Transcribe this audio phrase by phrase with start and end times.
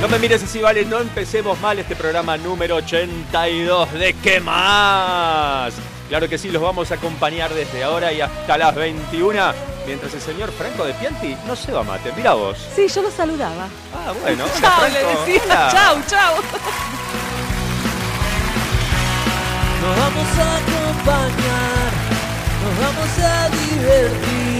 [0.00, 5.74] No me mires así, vale, no empecemos mal este programa número 82 de ¿Qué más?
[6.08, 9.52] Claro que sí, los vamos a acompañar desde ahora y hasta las 21,
[9.86, 12.12] mientras el señor Franco de Pianti no se va a mate.
[12.16, 12.56] Mira vos.
[12.74, 13.68] Sí, yo lo saludaba.
[13.94, 14.44] Ah, bueno.
[14.60, 15.42] Chao, le decía.
[15.44, 15.68] Hola.
[15.70, 16.34] Chau, chau.
[19.82, 21.92] Nos vamos a acompañar,
[22.64, 24.59] nos vamos a divertir.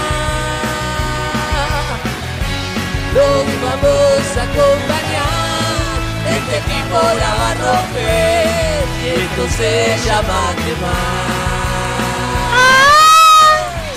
[3.13, 11.41] Los vamos a acompañar, este equipo la va a romper y esto se llama quemar.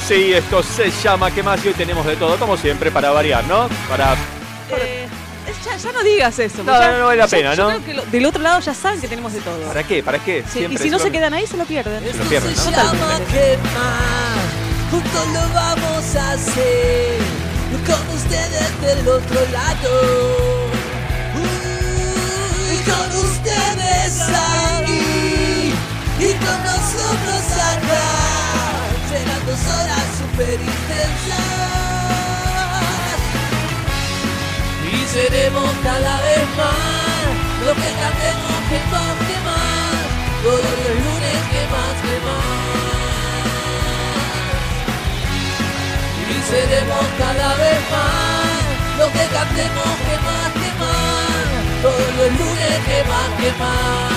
[0.08, 1.64] Sí, esto se llama ¿Qué más?
[1.64, 3.68] Y hoy tenemos de todo, como siempre, para variar, ¿no?
[3.88, 4.12] Para...
[4.70, 5.06] Eh,
[5.64, 6.62] ya, ya no digas eso.
[6.62, 7.68] No, ya- no, no vale la yo- pena, yo ¿no?
[7.70, 9.60] creo que lo- del otro lado ya saben que tenemos de todo.
[9.66, 10.02] ¿Para qué?
[10.02, 10.44] ¿Para qué?
[10.52, 12.00] Sí, y si no se quedan ahí, se lo pierden.
[12.00, 12.76] Se lo Esto pierden, se ¿no?
[12.76, 14.44] llama quemar,
[14.90, 17.18] juntos lo vamos a hacer,
[17.86, 19.90] con ustedes del otro lado.
[21.34, 25.74] Uh, y con ustedes ahí,
[26.18, 28.06] y con nosotros acá,
[29.10, 31.54] serán dos horas super intensas.
[34.92, 37.14] Y seremos cada vez más
[37.64, 40.04] lo que cantemos que más, que más.
[40.42, 41.13] Todos
[46.48, 51.82] seremos cada vez más lo que cantemos que más, que más.
[51.82, 54.14] Todos los lunes que más, que más.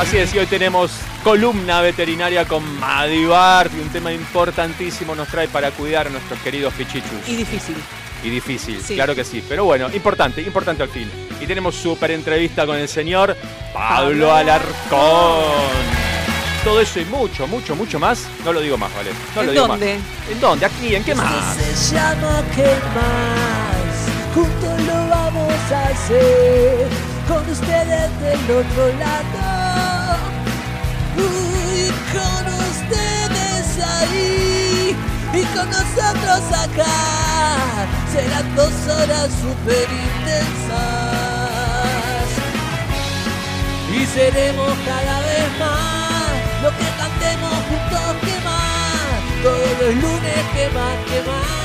[0.00, 0.92] Así es, y hoy tenemos
[1.22, 6.72] columna veterinaria con Madivart y un tema importantísimo nos trae para cuidar a nuestros queridos
[6.74, 7.28] pichichus.
[7.28, 7.76] Y difícil.
[8.22, 8.94] Y difícil, Sí.
[8.94, 9.44] claro que sí.
[9.46, 11.10] Pero bueno, importante, importante al fin.
[11.40, 13.36] Y tenemos súper entrevista con el señor
[13.72, 16.09] Pablo Pablo Alarcón.
[16.64, 18.26] Todo eso y mucho, mucho, mucho más.
[18.44, 19.10] No lo digo más, ¿vale?
[19.34, 19.94] No lo ¿En digo dónde?
[19.98, 20.30] más.
[20.30, 20.66] ¿En dónde?
[20.66, 20.94] ¿Aquí?
[20.94, 21.56] ¿En qué más?
[21.56, 26.86] Se llama que más, juntos lo vamos a hacer,
[27.26, 30.18] con ustedes del otro lado,
[31.16, 34.94] Uy, con ustedes ahí,
[35.32, 36.98] y con nosotros acá,
[38.12, 40.70] serán dos horas super intensas,
[43.92, 45.89] y seremos cada vez más,
[49.42, 51.60] todos los lunes que más, que más.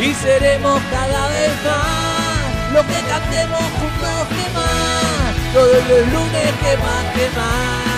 [0.00, 6.76] Y seremos cada vez más, lo que cantemos juntos que más, todos los lunes que
[6.76, 7.92] más, que más.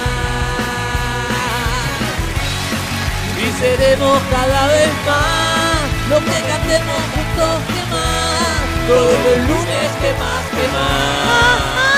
[3.43, 10.13] Y seremos cada vez más, lo que cantemos juntos que más, todos los lunes que
[10.21, 11.94] más, que más.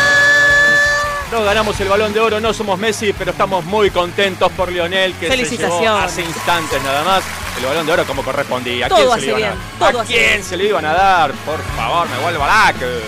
[1.36, 5.12] No ganamos el balón de oro, no somos Messi, pero estamos muy contentos por Lionel,
[5.16, 7.22] que se llevó hace instantes nada más
[7.58, 8.86] el balón de oro como correspondía.
[8.86, 9.58] ¿A Todo quién se le iban
[10.00, 11.32] a quién se le iban a dar?
[11.44, 13.02] Por favor, me vuelvo a la que-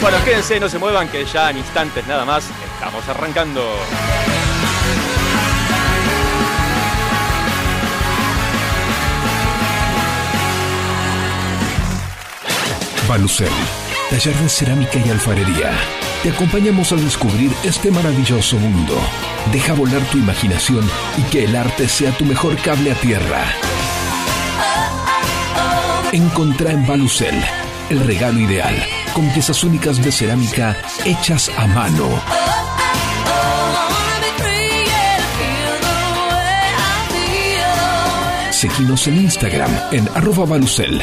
[0.00, 2.44] Bueno, quédense, no se muevan, que ya en instantes nada más
[2.74, 3.62] estamos arrancando.
[13.08, 13.48] Balucel,
[14.10, 15.72] taller de cerámica y alfarería.
[16.22, 18.94] Te acompañamos a descubrir este maravilloso mundo.
[19.52, 20.86] Deja volar tu imaginación
[21.16, 23.42] y que el arte sea tu mejor cable a tierra.
[26.12, 27.42] Encontrá en Balucel
[27.88, 28.76] el regalo ideal,
[29.14, 30.76] con piezas únicas de cerámica
[31.06, 32.06] hechas a mano.
[38.50, 41.02] Seguinos en Instagram en arroba Balucel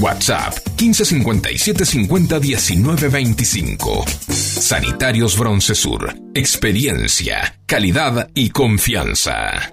[0.00, 4.04] WhatsApp 1557 50 19 25.
[4.28, 6.14] Sanitarios Broncesur.
[6.34, 9.72] Experiencia, calidad y confianza.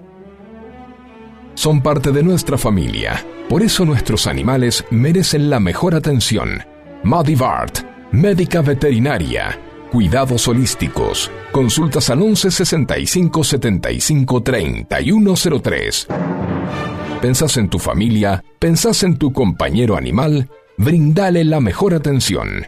[1.54, 3.24] Son parte de nuestra familia.
[3.48, 6.62] Por eso nuestros animales merecen la mejor atención.
[7.02, 7.78] Madivart,
[8.12, 9.58] médica veterinaria.
[9.90, 11.30] Cuidados holísticos.
[11.50, 16.06] Consultas al 11 65 75 3103.
[17.20, 18.42] ¿Pensás en tu familia?
[18.58, 20.48] ¿Pensás en tu compañero animal?
[20.78, 22.66] Brindale la mejor atención.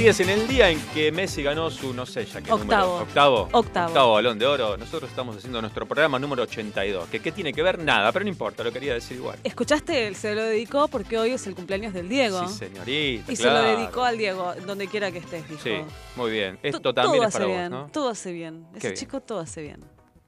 [0.00, 3.00] Así es, en el día en que Messi ganó su, no sé ya qué Octavo.
[3.00, 3.02] número.
[3.02, 3.48] Octavo.
[3.52, 3.88] Octavo.
[3.88, 4.78] Octavo balón de oro.
[4.78, 7.06] Nosotros estamos haciendo nuestro programa número 82.
[7.10, 9.38] Que qué tiene que ver nada, pero no importa, lo quería decir igual.
[9.44, 10.06] ¿Escuchaste?
[10.06, 12.48] Él se lo dedicó porque hoy es el cumpleaños del Diego.
[12.48, 13.30] Sí, señorita.
[13.30, 13.58] y se claro.
[13.72, 15.60] lo dedicó al Diego, donde quiera que estés, dijo.
[15.62, 15.72] Sí,
[16.16, 16.56] muy bien.
[16.56, 17.90] To- Esto también todo es para hace vos, bien, ¿no?
[17.92, 18.66] todo hace bien.
[18.74, 18.98] Ese bien.
[18.98, 19.84] chico todo hace bien.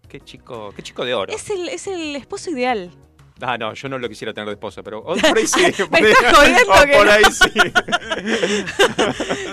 [0.07, 1.33] Qué chico, qué chico de oro.
[1.33, 2.91] Es el, es el esposo ideal.
[3.45, 5.61] Ah, no, yo no lo quisiera tener de esposa, pero oh, por ahí sí.
[5.63, 7.13] Me por ahí, estás jodiendo oh, que por no.
[7.13, 7.51] ahí sí.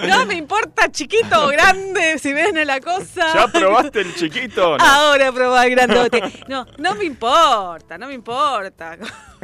[0.07, 3.33] No me importa chiquito o grande, si ven la cosa.
[3.33, 4.77] ¿Ya probaste el chiquito?
[4.77, 4.83] No.
[4.83, 6.21] Ahora probá el grandote.
[6.47, 8.97] No, no me importa, no me importa.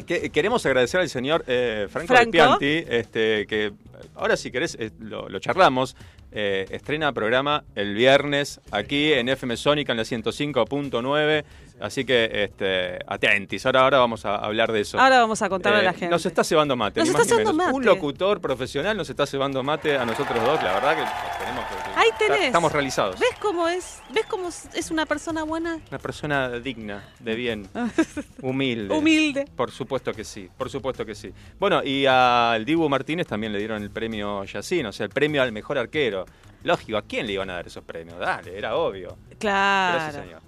[0.05, 2.31] Que- queremos agradecer al señor eh, Franco, Franco.
[2.31, 3.73] Pianti, este, que
[4.15, 5.95] ahora si querés eh, lo, lo charlamos.
[6.31, 11.45] eh, estrena programa el viernes aquí en FM Sónica en la 105.9.
[11.79, 13.65] Así que este, atentis.
[13.65, 14.99] Ahora, ahora vamos a hablar de eso.
[14.99, 16.07] Ahora vamos a contarle a la Eh, gente.
[16.09, 17.01] Nos está cebando mate.
[17.01, 17.73] Nos está cebando mate.
[17.73, 20.63] Un locutor profesional nos está cebando mate a nosotros dos.
[20.63, 22.45] La verdad que tenemos que- Ahí tenés.
[22.45, 23.19] Estamos realizados.
[23.19, 24.01] ¿Ves cómo es?
[24.13, 25.79] ¿Ves cómo es una persona buena?
[25.89, 27.67] Una persona digna, de bien,
[28.41, 28.93] humilde.
[28.93, 29.45] Humilde.
[29.55, 31.31] Por supuesto que sí, por supuesto que sí.
[31.59, 35.41] Bueno, y al Dibu Martínez también le dieron el premio Yacine, o sea, el premio
[35.41, 36.25] al mejor arquero.
[36.63, 38.17] Lógico, ¿a quién le iban a dar esos premios?
[38.19, 39.17] Dale, era obvio.
[39.39, 39.97] Claro.
[39.99, 40.41] Gracias, señor.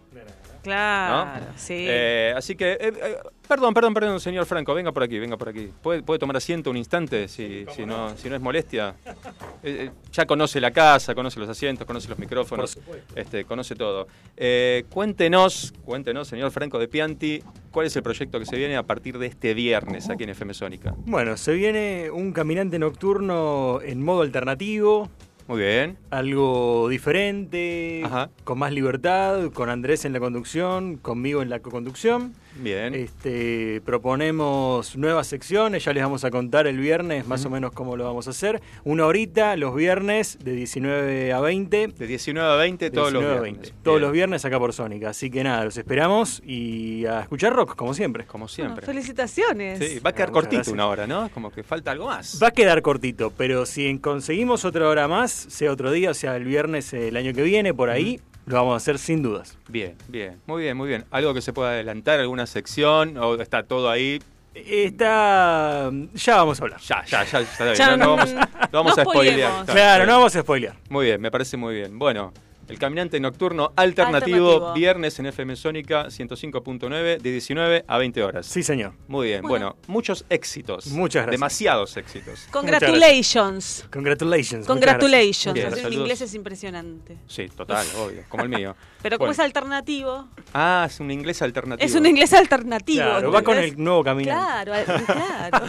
[0.64, 1.86] Claro, sí.
[1.88, 3.18] Eh, así que, eh, eh,
[3.48, 5.72] perdón, perdón, perdón, señor Franco, venga por aquí, venga por aquí.
[5.82, 8.96] ¿Puede, puede tomar asiento un instante si, si, no, si no es molestia?
[10.12, 12.78] Ya conoce la casa, conoce los asientos, conoce los micrófonos,
[13.16, 14.08] este, conoce todo.
[14.36, 18.84] Eh, cuéntenos, cuéntenos, señor Franco de Pianti, cuál es el proyecto que se viene a
[18.84, 20.94] partir de este viernes aquí en FM Sónica.
[21.06, 25.10] Bueno, se viene un caminante nocturno en modo alternativo,
[25.48, 25.98] Muy bien.
[26.12, 28.30] algo diferente, Ajá.
[28.44, 32.34] con más libertad, con Andrés en la conducción, conmigo en la co-conducción.
[32.60, 32.94] Bien.
[32.96, 37.96] Este, proponemos nuevas secciones, ya les vamos a contar el viernes más o menos cómo
[37.96, 38.62] lo vamos a hacer.
[38.84, 41.88] Una horita los viernes de 19 a 20.
[41.90, 43.62] De 19 a 20 todos los 19 a viernes.
[43.72, 43.84] 20.
[43.84, 45.10] Todos los viernes acá por Sónica.
[45.10, 48.26] Así que nada, los esperamos y a escuchar rock, como siempre.
[48.26, 48.86] Como Bueno, siempre.
[48.86, 49.80] felicitaciones.
[49.80, 50.74] Sí, va a quedar Muchas cortito gracias.
[50.74, 51.30] una hora, ¿no?
[51.30, 52.40] Como que falta algo más.
[52.42, 56.36] Va a quedar cortito, pero si conseguimos otra hora más, sea otro día, o sea
[56.36, 59.56] el viernes el año que viene, por ahí, lo vamos a hacer sin dudas.
[59.68, 61.06] Bien, bien, muy bien, muy bien.
[61.12, 64.20] ¿Algo que se pueda adelantar, alguna sección o está todo ahí?
[64.56, 65.92] Está.
[66.16, 66.80] Ya vamos a hablar.
[66.82, 67.76] Ya, ya, ya, está bien.
[67.76, 69.66] Ya no, no no- vamos, no vamos a spoilear.
[69.66, 70.76] Claro, no vamos a spoilear.
[70.90, 72.00] Muy bien, me parece muy bien.
[72.00, 72.34] Bueno,
[72.68, 74.74] el caminante nocturno alternativo, Alternativo.
[74.74, 78.46] viernes en FM Sónica 105.9 de 19 a 20 horas.
[78.46, 78.94] Sí, señor.
[79.08, 79.82] Muy bien, bueno, Bueno.
[79.88, 80.88] muchos éxitos.
[80.88, 81.32] Muchas gracias.
[81.40, 82.48] Demasiados éxitos.
[82.52, 83.86] Congratulations.
[83.92, 84.68] Congratulations.
[84.68, 85.54] Congratulations.
[85.54, 86.02] Bien, Así en saludos.
[86.02, 87.18] inglés es impresionante.
[87.28, 88.76] Sí, total, obvio, como el mío.
[89.02, 89.32] Pero como Bueno.
[89.34, 91.86] es alternativo, Ah, es un inglés alternativo.
[91.86, 92.98] es un inglés alternativo.
[93.00, 93.20] gracias.
[93.20, 94.42] Claro, va con el nuevo caminante.
[94.66, 94.74] Claro,
[95.06, 95.66] claro.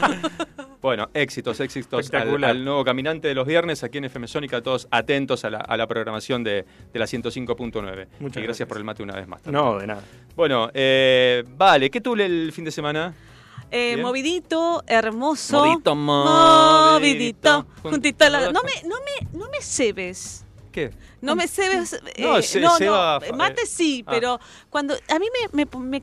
[0.81, 5.45] Bueno, éxitos, éxitos al, nuevo caminante de los viernes aquí en FM Sónica, todos atentos
[5.45, 8.07] a la, a la programación de, de la 105.9.
[8.21, 8.69] Y gracias, gracias.
[8.69, 9.45] por el mate una vez más.
[9.47, 10.03] No, de nada.
[10.37, 13.15] Bueno, eh, vale, ¿qué tuve el fin de semana?
[13.71, 15.59] Eh, movidito, hermoso.
[15.59, 16.93] Movidito, movidito.
[16.93, 17.67] movidito.
[17.83, 18.53] Juntito al lado.
[18.53, 20.45] No me, no me, no me cebes.
[20.73, 20.91] ¿Qué?
[21.21, 22.01] No me cebes.
[22.19, 24.11] No, eh, se- no, ceba, no, eh, mate sí, ah.
[24.11, 24.41] pero
[24.71, 26.03] cuando a mí me, me, me,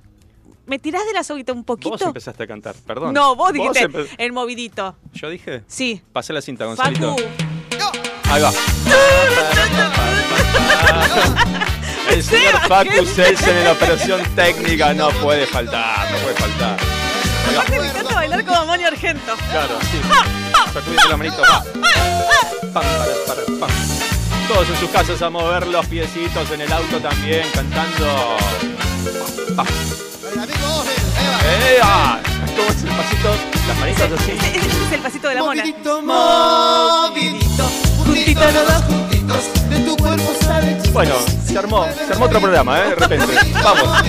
[0.66, 1.92] me tirás de la soguita un poquito.
[1.92, 3.14] Vos empezaste a cantar, perdón.
[3.14, 3.88] no, vos dijiste
[4.18, 4.96] el movidito.
[5.14, 5.64] ¿Yo dije?
[5.68, 6.02] Sí.
[6.12, 7.16] Pasé la cinta, Gonzalito.
[7.16, 7.30] Facu.
[8.30, 8.52] Ahí va.
[12.10, 16.78] El señor Facu Selsen en la operación técnica no puede faltar, no puede faltar.
[17.52, 19.36] Aparte me encanta bailar como Moni Argento.
[19.52, 20.00] Claro, sí.
[20.74, 21.64] Sacudiendo la manito, va.
[22.74, 23.70] Pam, para, para, pam.
[24.48, 28.38] Todos en sus casas a mover los piecitos en el auto también, cantando.
[29.56, 29.68] Pam.
[31.46, 32.20] ¡Ea!
[32.56, 33.36] ¿Cómo es el pasito?
[33.68, 34.32] Las manitas así.
[34.32, 35.64] Ese, ese es el pasito de la mona.
[35.64, 36.02] movidito,
[37.98, 42.80] juntito los dos juntitos, de tu cuerpo sale Bueno, se armó, se armó otro programa,
[42.80, 42.90] ¿eh?
[42.90, 43.54] De repente.
[43.64, 44.04] Vamos.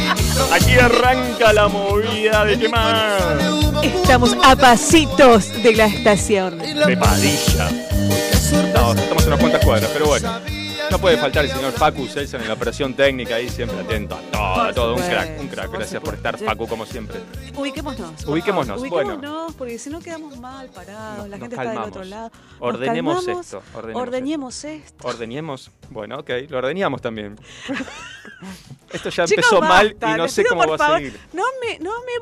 [0.52, 3.22] Aquí arranca la movida de qué más.
[3.82, 6.58] Estamos a pasitos de la estación.
[6.58, 7.70] De Padilla.
[8.74, 10.40] No, estamos en unas cuantas cuadras, pero bueno.
[10.90, 14.20] No puede faltar el señor Facu Celsan en la operación técnica ahí, siempre atento a
[14.30, 14.94] todo, a todo.
[14.96, 15.70] Un crack, un crack.
[15.72, 17.20] Gracias por estar, Facu, como siempre.
[17.54, 18.24] Ubiquémonos.
[18.26, 19.14] Ubiquémonos, bueno.
[19.14, 21.18] Ubiquémonos, porque si no quedamos mal parados.
[21.18, 22.30] Nos- la gente está del otro lado.
[22.30, 25.08] Nos Ordenemos calmamos, esto, ordenemos esto.
[25.08, 25.70] Ordenemos.
[25.90, 27.38] Bueno, ok, lo ordeñamos también.
[28.92, 31.18] Esto ya Chicos, empezó mal y no sé cómo va a seguir.
[31.32, 32.12] No me, no me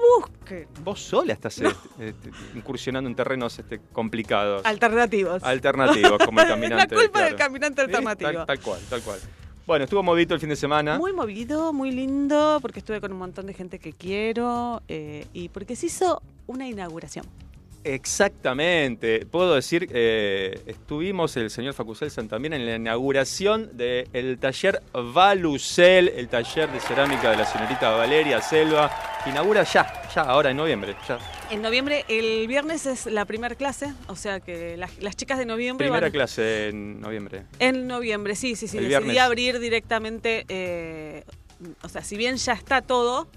[0.83, 4.65] Vos sola estás eh, este, incursionando en terrenos este, complicados.
[4.65, 5.43] Alternativos.
[5.43, 6.95] Alternativos, como el la caminante.
[6.95, 8.33] culpa del caminante Sí, alternativo.
[8.33, 9.19] Tal, tal cual, tal cual.
[9.67, 10.99] Bueno, estuvo modito el fin de semana.
[10.99, 15.49] Muy movido, muy lindo, porque estuve con un montón de gente que quiero eh, y
[15.49, 17.25] porque se hizo una inauguración.
[17.85, 19.27] Exactamente.
[19.27, 26.29] Puedo decir, eh, estuvimos el señor Facuselsan también en la inauguración del taller Valucel, el
[26.29, 28.91] taller de cerámica de la señorita Valeria Selva.
[29.27, 31.19] Inaugura ya, ya, ahora en noviembre, ya.
[31.51, 35.47] En noviembre, el viernes es la primera clase, o sea que las, las chicas de
[35.47, 36.13] noviembre Primera van...
[36.13, 37.45] clase en noviembre.
[37.59, 38.79] En noviembre, sí, sí, sí.
[38.79, 39.23] El decidí viernes.
[39.23, 41.25] abrir directamente, eh,
[41.83, 43.29] o sea, si bien ya está todo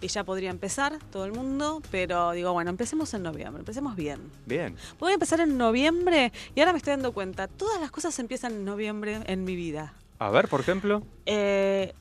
[0.00, 4.20] y ya podría empezar todo el mundo, pero digo, bueno, empecemos en noviembre, empecemos bien.
[4.44, 4.76] Bien.
[4.98, 8.52] Voy a empezar en noviembre y ahora me estoy dando cuenta, todas las cosas empiezan
[8.52, 9.94] en noviembre en mi vida.
[10.18, 11.02] A ver, por ejemplo.
[11.26, 11.92] Eh,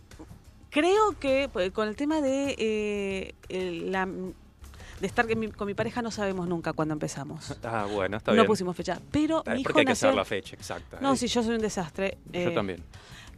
[0.69, 5.67] creo que pues, con el tema de eh, el- la- de estar con mi, con
[5.67, 7.57] mi pareja no sabemos nunca cuándo empezamos.
[7.63, 8.48] Ah, bueno, está no bien.
[8.48, 11.00] pusimos fecha, pero Ah, mi hijo Porque hay que saber la fecha exacta.
[11.01, 12.17] No, Eh, sí, yo soy un desastre.
[12.31, 12.81] Yo Eh, también.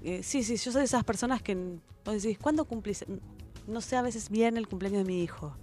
[0.03, 1.57] eh, sí, sí, yo soy de esas personas que
[2.14, 3.06] vos decís, ¿cuándo cumplís?
[3.68, 5.56] No sé a veces bien el cumpleaños de mi hijo.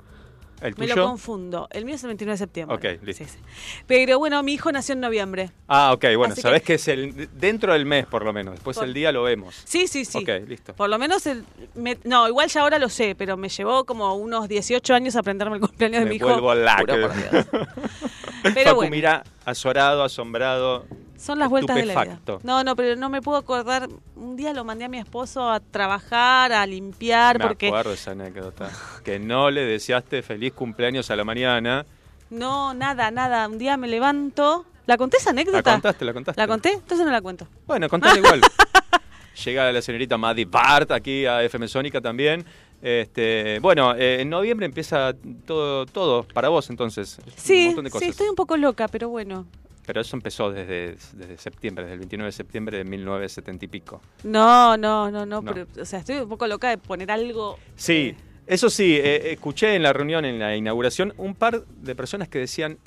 [0.60, 0.96] ¿El Me tuyo?
[0.96, 1.68] lo confundo.
[1.72, 2.76] El mío es el 29 de septiembre.
[2.76, 3.24] Ok, listo.
[3.24, 3.38] Sí, sí.
[3.86, 5.50] Pero bueno, mi hijo nació en noviembre.
[5.66, 6.74] Ah, ok, bueno, Así sabés que- que...
[6.74, 8.54] es el dentro del mes por lo menos.
[8.54, 9.60] Después Por- el día lo vemos.
[9.64, 10.18] Sí, sí, sí.
[10.18, 10.72] Ok, listo.
[10.74, 14.14] Por lo menos, el, me- no, igual ya ahora lo sé, pero me llevó como
[14.14, 16.28] unos 18 años aprenderme el cumpleaños de mi hijo.
[16.28, 17.46] vuelvo la por Dios.
[18.54, 20.86] Pero bueno, mira azorado, asombrado.
[21.16, 22.18] Son las vueltas de la vida.
[22.42, 23.88] No, no, pero no me puedo acordar.
[24.16, 28.10] Un día lo mandé a mi esposo a trabajar, a limpiar, Me porque acuerdo esa
[28.12, 28.70] anécdota.
[29.04, 31.86] Que no le deseaste feliz cumpleaños a la mañana.
[32.30, 33.48] no, nada, nada.
[33.48, 34.66] Un día me levanto.
[34.86, 35.72] ¿La conté esa ¿La anécdota?
[35.72, 36.04] contaste?
[36.04, 36.40] ¿La contaste?
[36.40, 36.72] ¿La conté?
[36.72, 37.46] Entonces no la cuento.
[37.66, 38.40] Bueno, contale igual.
[39.44, 42.44] Llega la señorita Maddie Bart aquí a FM Sónica también.
[42.82, 45.14] Este, bueno, eh, en noviembre empieza
[45.46, 47.18] todo, todo para vos entonces.
[47.24, 48.04] un Sí, montón de cosas.
[48.04, 49.46] sí, estoy un poco loca, pero bueno.
[49.86, 54.00] Pero eso empezó desde, desde septiembre, desde el 29 de septiembre de 1970 y pico.
[54.22, 55.52] No, no, no, no, No.
[55.52, 57.58] pero, o sea, estoy un poco loca de poner algo.
[57.76, 58.14] Sí,
[58.46, 62.38] eso sí, eh, escuché en la reunión, en la inauguración, un par de personas que
[62.38, 62.78] decían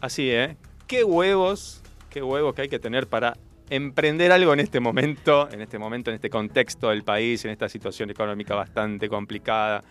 [0.00, 0.56] así, ¿eh?
[0.86, 3.36] ¿Qué huevos, qué huevos que hay que tener para
[3.68, 7.68] emprender algo en este momento, en este momento, en este contexto del país, en esta
[7.68, 9.82] situación económica bastante complicada?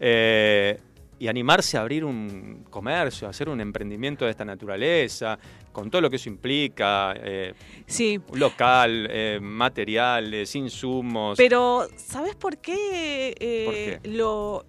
[0.00, 0.80] Eh,
[1.20, 5.38] y animarse a abrir un comercio, a hacer un emprendimiento de esta naturaleza,
[5.70, 7.52] con todo lo que eso implica, eh,
[7.86, 11.36] Sí, local, eh, materiales, insumos.
[11.36, 14.16] pero ¿sabes por qué, eh, ¿Por qué?
[14.16, 14.64] lo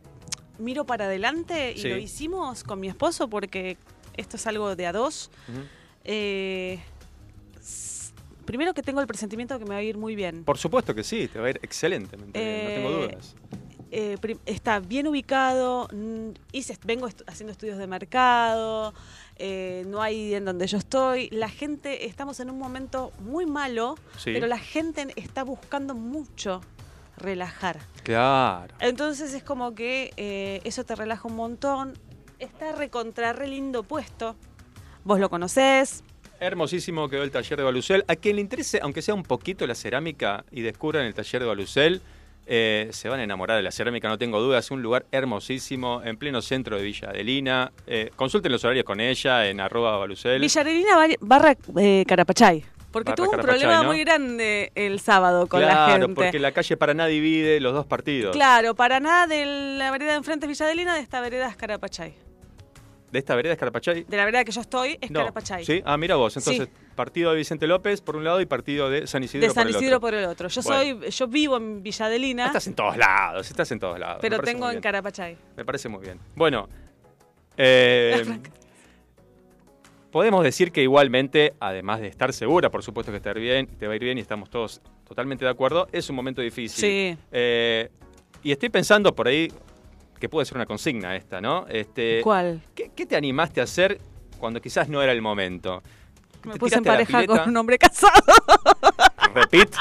[0.60, 1.88] miro para adelante y Sí.
[1.90, 3.30] lo hicimos con mi esposo?
[3.30, 3.78] Porque
[4.18, 5.32] esto es algo de a dos.
[6.04, 6.80] Eh,
[8.44, 10.44] primero que tengo el presentimiento de que me va a ir muy bien.
[10.44, 13.36] Por supuesto que sí, te va a ir excelentemente bien, no tengo Eh, dudas.
[13.92, 18.94] Eh, está bien ubicado, mm, hice, vengo estu- haciendo estudios de mercado,
[19.36, 21.30] eh, no hay en donde yo estoy.
[21.32, 24.32] La gente, estamos en un momento muy malo, Sí.
[24.34, 26.62] pero la gente está buscando mucho
[27.18, 27.80] relajar.
[28.04, 28.74] Claro.
[28.80, 31.94] Entonces es como que eh, eso te relaja un montón.
[32.40, 34.36] Está recontra re lindo puesto.
[35.04, 36.04] Vos lo conocés.
[36.40, 38.04] Hermosísimo quedó el taller de Balucel.
[38.08, 41.48] A quien le interese, aunque sea un poquito la cerámica y descubran el taller de
[41.48, 42.02] Balucel,
[42.46, 44.66] eh, se van a enamorar de la cerámica, no tengo dudas.
[44.66, 47.72] Es un lugar hermosísimo, en pleno centro de Villa Adelina.
[47.88, 50.42] Eh, consulten los horarios con ella en arroba Balucel.
[50.42, 52.64] Villarelina bar- barra eh, Carapachay.
[52.92, 53.86] Porque tuvo un problema ¿no?
[53.86, 56.14] muy grande el sábado con la claro, gente.
[56.14, 58.36] porque la calle Paraná divide los dos partidos.
[58.36, 59.46] Claro, para nada de
[59.78, 62.14] la vereda de enfrente es Villa Adelina, de esta vereda es Carapachay.
[63.12, 64.04] ¿De esta vereda es Carapachay?
[64.04, 65.20] De la vereda que yo estoy es No.
[65.22, 65.64] Carapachay.
[65.66, 65.82] ¿Sí?
[65.86, 66.36] Ah, mira vos.
[66.36, 66.68] Entonces,
[67.02, 69.70] partido de Vicente López por un lado y partido de San Isidro de San por
[69.72, 70.02] el Isidro otro.
[70.08, 70.48] por el otro.
[70.50, 71.00] Yo Bueno.
[71.02, 74.20] soy, yo vivo en Villa Adelina, Estás en todos lados, estás en todos lados.
[74.22, 74.80] Pero tengo en.
[74.80, 75.36] Carapachay.
[75.58, 76.20] Me parece muy bien.
[76.36, 76.70] Bueno,
[77.58, 78.24] Eh,
[80.12, 83.44] podemos decir que igualmente, además de estar segura, por supuesto que te va a ir
[83.44, 86.42] bien, te va a ir bien y estamos todos totalmente de acuerdo, es un momento
[86.42, 86.82] difícil.
[86.82, 87.18] Sí.
[87.32, 87.90] Eh,
[88.44, 89.52] y estoy pensando por ahí
[90.20, 91.66] que puede ser una consigna esta, ¿no?
[91.68, 92.62] Este, ¿Cuál?
[92.76, 94.00] ¿qué, qué te animaste a hacer
[94.40, 95.82] cuando quizás no era el momento?
[96.44, 98.14] Me ¿Te puse en pareja con un hombre casado.
[99.34, 99.76] Repeat,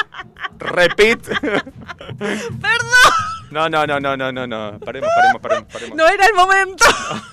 [0.59, 1.27] repeat.
[2.19, 3.11] Perdón.
[3.51, 4.79] No, no, no, no, no, no, no.
[4.79, 5.97] Paremos, paremos, paremos, paremos.
[5.97, 6.85] No era el momento.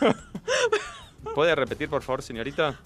[1.36, 2.80] ¿Puede repetir, por favor, señorita?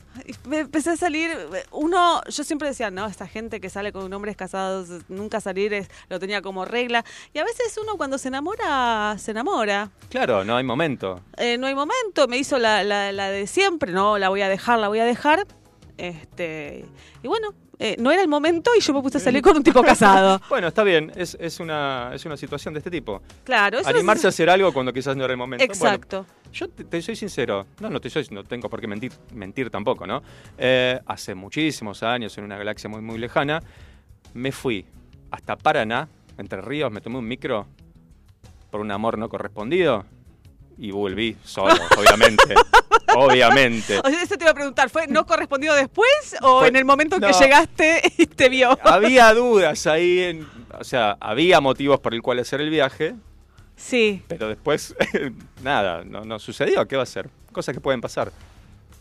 [0.45, 1.31] Me empecé a salir,
[1.71, 5.89] uno, yo siempre decía, no, esta gente que sale con hombres casados, nunca salir es,
[6.09, 7.05] lo tenía como regla.
[7.33, 9.91] Y a veces uno cuando se enamora, se enamora.
[10.09, 11.21] Claro, no hay momento.
[11.37, 14.49] Eh, no hay momento, me hizo la, la- la de siempre, no, la voy a
[14.49, 15.45] dejar, la voy a dejar.
[16.01, 16.83] Este,
[17.21, 19.61] y bueno, eh, no era el momento y yo me puse a salir con un
[19.61, 20.41] tipo casado.
[20.49, 23.21] Bueno, está bien, es, es, una, es una situación de este tipo.
[23.43, 25.63] Claro, eso Animarse a hacer algo cuando quizás no era el momento.
[25.63, 26.25] Bueno, Exacto.
[26.51, 29.69] yo te, te soy sincero, no, no te soy, no tengo por qué mentir, mentir
[29.69, 30.23] tampoco, ¿no?
[30.57, 33.61] Eh, hace muchísimos años, en una galaxia muy, muy lejana,
[34.33, 34.83] me fui
[35.29, 37.67] hasta Paraná, Entre Ríos, me tomé un micro
[38.71, 40.03] por un amor no correspondido
[40.81, 42.55] y volví solo, obviamente.
[43.15, 43.99] obviamente.
[44.03, 46.85] O sea, eso te iba a preguntar, ¿fue no correspondido después o Fue- en el
[46.85, 48.77] momento en que llegaste y te vio?
[48.83, 50.47] Había dudas ahí, en-
[50.79, 53.13] o sea, había motivos por el cual hacer el viaje,
[53.75, 54.23] Sí.
[54.27, 54.95] pero después,
[55.63, 56.87] nada, no, no sucedió.
[56.87, 57.29] ¿Qué va a ser?
[57.51, 58.31] Cosas que pueden pasar.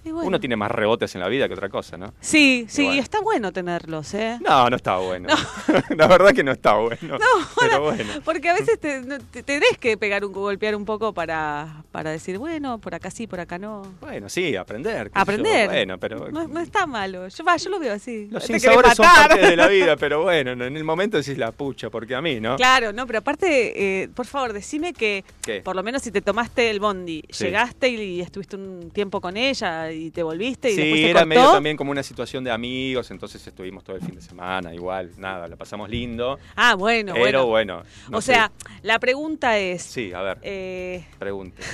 [0.04, 0.21] Bueno.
[0.23, 2.14] Uno tiene más rebotes en la vida que otra cosa, ¿no?
[2.21, 3.02] Sí, sí, bueno.
[3.02, 4.38] está bueno tenerlos, ¿eh?
[4.40, 5.28] No, no está bueno.
[5.97, 7.19] la verdad que no está bueno.
[7.61, 8.12] pero bueno.
[8.25, 12.11] Porque a veces te, no- te- tenés que pegar un golpear un poco para, para
[12.11, 13.83] decir, bueno, por acá sí, por acá no.
[14.00, 15.07] Bueno, sí, aprender.
[15.09, 15.12] yo.
[15.14, 15.69] Aprender.
[15.69, 17.28] Bueno, pero No, no está malo.
[17.28, 18.28] Yo, va, yo lo veo así.
[18.30, 21.90] los sinsabores son parte de la vida, pero bueno, en el momento decís la pucha,
[21.90, 22.57] porque a mí, ¿no?
[22.57, 25.61] Claro, no, pero aparte, eh, por favor, decime que ¿Qué?
[25.61, 27.45] por lo menos si te tomaste el bondi, Sí.
[27.45, 31.20] llegaste y estuviste un tiempo con ella y te volviste y después Sí, se era
[31.20, 31.26] cortó.
[31.28, 35.10] medio también como una situación de amigos, entonces estuvimos todo el fin de semana, igual,
[35.19, 36.38] nada, la pasamos lindo.
[36.56, 37.76] Ah, bueno, pero bueno.
[37.78, 37.82] bueno.
[38.10, 38.32] no o sé.
[38.34, 41.62] sea, la pregunta es, Sí, a ver, eh, pregunte.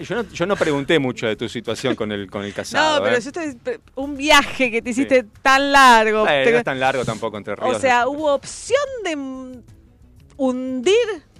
[0.00, 2.96] Yo, no, yo no pregunté mucho de tu situación con el, con el casado.
[2.98, 3.20] no, pero ¿eh?
[3.20, 6.26] yo estoy, un viaje que te hiciste tan largo.
[6.28, 7.76] Eh, te- no es tan largo tampoco entre ríos.
[7.76, 8.08] o sea.
[8.08, 9.62] ¿hubo opción de
[10.36, 10.94] hundir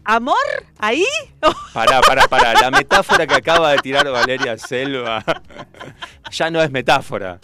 [0.07, 0.37] amor
[0.79, 1.05] ahí?
[1.75, 2.55] Pará, pará, pará.
[2.55, 5.23] La metáfora que acaba de tirar Valeria Selva
[6.31, 7.39] ya no es metáfora.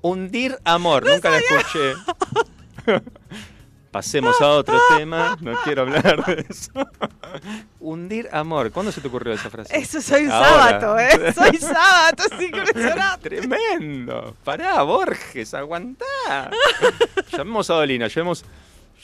[0.00, 1.94] Hundir amor, nunca la escuché.
[3.90, 6.70] Pasemos a otro tema, no quiero hablar de eso.
[7.80, 9.74] Hundir amor, ¿cuándo se te ocurrió esa frase?
[9.74, 10.48] Eso soy Ahora.
[10.48, 11.32] sábato, ¿eh?
[11.32, 13.30] Soy sábato, es impresionante.
[13.30, 14.36] Tremendo.
[14.44, 16.04] Pará, Borges, aguantá.
[17.32, 18.44] Llamemos a Dolina, llamemos,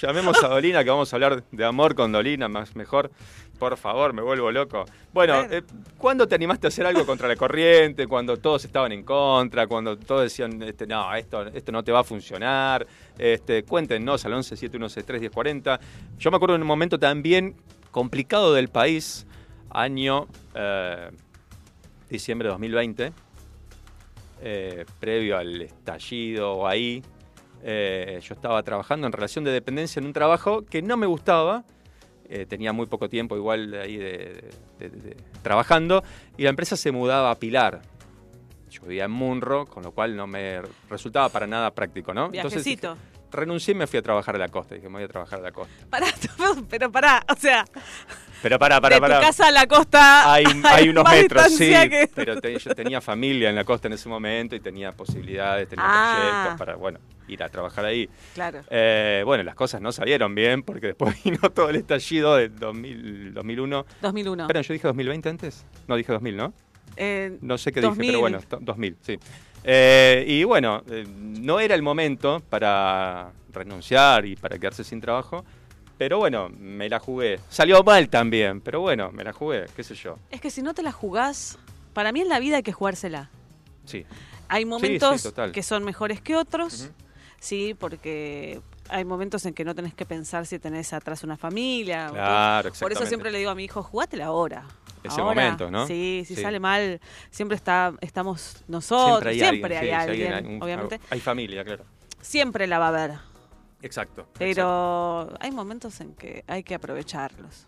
[0.07, 3.11] llamemos a Dolina que vamos a hablar de amor con Dolina, más mejor.
[3.59, 4.85] Por favor, me vuelvo loco.
[5.13, 5.63] Bueno, eh,
[5.97, 8.07] ¿cuándo te animaste a hacer algo contra la corriente?
[8.07, 12.01] Cuando todos estaban en contra, cuando todos decían, este, no, esto, esto no te va
[12.01, 12.87] a funcionar.
[13.17, 15.81] Este, cuéntenos al 11 7163 1040.
[16.19, 17.55] Yo me acuerdo en un momento también
[17.91, 19.27] complicado del país,
[19.71, 21.11] año eh,
[22.11, 23.13] diciembre de 2020
[24.45, 27.01] eh, previo al estallido ahí,
[27.63, 31.65] eh, yo estaba trabajando en relación de dependencia en un trabajo que no me gustaba.
[32.35, 36.03] eh, tenía muy poco tiempo igual ahí de, de- de- de- trabajando
[36.39, 37.83] y la empresa se mudaba a Pilar.
[38.71, 42.31] Yo vivía en Munro, con lo cual no me resultaba para nada práctico, ¿no?
[42.31, 42.95] Viajecito.
[42.95, 44.75] dije, renuncié y me fui a trabajar a la costa.
[44.75, 45.73] Dije, me voy a trabajar a la costa.
[45.91, 46.07] Pará,
[46.71, 47.65] pero pará, o sea,
[48.43, 49.21] Pero para, para, de para.
[49.21, 53.01] tu casa a la costa Hay, hay unos metros, sí, que- pero te- yo tenía
[53.01, 56.17] familia en la costa en ese momento y tenía posibilidades, tenía Ah.
[56.17, 58.09] proyectos para, bueno, ir a trabajar ahí.
[58.35, 58.61] Claro.
[58.69, 63.33] Eh, bueno, las cosas no salieron bien porque después vino todo el estallido de 2000,
[63.35, 63.87] 2001.
[64.01, 64.43] 2001.
[64.45, 65.65] Espera, ¿yo dije 2020 antes?
[65.87, 66.53] No, dije 2000, ¿no?
[66.97, 68.01] Eh, No sé qué 2000.
[68.01, 69.19] dije, pero bueno, to- 2000, sí.
[69.65, 75.45] Eh, y bueno, eh, no era el momento para renunciar y para quedarse sin trabajo,
[75.99, 77.39] pero bueno, me la jugué.
[77.49, 80.19] Salió mal también, pero bueno, me la jugué, qué sé yo.
[80.31, 81.59] es que si no te la jugás,
[81.93, 83.31] para mí en la vida hay que jugársela.
[83.85, 84.05] Sí.
[84.49, 86.91] Hay momentos que son mejores que otros,
[87.41, 92.09] sí, porque hay momentos en que no tenés que pensar si tenés atrás una familia.
[92.11, 92.81] o Claro, todo.
[92.81, 94.65] Por eso siempre le digo a mi hijo, jugátela ahora.
[95.03, 95.87] Ese Ahora, momento, ¿no?
[95.87, 96.43] Sí, si Sí.
[96.43, 101.01] sale mal, siempre está, estamos nosotros, siempre hay, sí, alguien, hay un- obviamente.
[101.11, 101.85] Hay familia, claro.
[102.21, 103.11] Siempre la va a haber,
[103.83, 104.23] Exacto.
[104.23, 104.33] exacto.
[104.39, 107.67] pero hay momentos en que hay que aprovecharlos.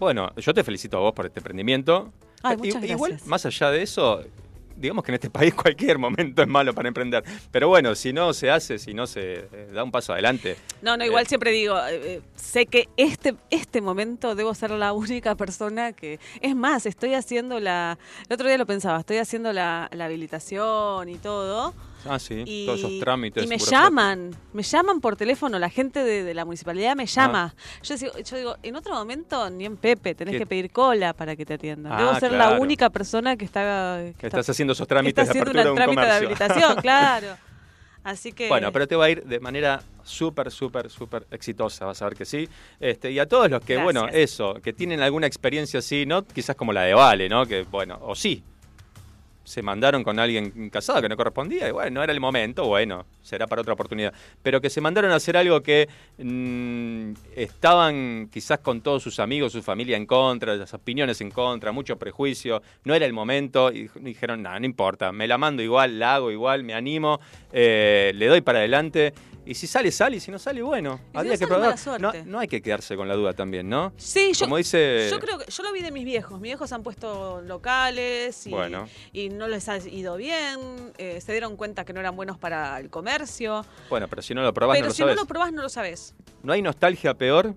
[0.00, 2.12] Bueno, yo te felicito a vos por este emprendimiento.
[2.42, 3.28] Ay, muchas Igual, gracias.
[3.28, 4.20] más allá de eso,
[4.76, 7.24] digamos que en este país cualquier momento es malo para emprender.
[7.50, 10.56] Pero bueno, si no se hace, si no se eh, da un paso adelante.
[10.82, 14.70] No, no, igual eh, siempre digo, eh, eh, sé que este, este momento debo ser
[14.72, 16.18] la única persona que...
[16.40, 17.98] Es más, estoy haciendo la...
[18.28, 21.74] El otro día lo pensaba, estoy haciendo la, la habilitación y todo.
[22.06, 23.44] Ah, sí, Y, todos esos trámites.
[23.44, 27.54] y me llaman, me llaman por teléfono, la gente de, de la municipalidad me llama.
[27.56, 27.62] Ah.
[27.82, 30.38] Yo, digo, yo digo, en otro momento ni en Pepe, tenés ¿Qué?
[30.40, 31.92] que pedir cola para que te atiendan.
[31.92, 32.62] Ah, Debo ser la claro.
[32.62, 33.98] única persona que está...
[34.00, 35.94] Que Que está- estás haciendo esos que trámites está de haciendo apertura de un un
[35.96, 36.12] trámite de
[36.58, 37.36] habilitación, claro.
[38.02, 38.48] Así que...
[38.48, 42.14] Bueno, pero te va a ir de manera súper, súper, súper exitosa, vas a ver
[42.14, 42.46] que sí.
[42.78, 44.32] Este, y a todos los que, bueno, Gracias.
[44.32, 47.46] eso, que tienen alguna experiencia así, no quizás como la de Vale, ¿no?
[47.46, 48.44] Que, bueno, o sí,
[49.44, 53.06] se mandaron con alguien casado que no correspondía, y bueno, no era el momento, bueno,
[53.22, 54.12] será para otra oportunidad.
[54.42, 59.52] Pero que se mandaron a hacer algo que mm, estaban quizás con todos sus amigos,
[59.52, 63.88] su familia en contra, las opiniones en contra, mucho prejuicio, no era el momento, y
[64.00, 67.20] dijeron, nada, no importa, me la mando igual, la hago igual, me animo,
[67.52, 69.12] eh, le doy para adelante.
[69.46, 71.76] Y si sale, sale, y si no sale, bueno, Y habría no que probar.
[72.26, 73.92] No, hay que quedarse con la duda también, ¿no?
[73.96, 76.32] Sí, yo, Como dice- yo creo que yo lo vi de mis viejos.
[76.40, 78.88] Mis viejos han puesto locales y, Bueno.
[79.12, 80.92] y no les ha ido bien.
[80.96, 83.64] eh, se dieron cuenta que no eran buenos para el comercio.
[83.90, 85.16] Bueno, pero si no lo probás, Pero no lo si sabes.
[85.16, 86.14] no lo probás, no lo sabes.
[86.42, 87.54] ¿No hay nostalgia peor?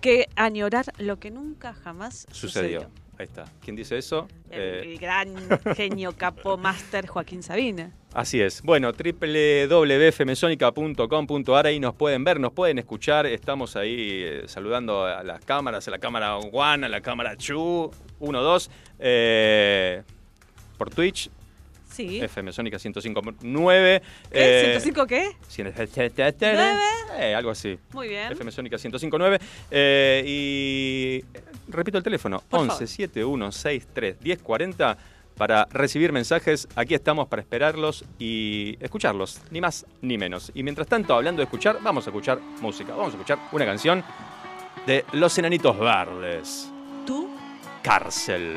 [0.00, 2.80] Que añorar lo que nunca jamás Sucedió.
[2.82, 2.90] sucedió.
[3.18, 3.46] Ahí está.
[3.60, 4.28] ¿Quién dice eso?
[4.50, 5.34] El, Eh, gran
[5.76, 7.90] genio capo máster Joaquín Sabina.
[8.14, 8.62] Así es.
[8.62, 13.26] Bueno, www.femesónica.com.ar ahí nos pueden ver, nos pueden escuchar.
[13.26, 17.90] Estamos ahí eh, saludando a las cámaras, a la cámara One, a la cámara Chu,
[18.20, 18.70] 1, 2.
[19.00, 20.02] eh,
[20.76, 21.28] por Twitch,
[21.90, 22.20] Sí.
[22.22, 24.02] FMSónica 105.9.
[24.30, 24.78] ¿Qué?
[24.78, 25.30] ¿105 qué?
[27.18, 27.76] Eh, algo así.
[27.92, 28.30] Muy bien.
[28.30, 29.40] FM Sónica 105.9.
[29.72, 31.24] Eh, y
[31.68, 32.88] repito el teléfono: Por 11 favor.
[32.88, 34.98] 7163 1040
[35.38, 36.68] para recibir mensajes.
[36.74, 40.50] Aquí estamos para esperarlos y escucharlos, ni más ni menos.
[40.54, 42.92] Y mientras tanto, hablando de escuchar, vamos a escuchar música.
[42.92, 44.04] Vamos a escuchar una canción
[44.86, 46.70] de Los Enanitos Verdes,
[47.06, 47.30] ¿Tú?
[47.82, 48.56] Cárcel.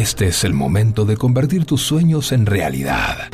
[0.00, 3.28] Este es el momento de convertir tus sueños en realidad.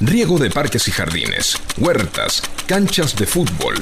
[0.00, 3.76] Riego de parques y jardines, huertas, canchas de fútbol,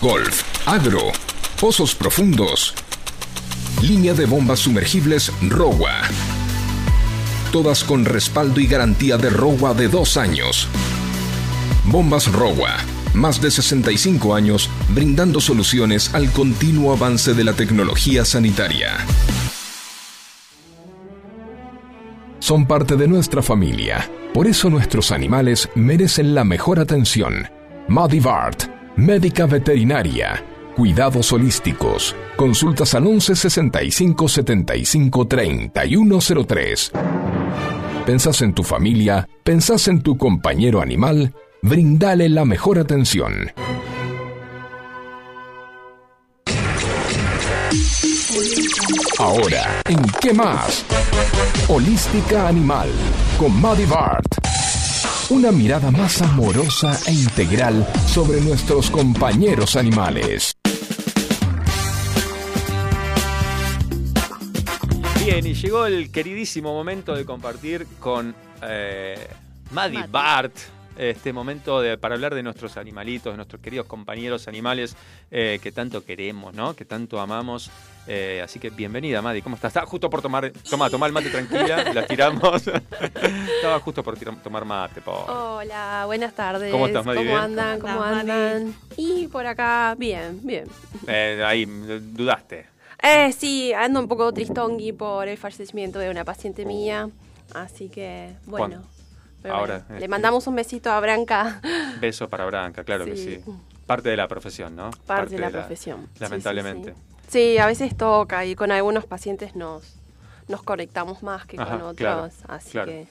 [0.00, 1.12] golf, agro,
[1.60, 2.74] pozos profundos,
[3.82, 6.02] línea de bombas sumergibles ROWA.
[7.54, 10.66] Todas con respaldo y garantía de ROWA de dos años.
[11.84, 12.78] Bombas ROWA,
[13.14, 18.96] más de 65 años brindando soluciones al continuo avance de la tecnología sanitaria.
[22.40, 24.10] Son parte de nuestra familia.
[24.32, 27.46] Por eso nuestros animales merecen la mejor atención.
[27.86, 28.64] Madivart,
[28.96, 32.16] médica veterinaria, cuidados holísticos.
[32.34, 36.92] Consultas al 11 65 75 3103.
[38.06, 39.26] ¿Pensás en tu familia?
[39.44, 41.32] ¿Pensás en tu compañero animal?
[41.62, 43.50] Brindale la mejor atención.
[49.18, 50.84] Ahora, ¿en qué más?
[51.66, 52.90] Holística Animal,
[53.38, 54.26] con Maddie Bart.
[55.30, 60.54] Una mirada más amorosa e integral sobre nuestros compañeros animales.
[65.24, 69.26] Bien, y llegó el queridísimo momento de compartir con eh,
[69.70, 70.10] Maddie Maddie.
[70.12, 70.56] Bart.
[70.96, 74.94] Este momento de- para hablar de nuestros animalitos, de nuestros queridos compañeros animales
[75.30, 76.76] eh, que tanto queremos, ¿no?
[76.76, 77.68] Que tanto amamos.
[78.06, 79.42] Eh, así que bienvenida, Maddie.
[79.42, 79.70] ¿Cómo estás?
[79.70, 80.52] Estaba justo por tomar.
[80.70, 81.92] Toma, toma el mate tranquila.
[81.92, 82.62] la tiramos.
[83.56, 85.24] Estaba justo por tomar mate, po.
[85.26, 86.70] Hola, buenas tardes.
[86.70, 87.18] ¿Cómo estás, Madi?
[87.24, 87.80] ¿Cómo andan?
[87.80, 88.74] ¿Cómo ¿Cómo andás, andan?
[88.96, 90.66] Y por acá, bien, bien.
[91.08, 92.73] Eh, ahí, dudaste.
[93.04, 97.10] Eh, sí, ando un poco tristongui por el fallecimiento de una paciente mía.
[97.54, 98.82] Así que, bueno.
[99.44, 101.60] Ahora, bueno, este- Le mandamos un besito a Branca.
[102.00, 103.40] Beso para Branca, claro que Sí.
[103.86, 104.90] Parte de la profesión, ¿no?
[105.06, 106.08] Parte de la profesión.
[106.18, 106.94] Lamentablemente.
[106.94, 107.28] Sí, sí.
[107.54, 109.96] Sí, a veces toca y con algunos pacientes nos,
[110.48, 111.96] nos conectamos más que Ajá, con otros.
[111.96, 112.90] claro, así claro.
[112.90, 113.06] que.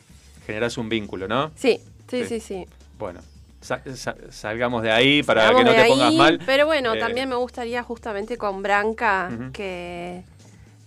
[0.47, 1.51] Generás un vínculo, ¿no?
[1.55, 1.79] Sí,
[2.09, 2.25] Sí.
[2.25, 2.65] sí, sí.
[2.97, 3.19] Bueno,
[3.63, 6.39] sa- sa- salgamos de ahí para Salgamos que no te pongas mal.
[6.45, 10.23] Pero bueno, Eh, también me gustaría justamente con Branca, que,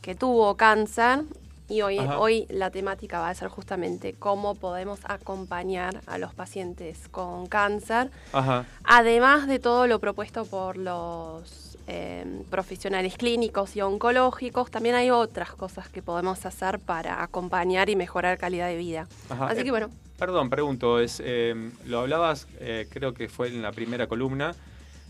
[0.03, 1.23] que tuvo cáncer,
[1.69, 2.21] y hoy, Ajá.
[2.21, 8.11] hoy la temática va a ser justamente cómo podemos acompañar a los pacientes con cáncer,
[8.33, 8.67] Ajá.
[8.85, 15.53] además de todo lo propuesto por los eh, profesionales clínicos y oncológicos, también hay otras
[15.53, 19.07] cosas que podemos hacer para acompañar y mejorar calidad de vida.
[19.29, 19.47] Ajá.
[19.49, 23.61] Así Eh, que bueno, Perdón, pregunto, es, eh, lo hablabas, eh, creo que fue en
[23.61, 24.55] la primera columna,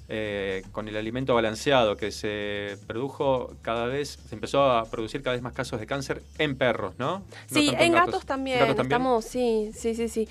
[0.08, 5.34] eh, con el alimento balanceado, que se produjo cada vez, se empezó a producir cada
[5.34, 7.18] vez más casos de cáncer en perros, ¿no?
[7.18, 8.58] No Sí, en gatos, también.
[8.58, 9.00] ¿Gatos también?
[9.00, 10.28] Estamos, sí, sí, sí, sí.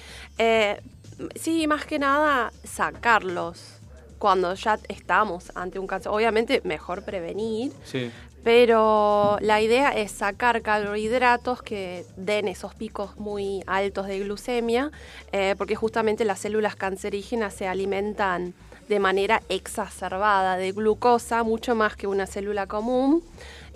[1.35, 3.79] Sí, más que nada sacarlos
[4.19, 6.11] cuando ya estamos ante un cáncer.
[6.11, 8.11] Obviamente mejor prevenir, Sí,
[8.45, 14.91] pero la idea es sacar carbohidratos que den esos picos muy altos de glucemia,
[15.31, 18.53] eh, porque justamente las células cancerígenas se alimentan
[18.87, 23.23] de manera exacerbada de glucosa, mucho más que una célula común.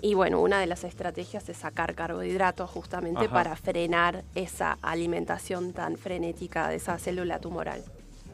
[0.02, 3.34] Y bueno, una de las estrategias es sacar carbohidratos justamente Ajá.
[3.34, 7.82] para frenar esa alimentación tan frenética de esa célula tumoral.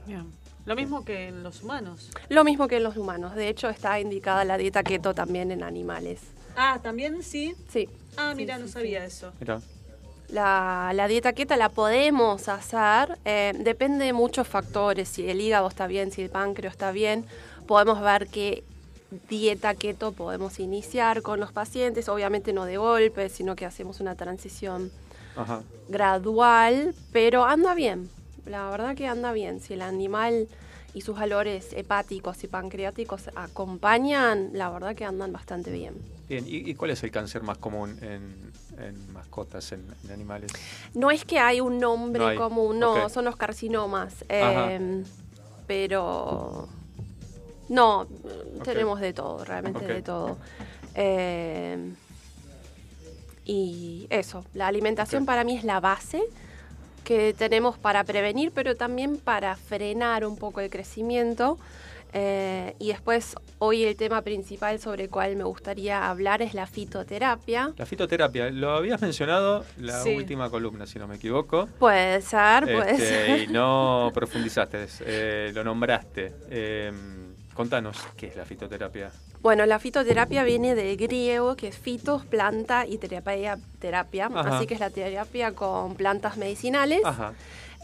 [0.07, 0.27] Bien.
[0.67, 2.11] Lo mismo que en los humanos.
[2.29, 3.35] Lo mismo que en los humanos.
[3.35, 6.21] De hecho, está indicada la dieta keto también en animales.
[6.57, 7.55] Ah, también sí.
[7.69, 7.89] Sí.
[8.17, 8.73] Ah, mira, sí, no sí.
[8.75, 9.33] sabía eso.
[9.41, 9.61] mira.
[10.29, 15.69] La, la dieta keto la podemos hacer, eh, depende de muchos factores, si el hígado
[15.69, 17.25] está bien, si el páncreas está bien,
[17.69, 18.65] podemos ver qué
[19.29, 24.17] dieta keto podemos iniciar con los pacientes, obviamente no de golpe, sino que hacemos una
[24.17, 24.91] transición
[25.37, 25.63] Ajá.
[25.89, 28.11] gradual, pero anda bien,
[28.47, 30.49] la verdad que anda bien, si el animal
[30.95, 35.95] y sus valores hepáticos y pancreáticos acompañan, la verdad que andan bastante bien.
[36.29, 40.51] Bien, ¿y, y cuál es el cáncer más común en, en mascotas, en, en animales?
[40.95, 44.25] No es que hay un nombre No hay, común, no, son los carcinomas.
[44.29, 45.05] Eh,
[45.67, 46.69] pero
[47.69, 48.07] no,
[48.65, 50.39] tenemos de todo, realmente de todo.
[50.95, 51.93] Eh,
[53.45, 56.23] Y eso, la alimentación para mí es la base
[57.07, 61.57] que tenemos para prevenir, pero también para frenar un poco el crecimiento.
[62.13, 66.67] Eh, y después, hoy el tema principal sobre el cual me gustaría hablar es la
[66.67, 67.73] fitoterapia.
[67.77, 70.17] La fitoterapia, lo habías mencionado la Sí.
[70.17, 71.69] última columna, si no me equivoco.
[71.79, 73.39] Puede ser, puede Este, ser.
[73.43, 76.33] y no profundizaste, eh, lo nombraste.
[76.51, 76.93] Eh,
[77.55, 79.13] contanos qué es la fitoterapia.
[79.47, 84.27] Bueno, la fitoterapia viene del griego, que es fitos, planta, y terapia, terapia.
[84.27, 84.57] Ajá.
[84.57, 87.01] Así que es la terapia con plantas medicinales.
[87.05, 87.33] Ajá.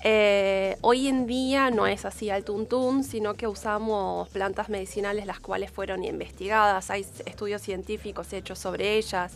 [0.03, 5.39] Eh, hoy en día no es así al tuntún, sino que usamos plantas medicinales las
[5.39, 6.91] cuales fueron investigadas.
[6.91, 9.33] Hay estudios científicos hechos sobre ellas,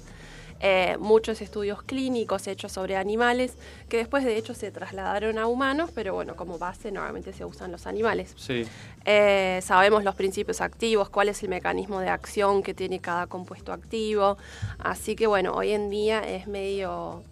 [0.61, 3.55] eh, muchos estudios clínicos hechos sobre animales,
[3.89, 7.73] que después de hecho se trasladaron a humanos, pero bueno, como base normalmente se usan
[7.73, 8.35] los animales.
[8.37, 8.65] Sí.
[9.05, 13.73] Eh, sabemos los principios activos, cuál es el mecanismo de acción que tiene cada compuesto
[13.73, 14.39] activo.
[14.79, 17.23] Así que bueno, hoy en día es medio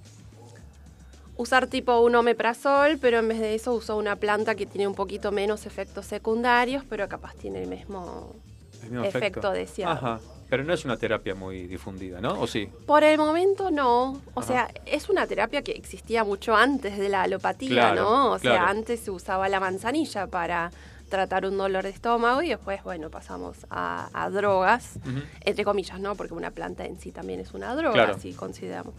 [1.36, 4.94] usar tipo un omeprazol, pero en vez de eso uso una planta que tiene un
[4.94, 8.34] poquito menos efectos secundarios, pero capaz tiene el mismo
[8.84, 9.92] El mismo efecto deseado.
[9.92, 10.20] Ajá.
[10.48, 12.38] Pero no es una terapia muy difundida, ¿no?
[12.40, 12.68] ¿O sí?
[12.86, 14.20] Por el momento no.
[14.34, 14.46] O Ajá.
[14.46, 18.30] sea, es una terapia que existía mucho antes de la alopatía, Claro, ¿no?
[18.32, 20.70] O sea, antes se usaba la manzanilla para
[21.14, 24.98] tratar un dolor de estómago y después, bueno, pasamos a, a drogas,
[25.44, 26.16] entre comillas, ¿no?
[26.16, 28.18] Porque una planta en sí también es una droga, Claro.
[28.18, 28.94] si consideramos.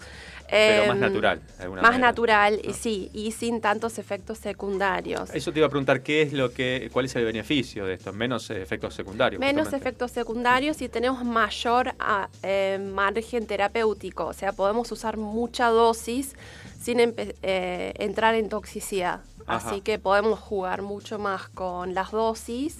[0.49, 1.97] Pero más Em, natural, de Más manera.
[1.97, 2.73] natural, y Ah.
[2.73, 5.29] sí, y sin tantos efectos secundarios.
[5.33, 8.13] Eso te iba a preguntar, ¿qué es lo que, ¿cuál es el beneficio de esto?
[8.13, 9.39] Menos eh, efectos secundarios.
[9.39, 9.89] Menos justamente.
[9.89, 14.25] efectos secundarios y tenemos mayor ah, eh, margen terapéutico.
[14.27, 16.35] O sea, podemos usar mucha dosis
[16.79, 19.21] sin eh, entrar en toxicidad.
[19.47, 19.69] Ajá.
[19.69, 22.77] Así que podemos jugar mucho más con las dosis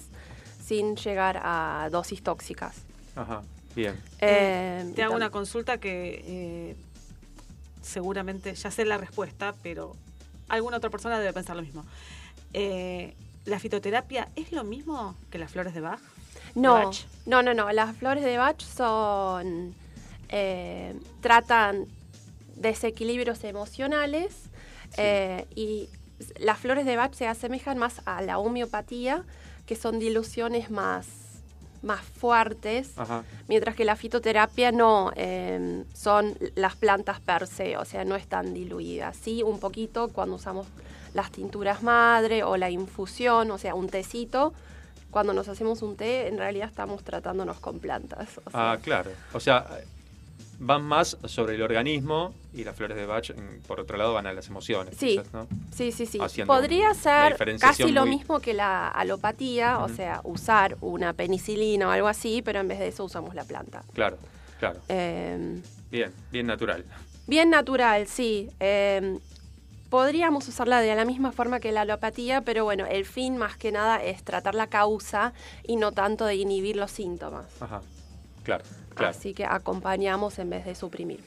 [0.64, 2.76] sin llegar a dosis tóxicas.
[3.14, 3.42] Ajá,
[3.74, 4.00] bien.
[4.20, 6.76] Eh, Te hago una consulta que eh,
[7.82, 9.94] seguramente ya sé la respuesta, pero
[10.48, 11.84] alguna otra persona debe pensar lo mismo.
[12.52, 16.00] Eh, ¿La fitoterapia es lo mismo que las flores de Bach?
[16.56, 16.96] No, Bach.
[17.26, 17.70] no, no, no.
[17.72, 19.74] Las flores de Bach son.
[20.30, 21.86] eh, tratan
[22.56, 24.34] desequilibrios emocionales
[24.96, 25.88] eh, y
[26.38, 29.24] las flores de Bach se asemejan más a la homeopatía,
[29.66, 31.06] que son diluciones más,
[31.82, 33.24] más fuertes, Ajá.
[33.48, 38.54] mientras que la fitoterapia no eh, son las plantas per se, o sea, no están
[38.54, 39.16] diluidas.
[39.16, 40.66] Sí, un poquito cuando usamos
[41.14, 44.52] las tinturas madre o la infusión, o sea, un tecito.
[45.10, 48.38] Cuando nos hacemos un té, en realidad estamos tratándonos con plantas.
[48.44, 49.10] o sea, Ah, claro.
[49.32, 49.66] O sea,
[50.58, 53.32] van más sobre el organismo y las flores de Bach,
[53.66, 54.94] por otro lado, van a las emociones.
[54.96, 55.18] Sí.
[55.18, 55.46] quizás, ¿no?
[55.74, 56.18] Sí, sí, sí.
[56.20, 61.90] haciendo Podría ser casi lo mismo que la alopatía, o sea, usar una penicilina o
[61.90, 63.82] algo así, pero en vez de eso usamos la planta.
[63.92, 64.18] Claro,
[64.58, 64.80] claro.
[64.88, 66.84] Eh, Bien, bien natural.
[67.26, 68.50] bien natural, sí.
[68.60, 69.18] Eh,
[69.90, 73.70] podríamos usarla de la misma forma que la alopatía, pero bueno, el fin más que
[73.72, 75.32] nada es tratar la causa
[75.66, 77.46] y no tanto de inhibir los síntomas.
[77.60, 77.82] Ajá.
[78.42, 78.64] Claro,
[78.96, 79.10] claro.
[79.16, 81.20] Así que acompañamos en vez de suprimir.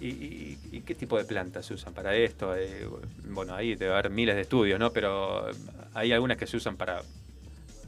[0.00, 2.54] ¿Y, y- y qué tipo de plantas se usan para esto?
[2.54, 2.86] Eh,
[3.30, 4.92] bueno, ahí debe haber miles de estudios, ¿no?
[4.92, 5.46] Pero
[5.94, 7.02] hay algunas que se usan para,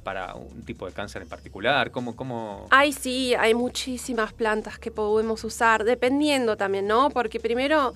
[0.03, 1.91] para un tipo de cáncer en particular.
[1.91, 2.67] ¿Cómo, cómo?
[2.71, 7.11] Ay, sí, hay muchísimas plantas que podemos usar, dependiendo también, ¿no?
[7.11, 7.93] Porque primero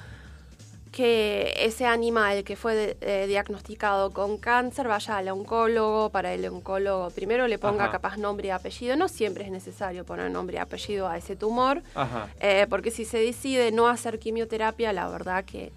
[0.92, 7.08] que ese animal que fue eh, diagnosticado con cáncer vaya al oncólogo, para el oncólogo
[7.10, 7.92] primero le ponga Ajá.
[7.92, 8.94] capaz nombre y apellido.
[8.96, 11.82] No siempre es necesario poner nombre y apellido a ese tumor,
[12.40, 15.72] eh, porque si se decide no hacer quimioterapia, la verdad que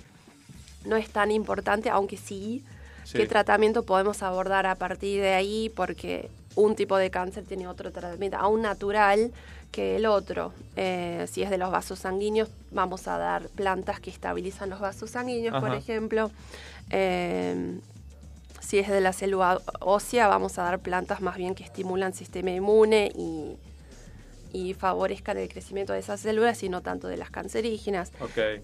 [0.84, 2.64] no es tan importante, aunque sí,
[3.06, 3.20] Sí.
[3.20, 7.92] qué tratamiento podemos abordar a partir de ahí, porque un tipo de cáncer tiene otro
[7.92, 9.32] tratamiento, aún natural
[9.72, 10.54] que el otro.
[10.76, 15.10] Eh, si es de los vasos sanguíneos, vamos a dar plantas que estabilizan los vasos
[15.12, 16.32] sanguíneos, por ejemplo.
[16.92, 17.80] Eh,
[18.62, 22.18] si es de la célula ósea, vamos a dar plantas más bien que estimulan el
[22.18, 23.58] sistema inmune y,
[24.54, 28.12] y favorezcan el crecimiento de esas células y no tanto de las cancerígenas.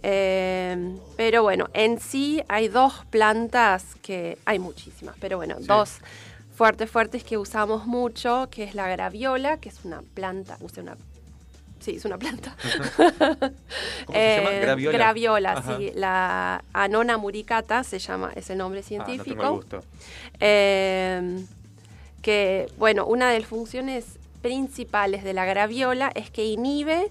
[0.02, 5.66] Eh, pero bueno, en sí hay dos plantas que hay muchísimas, pero bueno, Sí.
[5.68, 5.98] dos
[6.62, 10.96] fuertes fuertes que usamos mucho, que es la graviola, que es una planta, usé una
[11.80, 12.56] Sí, es una planta.
[12.96, 14.52] ¿Cómo se llama?
[14.52, 14.98] Eh, Graviola.
[15.00, 15.78] Graviola, Ajá.
[15.78, 15.92] sí.
[15.96, 19.52] La Anona muricata se llama, es el nombre Ah, no científico.
[19.56, 19.84] gusto.
[20.40, 21.44] Eh,
[22.22, 24.06] que, bueno, una de las funciones
[24.44, 27.10] principales de la graviola es que inhibe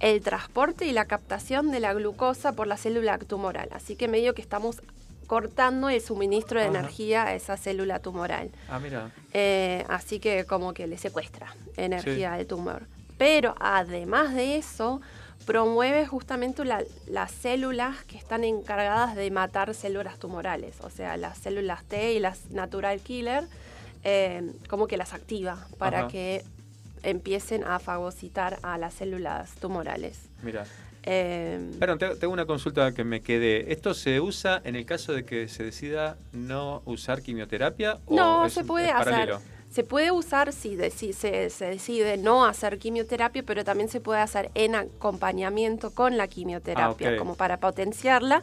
[0.00, 3.68] el transporte y la captación de la glucosa por la célula tumoral.
[3.72, 4.80] Así que medio que estamos
[5.26, 6.78] cortando el suministro de Ajá.
[6.78, 8.50] energía a esa célula tumoral.
[8.68, 9.10] Ah, mira.
[9.32, 12.40] Eh, así que como que le secuestra energía Sí.
[12.40, 12.86] al tumor.
[13.18, 15.00] Pero además de eso,
[15.46, 21.38] promueve justamente la- las células que están encargadas de matar células tumorales, o sea, las
[21.38, 23.44] células T y las natural killer,
[24.04, 26.08] eh, como que las activa para Ajá.
[26.08, 26.44] que
[27.02, 30.28] empiecen a fagocitar a las células tumorales.
[30.42, 30.64] Mira.
[31.06, 33.72] Eh, Perdón, tengo una consulta que me quedé.
[33.72, 37.98] ¿Esto se usa en el caso de que se decida no usar quimioterapia?
[38.06, 39.04] o No, es- se puede hacer.
[39.04, 39.40] paralelo?
[39.70, 40.76] Se puede usar si,
[41.12, 46.28] se, se decide no hacer quimioterapia, pero también se puede hacer en acompañamiento con la
[46.28, 48.42] quimioterapia, Ah, como para potenciarla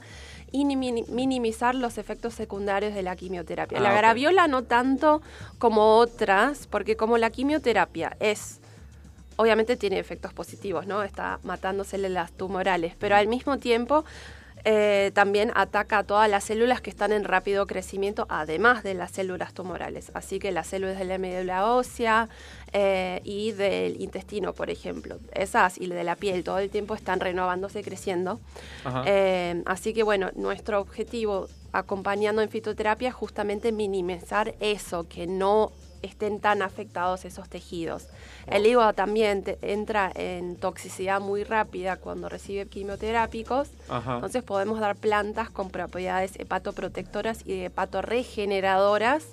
[0.52, 3.80] y ni- mini- minimizar los efectos secundarios de la quimioterapia.
[3.80, 3.98] Ah, la ok.
[3.98, 5.22] graviola no tanto
[5.58, 8.60] como otras, porque como la quimioterapia es
[9.38, 11.04] obviamente tiene efectos positivos, ¿no?
[11.04, 14.04] Está matando células tumorales, pero al mismo tiempo
[14.66, 19.12] eh, también ataca a todas las células que están en rápido crecimiento, además de las
[19.12, 20.12] células tumorales.
[20.14, 22.30] Así que las células de la médula ósea
[22.72, 27.20] eh, y del intestino, por ejemplo, esas y de la piel, todo el tiempo están
[27.20, 28.40] renovándose y creciendo.
[29.06, 35.74] Eh, así que bueno, nuestro objetivo acompañando en fitoterapia es justamente minimizar eso, que no
[36.04, 38.08] estén tan afectados esos tejidos.
[38.48, 44.16] El hígado también te- entra en toxicidad muy rápida cuando recibe quimioterápicos, Ajá.
[44.16, 49.24] entonces podemos dar plantas con propiedades hepatoprotectoras y hepatorregeneradoras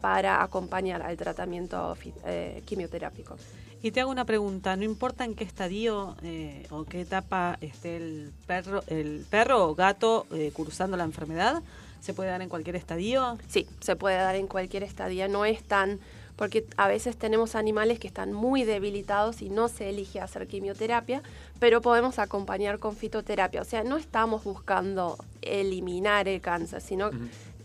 [0.00, 3.36] para acompañar al tratamiento eh, quimioterápico.
[3.82, 7.96] Y te hago una pregunta, no importa en qué estadio eh, o qué etapa esté
[7.96, 11.62] el perro, el perro o gato eh, cursando la enfermedad,
[12.02, 13.38] se puede dar en cualquier estadio.
[13.48, 16.00] Sí, se puede dar en cualquier estadio, no es tan
[16.36, 21.22] porque a veces tenemos animales que están muy debilitados y no se elige hacer quimioterapia,
[21.60, 23.60] pero podemos acompañar con fitoterapia.
[23.60, 27.10] O sea, no estamos buscando eliminar el cáncer, sino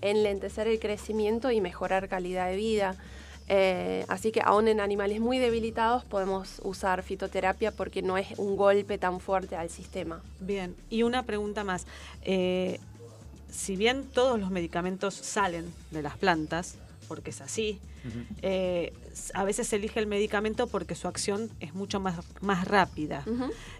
[0.01, 2.95] enlentecer el crecimiento y mejorar calidad de vida.
[3.49, 8.57] Eh, así que aún en animales muy debilitados podemos usar fitoterapia porque no es un
[8.57, 10.21] golpe tan fuerte al sistema.
[10.41, 11.87] Bien, y una pregunta más.
[12.23, 12.79] Eh,
[13.51, 16.75] si bien todos los medicamentos salen de las plantas,
[17.07, 17.79] porque es así,
[18.41, 18.93] eh,
[19.33, 23.25] a veces se elige el medicamento porque su acción es mucho más, más rápida.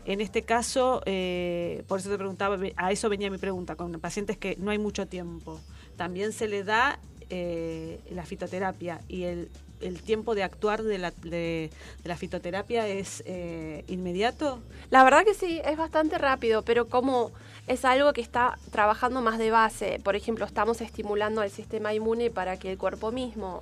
[0.06, 4.38] En este caso, eh, por eso te preguntaba, a eso venía mi pregunta, con pacientes
[4.38, 5.60] que no hay mucho tiempo.
[5.98, 7.00] También se le da
[7.30, 9.50] eh, la fitoterapia y el,
[9.82, 11.70] el tiempo de actuar de la, de,
[12.04, 14.62] de la fitoterapia es eh, inmediato.
[14.90, 17.32] La verdad que sí, es bastante rápido, pero como
[17.68, 22.30] es algo que está trabajando más de base, por ejemplo, estamos estimulando al sistema inmune
[22.30, 23.62] para que el cuerpo mismo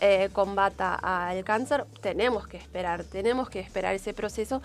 [0.00, 4.60] eh, combata al cáncer, tenemos que esperar, tenemos que esperar ese proceso,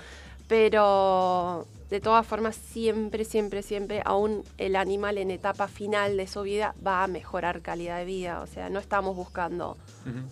[0.47, 6.41] pero de todas formas siempre, siempre, siempre, aún el animal en etapa final de su
[6.41, 9.77] vida va a mejorar calidad de vida, o sea, no estamos buscando,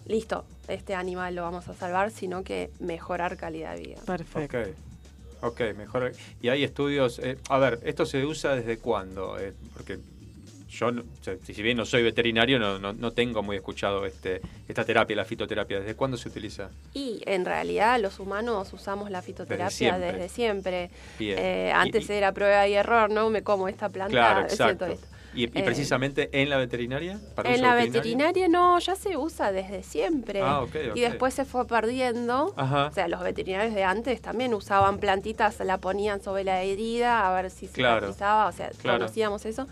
[0.08, 4.02] listo, este animal lo vamos a salvar, sino que mejorar calidad de vida.
[4.06, 4.91] Perfecto.
[5.42, 6.12] Ok, mejor.
[6.42, 7.20] Y hay estudios.
[7.20, 9.39] eh, a ver, ¿esto se usa desde cuándo?
[9.39, 9.98] Eh, porque
[10.70, 10.89] yo,
[11.44, 15.26] si bien no soy veterinario, no, no, no tengo muy escuchado este esta terapia, la
[15.26, 15.80] fitoterapia.
[15.80, 16.70] ¿Desde cuándo se utiliza?
[16.94, 20.12] Y en realidad los humanos usamos la fitoterapia siempre.
[20.14, 20.89] desde siempre.
[21.20, 23.30] Eh, antes y- era prueba y error, ¿no?
[23.30, 24.86] Me como esta planta, Claro, siento exacto.
[24.86, 25.08] esto.
[25.34, 27.19] ¿Y, y Eh, precisamente en la veterinaria?
[27.36, 30.41] ¿Para En uso la veterinaria no, ya se usa desde siempre.
[30.41, 30.95] Ah, ok, ok.
[30.97, 32.53] Y después se fue perdiendo.
[32.57, 32.88] Ajá.
[32.88, 37.34] O sea, los veterinarios de antes también usaban plantitas, la ponían sobre la herida a
[37.41, 38.01] ver si Claro.
[38.07, 38.99] cicatrizaba, o sea, Claro.
[38.99, 39.67] conocíamos eso.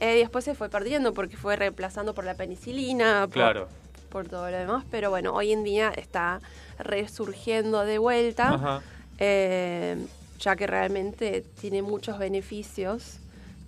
[0.00, 3.68] Eh, después se fue perdiendo porque fue reemplazando por la penicilina, por, Claro.
[4.10, 4.84] por todo lo demás.
[4.90, 6.40] Pero bueno, hoy en día está
[6.78, 8.54] resurgiendo de vuelta.
[8.54, 8.82] Ajá.
[9.20, 9.96] eh,
[10.40, 13.18] ya que realmente tiene muchos beneficios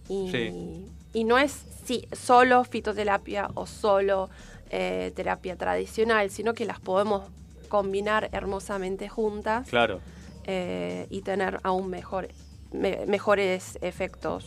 [0.08, 0.84] y, Sí.
[1.16, 4.28] Y no es sí, solo fitoterapia o solo
[4.68, 7.22] eh, terapia tradicional, sino que las podemos
[7.68, 10.00] combinar hermosamente juntas Claro.
[10.44, 12.28] eh, y tener aún mejor,
[12.70, 14.44] me- mejores efectos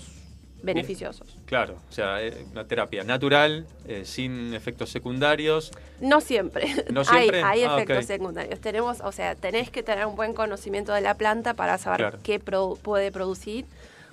[0.62, 1.38] beneficiosos.
[1.46, 5.72] Claro, o sea, eh, una terapia natural, eh, sin efectos secundarios.
[6.02, 6.68] No siempre.
[6.92, 7.42] ¿No siempre?
[7.42, 8.60] hay hay Ah, efectos secundarios.
[8.60, 12.20] Tenemos, o sea, tenés que tener un buen conocimiento de la planta para saber Claro.
[12.22, 13.66] qué puede producir,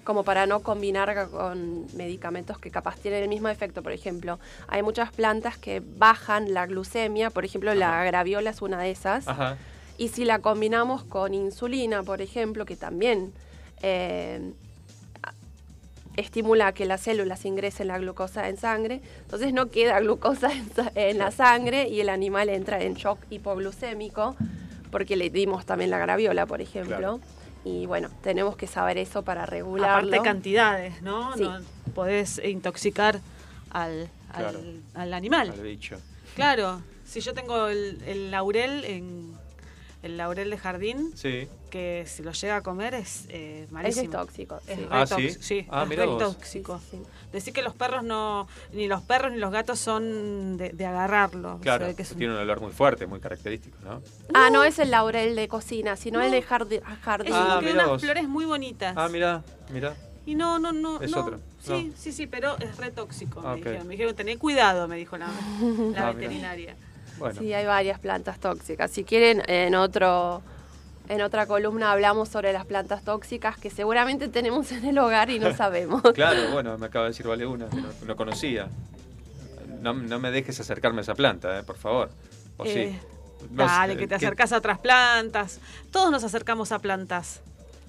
[0.07, 3.83] como para no combinar con medicamentos que capaz tienen el mismo efecto.
[3.83, 4.39] Por ejemplo,
[4.69, 9.27] hay muchas plantas que bajan la glucemia, por ejemplo, la graviola es una de esas.
[9.27, 9.59] Ajá.
[9.99, 13.33] Y si la combinamos con insulina, por ejemplo, que también
[13.83, 14.53] eh,
[16.17, 21.19] estimula que las células ingresen la glucosa en sangre, entonces no queda glucosa en, en
[21.19, 24.37] la sangre y el animal entra en shock hipoglucémico,
[24.93, 26.97] porque le dimos también la graviola, por ejemplo.
[26.97, 27.21] Claro.
[27.67, 30.09] Y bueno, tenemos que saber eso para regularlo.
[30.09, 31.35] Aparte cantidades, ¿no?
[31.37, 31.43] Sí.
[31.43, 31.59] No
[31.97, 33.19] podés intoxicar
[33.71, 34.61] al, al, Claro.
[34.95, 35.51] al animal.
[35.51, 35.97] Al bicho.
[36.37, 39.33] Claro, si yo tengo el, el laurel en,
[40.07, 41.49] el laurel de jardín, Sí.
[41.71, 44.05] que si lo llega a comer es eh, Ese malísimo.
[44.05, 44.61] es tóxico.
[44.67, 44.83] Es sí.
[44.83, 45.15] re Ah, ¿sí?
[45.15, 46.19] tóxico, sí, Ah, es vos.
[46.19, 46.81] tóxico.
[46.91, 46.99] Sí.
[47.33, 51.59] Decir que los perros no, ni los perros ni los gatos son de, de agarrarlo.
[51.61, 54.01] Claro, Se ve que es un- tiene un olor muy fuerte, muy característico, ¿no?
[54.33, 57.33] Ah, no es el laurel de cocina, sino el de jardi- jardín.
[57.33, 58.01] Es Ah, que unas vos.
[58.03, 58.95] flores muy bonitas.
[58.97, 59.95] Ah, mira, mira.
[60.25, 61.01] Y no, no, no.
[61.01, 61.21] Es no.
[61.21, 61.97] otro, Sí, no.
[61.97, 63.43] sí, sí, pero es re tóxico.
[63.45, 66.75] Ah, Me dijeron, me dijeron, tené cuidado, me dijo la, la Ah, mirá.
[67.19, 67.41] Bueno.
[67.41, 68.91] Sí, hay varias plantas tóxicas.
[68.91, 70.43] Si quieren, en otro
[71.09, 75.39] en otra columna hablamos sobre las plantas tóxicas que seguramente tenemos en el hogar y
[75.39, 76.03] no sabemos.
[76.15, 78.69] Claro, bueno, me acaba de decir Vale una, que no, no conocía.
[79.81, 82.11] No, no me dejes acercarme a esa planta, eh, por favor.
[82.57, 83.47] ¿O Eh, sí?
[83.51, 85.61] No Dale, que te ¿qué- acercas a otras plantas.
[85.93, 87.41] Todos nos acercamos a plantas.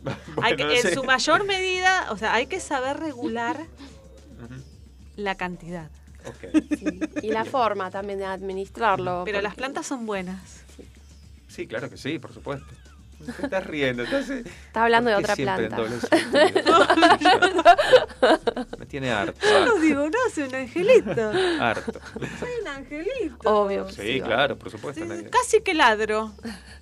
[0.44, 0.94] Hay que- en sé.
[0.94, 3.58] su mayor medida, o sea, hay que saber regular
[5.16, 5.90] la cantidad.
[6.78, 7.00] Sí.
[7.22, 9.24] Y la forma también de administrarlo.
[9.26, 10.64] Pero las plantas son buenas.
[11.48, 12.68] Sí, claro que sí, por supuesto.
[13.26, 14.46] Te estás riendo, entonces.
[14.46, 15.78] Está hablando de ¿por qué otra planta.
[18.78, 21.32] Me tiene harto, Yo no harto, digo, no, soy un angelito.
[21.60, 22.00] harto.
[22.40, 23.38] Soy un angelito.
[23.46, 23.90] Obvio.
[23.90, 25.04] Sí, claro, por supuesto.
[25.04, 26.32] Sí, casi que ladro.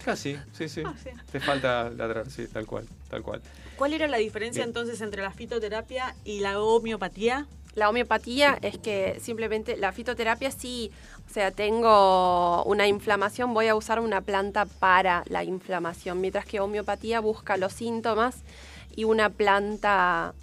[0.04, 0.84] Casi, sí, sí.
[0.86, 1.10] Ah, sí.
[1.32, 3.42] Te falta ladrar, sí, tal cual, tal cual.
[3.78, 4.70] ¿Cuál era la diferencia Bien.
[4.70, 7.48] entonces entre la fitoterapia y la homeopatía?
[7.76, 10.92] La homeopatía es que simplemente la fitoterapia sí,
[11.30, 16.62] o sea, tengo una inflamación, voy a usar una planta para la inflamación, mientras que
[16.62, 18.38] homeopatía busca los síntomas
[18.96, 20.34] y una planta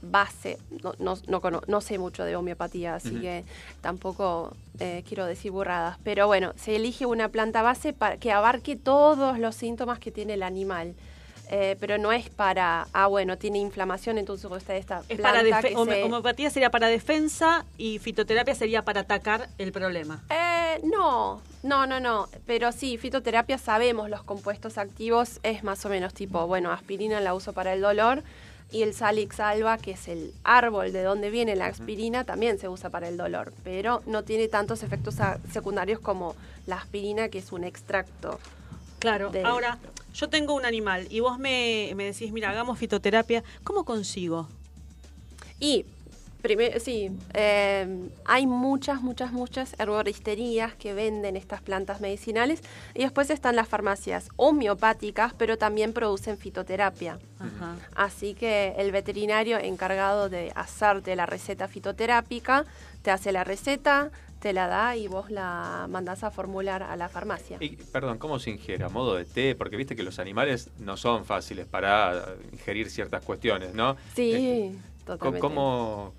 [0.00, 0.58] base.
[0.82, 3.44] No, no, no, no sé mucho de homeopatía, así que
[3.82, 5.98] tampoco eh, quiero decir burradas.
[6.02, 10.34] Pero bueno, se elige una planta base para que abarque todos los síntomas que tiene
[10.34, 10.94] el animal.
[11.50, 15.62] Eh, pero no es para, ah, bueno, tiene inflamación, entonces usted esta Es planta para
[15.62, 20.22] que se- Homeopatía sería para defensa y fitoterapia sería para atacar el problema.
[20.30, 22.28] Eh, no, no, no, no.
[22.46, 25.40] Pero sí, fitoterapia sabemos los compuestos activos.
[25.42, 28.22] Es más o menos tipo, bueno, aspirina la uso para el dolor.
[28.70, 32.68] Y el Salix alba, que es el árbol de donde viene la aspirina, también se
[32.70, 33.52] usa para el dolor.
[33.62, 35.16] Pero no tiene tantos efectos
[35.52, 36.34] secundarios como
[36.66, 38.40] la aspirina, que es un extracto.
[39.02, 39.30] Claro.
[39.30, 39.78] de- Ahora,
[40.14, 43.42] yo tengo un animal y vos me, me decís, mira, hagamos fitoterapia.
[43.64, 44.48] ¿Cómo consigo?
[45.58, 45.84] Y
[46.40, 52.60] primero, sí, eh, hay muchas, muchas, muchas herboristerías que venden estas plantas medicinales
[52.94, 57.18] y después están las farmacias homeopáticas, pero también producen fitoterapia.
[57.38, 57.76] Ajá.
[57.94, 62.64] Así que el veterinario encargado de hacerte la receta fitoterápica
[63.02, 64.10] te hace la receta,
[64.42, 67.58] te la da y vos la mandás a formular a la farmacia.
[67.60, 68.82] Y, perdón, ¿cómo se ingiere?
[68.84, 69.54] ¿A modo de té?
[69.54, 73.96] Porque viste que los animales no son fáciles para ingerir ciertas cuestiones, ¿no?
[74.16, 75.40] Sí, Este, ¿Cómo, totalmente.
[75.40, 76.12] cómo,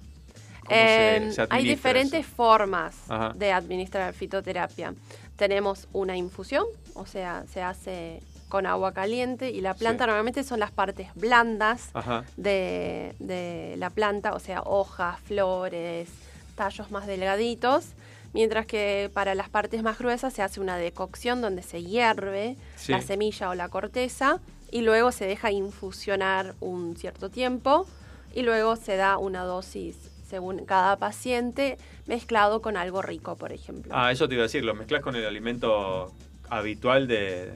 [0.66, 2.36] cómo Eh, se, se hay diferentes eso?
[2.36, 3.34] formas Ajá.
[3.36, 4.94] de administrar fitoterapia.
[5.36, 10.08] Tenemos una infusión, o sea, se hace con agua caliente y la planta Sí.
[10.08, 11.90] normalmente son las partes blandas
[12.38, 16.08] de la planta, o sea, hojas, flores,
[16.56, 17.88] tallos más delgaditos,
[18.34, 22.92] mientras que para las partes más gruesas se hace una decocción donde se hierve Sí.
[22.92, 24.40] la semilla o la corteza
[24.72, 27.86] y luego se deja infusionar un cierto tiempo
[28.34, 29.96] y luego se da una dosis
[30.28, 31.78] según cada paciente
[32.08, 33.94] mezclado con algo rico, por ejemplo.
[33.96, 36.12] Ah, eso te iba a decir, lo mezclas con el alimento
[36.50, 37.54] habitual de,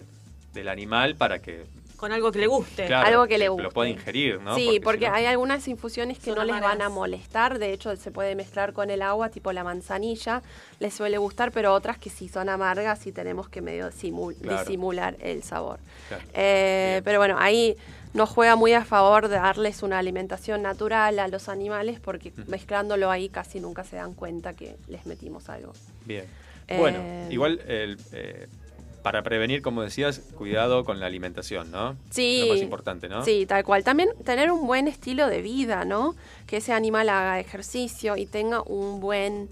[0.53, 1.65] del animal para que
[1.97, 2.85] Con algo que le guste.
[2.85, 3.69] claro, Algo que le lo guste.
[3.71, 4.55] pueda ingerir, ¿no?
[4.55, 7.73] Sí, porque, si no- hay algunas infusiones que Son no les van a molestar, de
[7.73, 10.43] hecho se puede mezclar con el agua, tipo la manzanilla,
[10.79, 14.59] les suele gustar, pero otras que sí son amargas y tenemos que medio Claro.
[14.59, 15.79] disimular el sabor.
[16.07, 16.23] Claro.
[16.35, 17.75] Eh, pero bueno, ahí
[18.13, 23.09] nos juega muy a favor de darles una alimentación natural a los animales porque mezclándolo
[23.11, 25.73] ahí casi nunca se dan cuenta que les metimos algo.
[26.05, 26.25] Bien.
[26.67, 26.99] Eh, Bueno,
[27.31, 28.47] igual el, eh,
[29.03, 31.95] para prevenir, como decías, cuidado con la alimentación, ¿no?
[32.09, 32.41] Sí.
[32.45, 33.23] Lo más importante, ¿no?
[33.23, 33.83] Sí, tal cual.
[33.83, 36.15] También tener un buen estilo de vida, ¿no?
[36.45, 39.49] Que ese animal haga ejercicio y tenga un buen,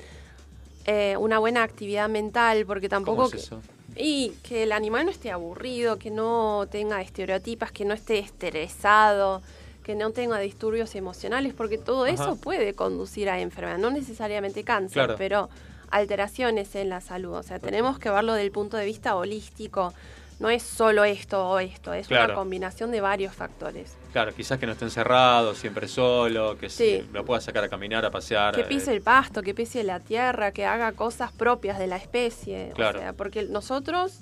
[0.85, 3.61] eh, una buena actividad mental, porque tampoco ¿Cómo es que- eso?
[3.97, 9.41] y que el animal no esté aburrido, que no tenga estereotipas, que no esté estresado,
[9.83, 12.13] que no tenga disturbios emocionales, porque todo Ajá.
[12.13, 15.15] eso puede conducir a enfermedad, no necesariamente cáncer, Claro.
[15.17, 15.49] pero
[15.91, 17.33] alteraciones en la salud.
[17.33, 19.93] O sea, tenemos que verlo desde el punto de vista holístico.
[20.38, 22.25] No es solo esto o esto, es Claro.
[22.33, 23.95] una combinación de varios factores.
[24.11, 27.03] Claro, quizás que no esté encerrado, siempre solo, que Sí.
[27.03, 28.53] se- lo pueda sacar a caminar, a pasear.
[28.53, 31.95] Que eh, pise el pasto, que pise la tierra, que haga cosas propias de la
[31.95, 32.73] especie.
[32.75, 32.99] Claro.
[32.99, 34.19] O sea, porque nosotros,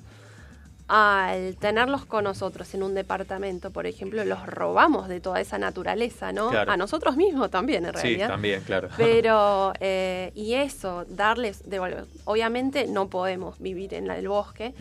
[0.88, 6.34] al tenerlos con nosotros en un departamento, por ejemplo, los robamos de toda esa naturaleza,
[6.34, 6.50] ¿no?
[6.50, 6.72] Claro.
[6.72, 8.28] A nosotros mismos también, en Sí, realidad.
[8.28, 8.90] también, claro.
[8.98, 11.64] Pero, eh, y eso, darles.
[12.26, 14.74] Obviamente no podemos vivir en el bosque,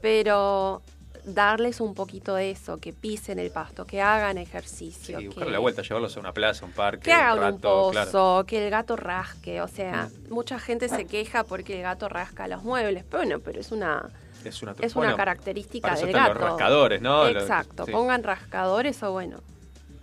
[0.00, 0.82] pero
[1.24, 5.18] darles un poquito de eso, que pisen el pasto, que hagan ejercicio.
[5.18, 7.52] Sí, que, buscarle la vuelta, llevarlos a una plaza, un parque, que hagan un un
[7.52, 8.44] rato, pozo, claro.
[8.46, 9.60] que el gato rasque.
[9.60, 13.04] O sea, mucha gente se queja porque el gato rasca los muebles.
[13.04, 14.08] Pero bueno, pero es una,
[14.44, 16.40] Es una, es bueno, una característica para eso del están gato.
[16.40, 17.26] los rascadores, ¿no?
[17.28, 17.92] Exacto, sí.
[17.92, 19.38] pongan rascadores o bueno,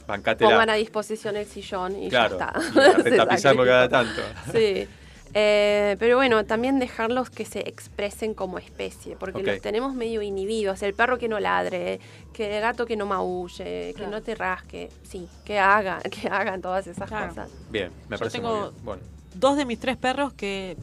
[0.08, 0.52] Bancátela.
[0.52, 3.10] pongan a disposición el sillón y Claro, ya está.
[3.10, 4.22] y tapizarlo cada tanto.
[4.52, 4.88] Sí.
[5.34, 10.82] Eh, pero bueno, también dejarlos que se expresen como especie, porque los tenemos medio inhibidos.
[10.82, 12.00] El perro que no ladre,
[12.34, 14.90] que el gato que no maulle, que no te rasque.
[15.04, 17.28] Sí, que hagan, que hagan todas esas Claro.
[17.30, 17.50] cosas.
[17.70, 18.84] Bien, me Yo parece tengo- muy bien.
[18.86, 19.04] Bueno,
[19.36, 20.78] Dos de mis tres perros que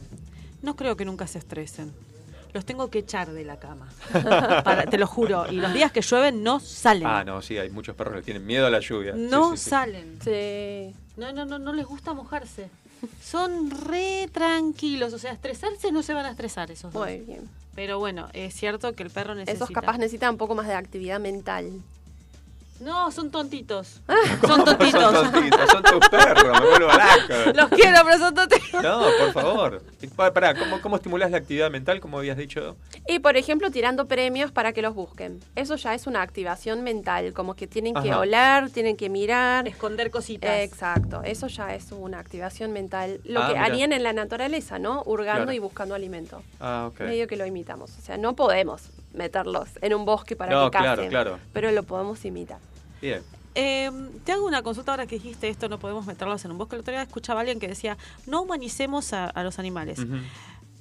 [0.62, 1.92] no creo que nunca se estresen.
[2.55, 3.88] Los tengo que echar de la cama.
[4.64, 5.50] Para- te lo juro.
[5.50, 7.07] Y los días que llueven no salen.
[7.07, 9.12] ah, no, sí, hay muchos perros que tienen miedo a la lluvia.
[9.16, 9.70] No sí, sí.
[9.70, 10.18] salen.
[10.22, 10.94] Sí.
[11.16, 12.70] No, no, no, no les gusta mojarse.
[13.20, 15.12] Son re tranquilos.
[15.12, 17.05] O sea, estresarse no se van a estresar esos dos.
[17.05, 17.48] Muy bien.
[17.74, 19.64] Pero bueno, es cierto que el perro necesita.
[19.64, 21.82] Esos capaz necesitan un poco más de actividad mental.
[22.81, 24.03] No, son tontitos.
[24.47, 25.01] Son tontitos.
[25.01, 27.53] Son tontitos, son tus perros, me vuelvo loco.
[27.55, 28.83] Los quiero, pero son tontitos.
[28.83, 29.83] No, por favor.
[30.35, 32.77] Pará, ¿cómo, ¿cómo estimulás la actividad mental, como habías dicho?
[33.07, 35.41] Y por ejemplo, tirando premios para que los busquen.
[35.55, 39.68] Eso ya es una activación mental, como que tienen que oler, tienen que mirar.
[39.68, 40.51] Esconder cositas.
[40.59, 43.20] Exacto, eso ya es una activación mental.
[43.25, 43.64] Lo Ah, que mira.
[43.66, 45.03] harían en la naturaleza, ¿no?
[45.07, 45.53] Hurgando Claro.
[45.53, 46.43] y buscando alimento.
[46.61, 47.01] Ah, ok.
[47.01, 47.97] Medio que lo imitamos.
[47.97, 51.38] O sea, no podemos meterlos en un bosque para No, que claro, cacen, claro.
[51.52, 52.58] pero lo podemos imitar.
[53.00, 53.22] Bien.
[53.56, 53.90] Eh,
[54.24, 56.74] te hago una consulta ahora que dijiste esto, no podemos meterlos en un bosque.
[56.76, 57.96] El otro día escuchaba a alguien que decía,
[58.26, 60.00] no humanicemos a, a los animales.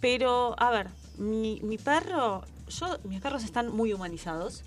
[0.01, 4.63] Pero, a ver, mi, mi perro, yo, mis perros están muy humanizados.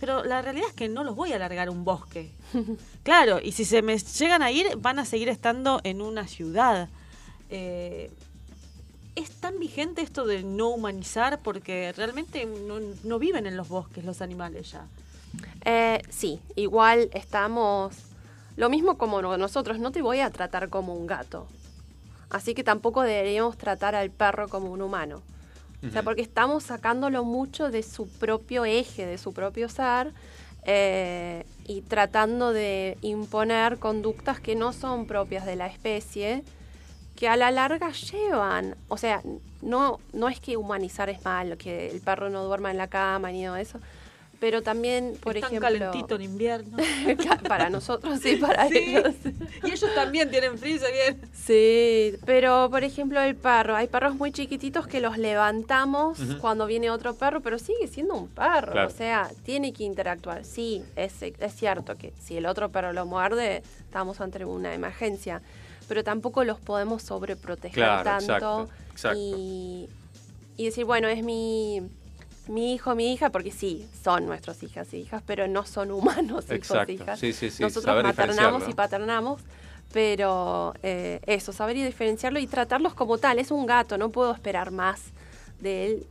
[0.00, 2.30] Pero la realidad es que no los voy a largar a un bosque.
[3.04, 6.88] Claro, y si se me llegan a ir, van a seguir estando en una ciudad.
[7.50, 8.10] Eh,
[9.16, 11.38] ¿Es tan vigente esto de no humanizar?
[11.40, 14.86] Porque realmente no, no viven en los bosques los animales ya.
[15.64, 17.94] Eh, sí, igual estamos...
[18.56, 21.46] Lo mismo como no- nosotros, no te voy a tratar como un gato.
[22.30, 25.22] Así que tampoco deberíamos tratar al perro como un humano.
[25.86, 30.12] O sea, porque estamos sacándolo mucho de su propio eje, de su propio ser,
[30.64, 36.42] eh, y tratando de imponer conductas que no son propias de la especie,
[37.16, 38.74] que a la larga llevan.
[38.88, 39.22] O sea,
[39.62, 43.30] no, no es que humanizar es malo, que el perro no duerma en la cama
[43.30, 43.78] ni nada de eso,
[44.40, 45.68] pero también, por es tan ejemplo...
[45.90, 46.76] calentito en invierno.
[47.48, 48.76] para nosotros sí, para Sí.
[48.78, 49.14] ellos.
[49.62, 51.20] Y ellos también tienen frío, se bien.
[51.32, 56.90] Sí, pero por ejemplo el perro, hay perros muy chiquititos que los levantamos cuando viene
[56.90, 58.88] otro perro, pero sigue siendo un perro, Claro.
[58.88, 60.44] o sea, tiene que interactuar.
[60.44, 65.40] Sí, es, es cierto que si el otro perro lo muerde, estamos ante una emergencia,
[65.88, 69.18] pero tampoco los podemos sobreproteger Claro, tanto exacto, exacto.
[69.18, 69.88] Y,
[70.56, 71.82] y decir, bueno, es mi...
[72.46, 76.44] Mi hijo, mi hija, porque sí, son nuestros hijas e hijas, pero no son humanos
[76.48, 76.92] hijos Exacto.
[76.92, 77.18] e hijas.
[77.18, 79.40] Sí, sí, sí, Nosotros saber maternamos y paternamos,
[79.94, 83.38] pero eh, eso, saber y diferenciarlo y tratarlos como tal.
[83.38, 85.00] Es un gato, no puedo esperar más
[85.60, 86.06] de él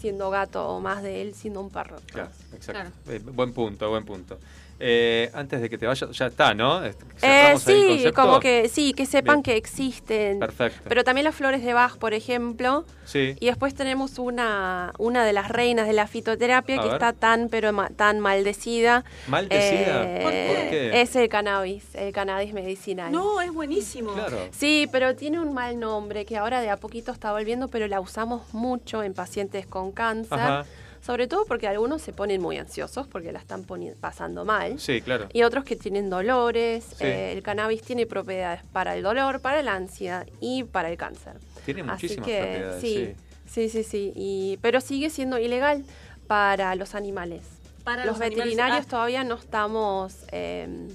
[0.00, 1.96] siendo gato o más de él siendo un perro.
[2.06, 2.90] Claro, exacto.
[3.04, 3.18] Claro.
[3.18, 4.38] Eh, buen punto, buen punto.
[4.80, 6.84] Eh, antes de que te vayas, ya está, ¿no?
[6.84, 9.42] Eh, cerramos ahí el sí, como que sí, que sepan Bien.
[9.44, 10.40] que existen.
[10.40, 10.80] Perfecto.
[10.88, 12.84] Pero también las flores de Bach, por ejemplo.
[13.04, 13.36] Sí.
[13.38, 16.94] Y después tenemos una, una de las reinas de la fitoterapia A que ver.
[16.94, 19.04] está tan pero ma- tan maldecida.
[19.28, 20.02] ¿Maldecida?
[20.04, 21.00] Eh, ¿Por qué?
[21.02, 23.12] Es el cannabis, el cannabis medicinal.
[23.12, 24.12] No, es buenísimo.
[24.14, 24.38] Claro.
[24.50, 28.00] Sí, pero tiene un mal nombre que ahora de a poquito está volviendo, pero la
[28.00, 30.38] usamos mucho en pacientes con cáncer.
[30.38, 30.64] Ajá.
[31.04, 33.66] Sobre todo porque algunos se ponen muy ansiosos porque la están
[34.00, 34.80] pasando mal.
[34.80, 35.28] Sí, claro.
[35.34, 36.84] Y otros que tienen dolores.
[36.96, 37.04] Sí.
[37.04, 41.34] Eh, el cannabis tiene propiedades para el dolor, para la ansiedad y para el cáncer.
[41.66, 42.80] Tiene Así muchísimas que propiedades.
[42.80, 43.14] sí,
[43.46, 43.68] sí.
[43.68, 44.12] sí, sí, sí.
[44.16, 45.84] Y, pero sigue siendo ilegal
[46.26, 47.42] para los animales.
[47.84, 48.90] Para los, los animales, veterinarios ah.
[48.90, 50.88] todavía no estamos eh,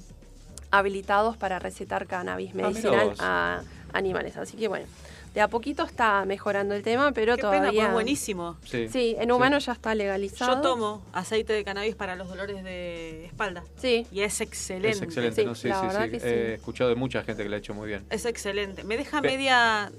[0.72, 3.62] habilitados para recetar cannabis Ah, medicinal a
[3.93, 4.38] animales.
[4.38, 4.88] Así que bueno,
[5.34, 7.69] de a poquito está mejorando el tema, pero Qué todavía...
[7.71, 8.57] pena, pues buenísimo.
[8.65, 8.88] Sí.
[8.89, 10.55] Sí, en humanos ya está legalizado.
[10.55, 13.63] Yo tomo aceite de cannabis para los dolores de espalda.
[13.77, 14.89] Sí, Y es excelente.
[14.89, 15.55] Es excelente, Sí, ¿no?
[15.55, 16.11] Sí, la sí, verdad sí.
[16.11, 16.25] que sí.
[16.27, 18.03] He escuchado de mucha gente que lo ha hecho muy bien.
[18.09, 18.84] Es excelente.
[18.84, 19.91] Me deja Pe- media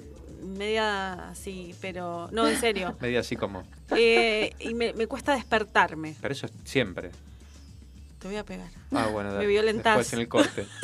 [0.43, 2.97] media así, pero no, en serio.
[3.01, 3.63] Media así como.
[3.95, 6.17] Eh, y me, me cuesta despertarme.
[6.21, 7.11] Pero eso es siempre.
[8.19, 8.69] Te voy a pegar.
[8.93, 9.47] Ah, bueno, Me dale.
[9.47, 9.99] violentás.
[9.99, 10.67] Después en el corte.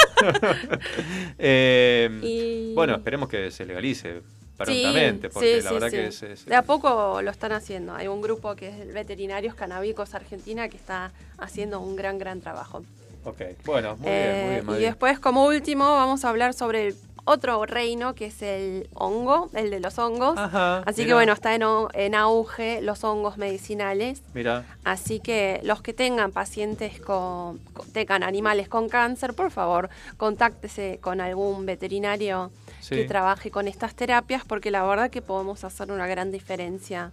[1.38, 4.22] Eh, Y- Bueno, esperemos que se legalice
[4.64, 7.52] Sí, prontamente, porque sí, la sí, verdad que es, es- De a poco lo están
[7.52, 7.94] haciendo.
[7.94, 12.82] Hay un grupo que es Veterinarios Canábicos Argentina que está haciendo un gran, gran trabajo.
[13.24, 14.62] Ok, bueno, muy Eh, bien, muy bien.
[14.64, 14.82] y Madi.
[14.84, 16.96] después, como último, vamos a hablar sobre el
[17.28, 20.38] otro reino que es el hongo, el de los hongos.
[20.38, 21.62] Ajá, Así que bueno, está en,
[21.94, 24.22] en auge los hongos medicinales.
[24.32, 27.58] Mira, Así que los que tengan pacientes con-
[27.92, 32.52] tengan animales con cáncer, por favor, contáctese con algún veterinario
[32.86, 32.94] Sí.
[32.94, 37.10] que trabaje con estas terapias, porque la verdad que podemos hacer una gran diferencia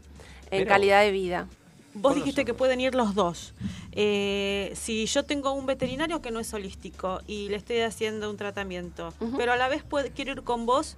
[0.51, 1.47] en calidad de vida.
[1.95, 3.55] Vos dijiste que pueden ir los dos.
[3.91, 8.37] Eh, si yo tengo un veterinario que no es holístico y le estoy haciendo un
[8.37, 10.95] tratamiento, pero a la vez quiero ir con vos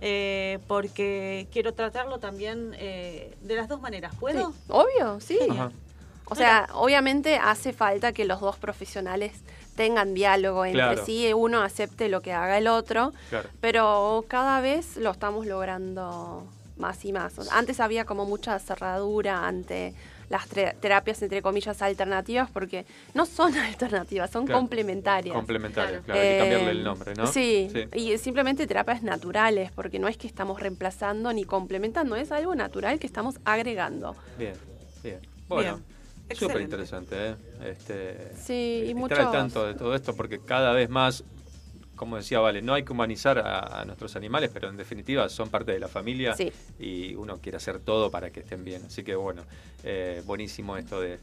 [0.00, 4.52] eh, porque quiero tratarlo también eh, de las dos maneras, ¿puedo?
[4.52, 5.38] Sí, obvio, sí.
[5.50, 5.70] Ajá.
[6.26, 9.32] O sea, obviamente hace falta que los dos profesionales
[9.74, 11.04] tengan diálogo entre Claro.
[11.04, 13.48] sí, uno acepte lo que haga el otro, claro.
[13.60, 16.46] pero cada vez lo estamos logrando
[16.76, 17.34] más y más.
[17.52, 19.94] Antes había como mucha cerradura ante
[20.28, 24.60] las tre- terapias entre comillas alternativas porque no son alternativas, son Claro.
[24.60, 25.34] complementarias.
[25.36, 26.04] Complementario, Claro.
[26.04, 27.26] claro, hay que cambiarle Eh, el nombre, ¿no?
[27.26, 32.54] Sí, y simplemente terapias naturales, porque no es que estamos reemplazando ni complementando, es algo
[32.54, 34.16] natural que estamos agregando.
[34.38, 34.54] Bien,
[35.02, 35.20] bien.
[35.46, 35.84] Bueno, Bien,
[36.34, 37.36] súper interesante, ¿eh?
[37.64, 39.18] Este, Sí, y estar muchos...
[39.18, 41.24] al tanto de todo esto porque cada vez más,
[41.96, 45.48] como decía Vale, no hay que humanizar a, a nuestros animales, pero en definitiva son
[45.50, 46.52] parte de la familia Sí.
[46.78, 48.82] y uno quiere hacer todo para que estén bien.
[48.86, 49.42] Así que bueno,
[49.84, 51.18] eh, buenísimo esto de,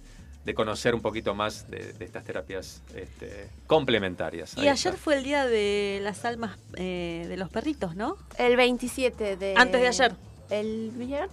[0.46, 4.56] de conocer un poquito más de, de estas terapias este, complementarias.
[4.58, 4.98] Y ayer está.
[5.04, 8.18] fue el día de las almas eh, de los perritos, ¿no?
[8.38, 9.54] El 27 de...
[9.58, 10.14] Antes de ayer.
[10.50, 11.32] ¿El viernes?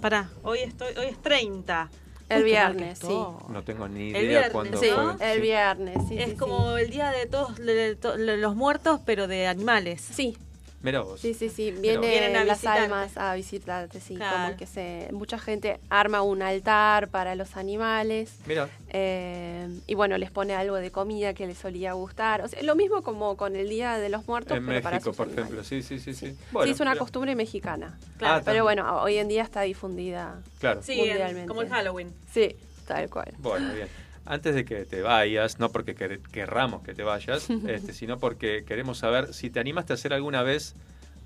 [0.00, 1.90] Pará, hoy estoy, hoy es 30.
[2.30, 3.08] El viernes, sí.
[3.48, 5.28] No tengo ni El idea viernes, cuándo Sí, fue.
[5.32, 5.40] el Sí.
[5.42, 6.18] viernes, sí.
[6.18, 10.00] es sí, como el día de todos de to- de los muertos, pero de animales.
[10.00, 10.36] Sí,
[10.82, 11.20] Mirá vos.
[11.20, 11.72] sí, sí, sí.
[11.72, 14.14] Vienen, Vienen a las almas a visitarte, sí.
[14.16, 14.44] Claro.
[14.46, 15.08] Como que se...
[15.12, 18.36] Mucha gente arma un altar para los animales.
[18.46, 22.40] Mira, eh, y bueno, les pone algo de comida que les solía gustar.
[22.42, 25.10] O sea, lo mismo como con el Día de los Muertos, en pero para México,
[25.10, 25.44] sus por animales.
[25.50, 25.64] ejemplo.
[25.64, 26.14] Sí, sí, sí.
[26.14, 26.98] Sí, Sí, Bueno, es una mirá.
[26.98, 27.98] costumbre mexicana.
[28.16, 28.34] Claro.
[28.36, 28.64] Ah, Pero también.
[28.64, 30.40] bueno, hoy en día está difundida.
[30.60, 30.82] Claro.
[30.82, 31.42] Sí, Mundialmente.
[31.42, 32.12] en- como el Halloween.
[32.32, 32.56] Sí,
[32.86, 33.32] tal cual.
[33.38, 33.88] Bueno, bien.
[34.30, 38.64] Antes de que te vayas, no porque quer- querramos que te vayas, este, sino porque
[38.64, 40.74] queremos saber si te animaste a hacer alguna vez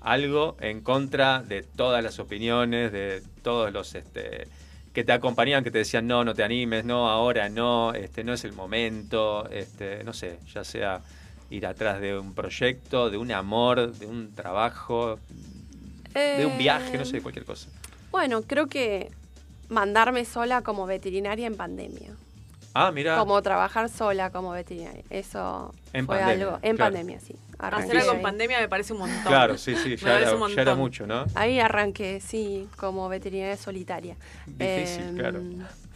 [0.01, 4.47] algo en contra de todas las opiniones, de todos los este,
[4.93, 8.33] que te acompañaban, que te decían no, no te animes, no, ahora no, este, no
[8.33, 11.01] es el momento, este, no sé, ya sea
[11.51, 15.19] ir atrás de un proyecto, de un amor, de un trabajo,
[16.13, 17.69] de un viaje, no Eh, sé, cualquier cosa.
[18.11, 19.11] Bueno, creo que
[19.69, 22.15] mandarme sola como veterinaria en pandemia.
[22.77, 23.17] Ah, mira.
[23.17, 25.01] Como trabajar sola como veterinaria.
[25.09, 26.59] Eso En fue pandemia, algo.
[26.61, 26.91] En claro.
[26.93, 27.33] pandemia, sí.
[27.33, 28.23] Hacer Arranqué algo en ahí.
[28.23, 29.23] pandemia me parece un montón.
[29.23, 31.25] Claro, sí, sí, Me ya parece era, ya mucho, ¿no?
[31.35, 34.17] Ahí arranqué, sí, como veterinaria solitaria.
[34.45, 35.41] Difícil, Em, claro.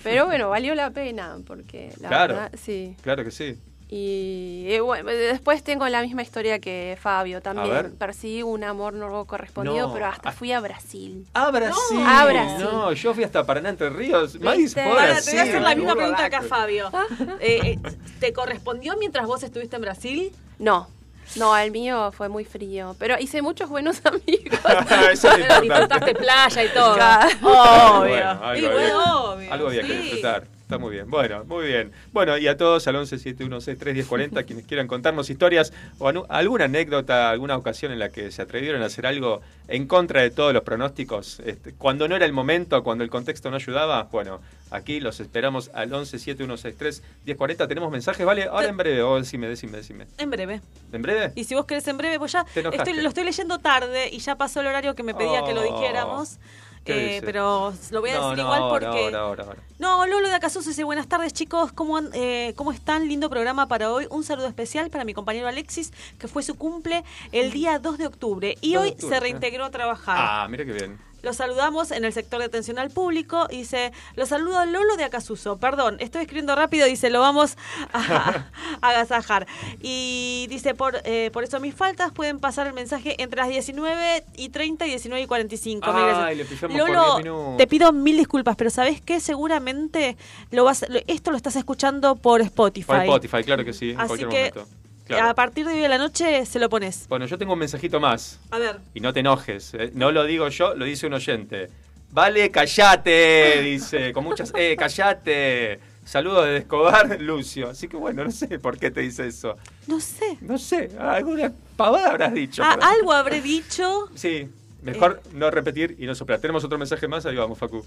[0.01, 2.33] Pero bueno, valió la pena, porque la Claro.
[2.35, 2.95] verdad, sí.
[3.01, 3.59] Claro que sí.
[3.91, 7.95] Y eh, bueno, después tengo la misma historia que Fabio también.
[7.97, 10.31] Perseguí un amor no correspondido, No, pero hasta ah.
[10.31, 11.25] fui a Brasil.
[11.33, 12.03] ¡A Brasil!
[12.05, 12.67] A Brasil.
[12.71, 14.39] No, yo fui hasta Paraná, Entre Ríos.
[14.39, 16.43] Maíz a Ahora, te voy a hacer la misma pregunta acá.
[16.43, 16.91] Fabio.
[17.39, 17.79] Eh, eh,
[18.19, 20.31] ¿Te correspondió mientras vos estuviste en Brasil?
[20.59, 20.87] No,
[21.35, 22.95] no, el mío fue muy frío.
[22.99, 24.59] Pero hice muchos buenos amigos.
[25.11, 26.95] Eso es disfrutaste playa y todo.
[26.95, 27.29] Claro.
[27.41, 27.99] Obvio.
[27.99, 29.53] Bueno, algo, Y había, bueno, obvio.
[29.53, 29.97] algo había que sí.
[29.97, 30.58] disfrutar.
[30.69, 31.09] Está muy bien.
[31.09, 31.91] Bueno, muy bien.
[32.11, 37.91] Bueno, y a todos al 1171631040, quienes quieran contarnos historias o alguna anécdota, alguna ocasión
[37.91, 41.73] en la que se atrevieron a hacer algo en contra de todos los pronósticos, este,
[41.73, 45.89] cuando no era el momento, cuando el contexto no ayudaba, bueno, aquí los esperamos al
[45.89, 47.67] 1171631040.
[47.67, 48.23] ¿Tenemos mensajes?
[48.23, 49.01] Vale, ahora en breve.
[49.01, 50.05] O decime, decime, decime.
[50.19, 50.61] En breve.
[50.93, 51.31] ¿En breve?
[51.33, 54.35] Y si vos querés en breve, pues ya estoy, lo estoy leyendo tarde y ya
[54.35, 56.37] pasó el horario que me pedía que lo Oh, dijéramos.
[56.83, 57.21] ¿Qué Eh, dice?
[57.25, 59.03] pero lo voy a No, decir no, igual ahora, porque.
[59.05, 59.59] ahora, ahora, ahora.
[59.79, 63.07] No, Lolo de Acasuso dice buenas tardes chicos, ¿Cómo, eh, ¿cómo están?
[63.07, 64.07] Lindo programa para hoy.
[64.09, 68.07] Un saludo especial para mi compañero Alexis, que fue su cumple el día 2 de
[68.07, 70.17] octubre y 2 de hoy octubre, se reintegró a trabajar.
[70.19, 70.99] Ah, mira qué bien.
[71.21, 73.47] Lo saludamos en el sector de atención al público.
[73.47, 75.57] Dice, lo saludo a Lolo de Acasuso.
[75.57, 76.85] Perdón, estoy escribiendo rápido.
[76.85, 77.57] Dice, lo vamos
[77.93, 78.45] a,
[78.81, 79.47] a agasajar.
[79.81, 84.23] Y dice, por, eh, por eso mis faltas pueden pasar el mensaje entre las 19
[84.35, 85.93] y 30 y 19 y 45.
[85.93, 86.25] Mil gracias.
[86.25, 87.57] Ay, le Lolo, 10 minutos.
[87.57, 89.19] te pido mil disculpas, pero ¿sabes qué?
[89.19, 90.17] Seguramente
[90.51, 92.87] lo vas, esto lo estás escuchando por Spotify.
[92.87, 94.78] Por Spotify, claro que sí, en Así cualquier que momento.
[95.15, 95.29] Claro.
[95.29, 97.07] a partir de hoy de la noche se lo pones.
[97.09, 98.39] Bueno, yo tengo un mensajito más.
[98.51, 98.77] A ver.
[98.93, 99.73] Y no te enojes.
[99.73, 101.69] eh, No lo digo yo, lo dice un oyente.
[102.11, 104.51] Vale, callate, dice, con muchas...
[104.55, 105.79] Eh, callate.
[106.05, 107.69] Saludos de Escobar, Lucio.
[107.69, 109.55] Así que bueno, no sé por qué te dice eso.
[109.87, 110.37] No sé.
[110.41, 112.63] No sé, alguna pavada habrás dicho.
[112.65, 114.09] Ah, algo habré dicho.
[114.15, 114.49] Sí,
[114.81, 116.39] mejor no repetir y no soplar.
[116.39, 117.85] Tenemos otro mensaje más, ahí vamos, Facu.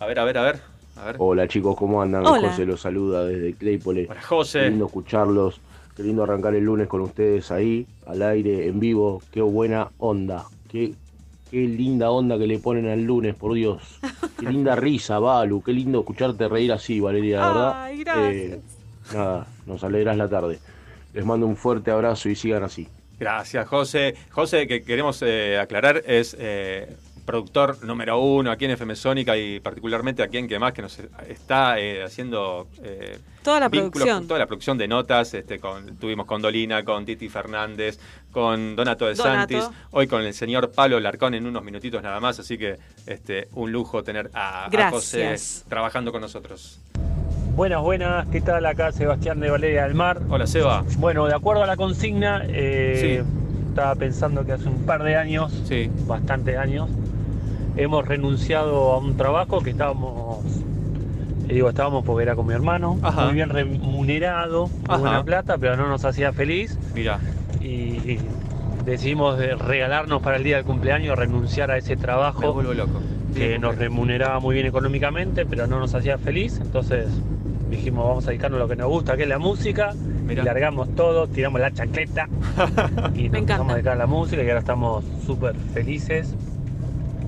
[0.00, 0.60] A ver, a ver, a ver.
[0.96, 1.16] A ver.
[1.18, 2.26] Hola chicos, ¿cómo andan?
[2.26, 2.48] Hola.
[2.50, 4.06] José los saluda desde Claypole.
[4.10, 4.68] Hola, José.
[4.70, 5.60] Lindo escucharlos.
[5.96, 9.22] Qué lindo arrancar el lunes con ustedes ahí, al aire, en vivo.
[9.30, 10.44] Qué buena onda.
[10.70, 10.92] Qué,
[11.50, 13.98] qué linda onda que le ponen al lunes, por Dios.
[14.38, 15.62] Qué linda risa, Balu.
[15.62, 17.82] Qué lindo escucharte reír así, Valeria, la verdad.
[17.82, 18.34] Ay, gracias.
[18.34, 18.60] Eh,
[19.14, 20.58] nada, nos alegras la tarde.
[21.14, 22.86] Les mando un fuerte abrazo y sigan así.
[23.18, 24.14] Gracias, José.
[24.30, 26.94] José, que queremos eh, aclarar, es eh,
[27.26, 30.98] productor número uno aquí en FM Sónica y particularmente aquí en que más que nos
[31.28, 34.26] está eh, haciendo eh, Toda la vínculos producción.
[34.26, 35.32] toda la producción de notas.
[35.34, 37.98] Este, con, tuvimos con Dolina, con Titi Fernández,
[38.32, 39.54] con Donato de Donato.
[39.60, 42.76] Santis, hoy con el señor Pablo Larcón en unos minutitos nada más, así que
[43.06, 45.36] este, un lujo tener a, a José
[45.68, 46.80] trabajando con nosotros.
[47.54, 48.66] Buenas, buenas, ¿qué tal?
[48.66, 50.20] Acá Sebastián de Valeria del Mar.
[50.28, 50.84] Hola, Seba.
[50.98, 53.68] Bueno, de acuerdo a la consigna, eh, Sí.
[53.68, 55.88] estaba pensando que hace un par de años, Sí.
[56.06, 56.90] bastantes años,
[57.76, 60.44] hemos renunciado a un trabajo que estábamos,
[61.48, 63.24] eh, digo, estábamos porque era con mi hermano, Ajá.
[63.26, 64.98] muy bien remunerado, Ajá.
[64.98, 67.18] buena plata, pero no nos hacía feliz Mira,
[67.60, 68.18] y, y
[68.84, 73.00] decidimos de regalarnos para el día del cumpleaños, renunciar a ese me trabajo vuelvo loco.
[73.34, 76.58] que nos remuneraba muy bien económicamente, pero no nos hacía feliz.
[76.62, 77.08] Entonces
[77.70, 79.92] dijimos, vamos a dedicarnos a lo que nos gusta, que es la música.
[80.24, 80.42] Mirá.
[80.42, 82.28] Y largamos todo, tiramos la chancleta
[83.14, 86.34] y nos empezamos a dedicar a la música y ahora estamos súper felices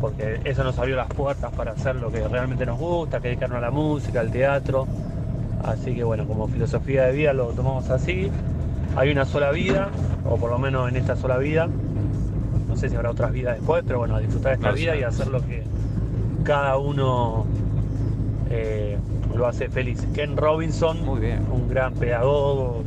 [0.01, 3.59] porque eso nos abrió las puertas para hacer lo que realmente nos gusta, que dedicarnos
[3.59, 4.87] a la música, al teatro.
[5.65, 8.31] Así que bueno, como filosofía de vida lo tomamos así.
[8.97, 9.91] Hay una sola vida,
[10.25, 11.69] o por lo menos en esta sola vida.
[12.69, 15.29] No sé si habrá otras vidas después, pero bueno, disfrutar de esta vida y hacer
[15.29, 15.63] lo que
[16.45, 17.45] cada uno
[18.51, 18.99] eh,
[19.37, 20.07] lo hace feliz.
[20.15, 21.45] Ken Robinson, Muy bien.
[21.51, 22.83] un gran pedagogo,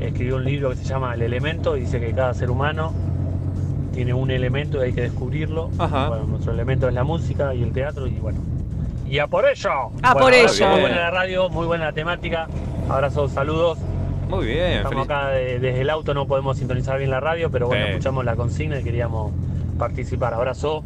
[0.00, 2.92] escribió un libro que se llama El Elemento y dice que cada ser humano
[3.96, 5.70] tiene un elemento y hay que descubrirlo.
[5.78, 6.08] Ajá.
[6.08, 8.38] Bueno, nuestro elemento es la música y el teatro y bueno.
[9.08, 9.70] ¡Y a por ello!
[10.02, 10.68] A Bueno, por ello.
[10.68, 12.46] Muy buena la radio, muy buena la temática.
[12.88, 13.78] Abrazos, saludos.
[14.28, 14.72] Muy bien.
[14.78, 17.86] Estamos feliz- acá de- desde el auto, no podemos sintonizar bien la radio, pero bueno,
[17.86, 17.90] Sí.
[17.92, 19.32] escuchamos la consigna y queríamos
[19.78, 20.34] participar.
[20.34, 20.84] Abrazo.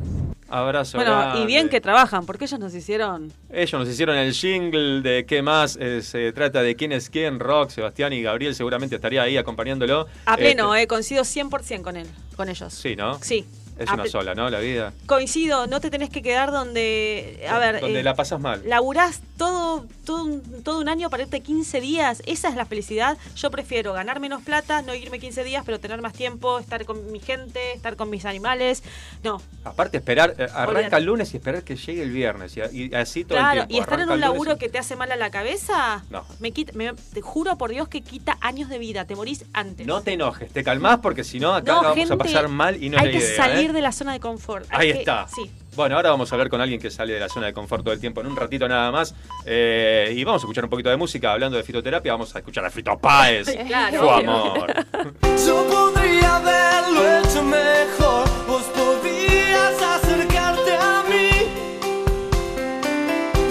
[0.50, 0.98] Abrazo.
[0.98, 3.32] Bueno, y bien que trabajan, porque ellos nos hicieron.
[3.50, 7.38] Ellos nos hicieron el jingle de qué más eh, se trata de quién es quién,
[7.38, 10.08] Rock, Sebastián y Gabriel seguramente estaría ahí acompañándolo.
[10.26, 12.74] A pleno, Este, eh, coincido 100% con él, con ellos.
[12.74, 13.18] Sí, ¿no?
[13.22, 13.46] Sí.
[13.80, 14.50] Es A una sola, ¿no?
[14.50, 14.92] La vida.
[15.06, 17.44] Coincido, no te tenés que quedar donde.
[17.50, 17.80] A ver.
[17.80, 18.62] Donde eh, la pasas mal.
[18.66, 22.22] Laburás todo, todo, un, todo un año para irte 15 días.
[22.26, 23.16] Esa es la felicidad.
[23.36, 27.10] Yo prefiero ganar menos plata, no irme 15 días, pero tener más tiempo, estar con
[27.10, 28.82] mi gente, estar con mis animales.
[29.22, 32.54] No, Aparte, esperar, eh, arranca el lunes y esperar que llegue el viernes.
[32.56, 33.66] Y, y así todo el claro.
[33.66, 33.74] tiempo.
[33.74, 36.24] Y estar en un el laburo y- que te hace mal a la cabeza, No.
[36.38, 39.06] me quita, me- te juro por Dios que quita años de vida.
[39.06, 39.86] Te morís antes.
[39.86, 42.82] No te enojes, te calmás porque si no, acá No, vamos gente, a pasar mal
[42.82, 43.36] y no hay es la que idea.
[43.36, 43.69] salir ¿eh?
[43.72, 44.66] De la zona de confort.
[44.70, 45.26] Hay Ahí que- está.
[45.28, 45.50] Sí.
[45.76, 47.94] Bueno, ahora vamos a hablar con alguien que sale de la zona de confort todo
[47.94, 49.14] el tiempo en un ratito nada más.
[49.46, 51.32] Eh, y vamos a escuchar un poquito de música.
[51.32, 53.46] Hablando de fitoterapia, vamos a escuchar a Fito Páez.
[53.66, 54.74] Claro, Su amor.
[55.46, 61.30] Yo podría haberlo hecho mejor, vos podías acercarte a mí.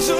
[0.08, 0.20] Yo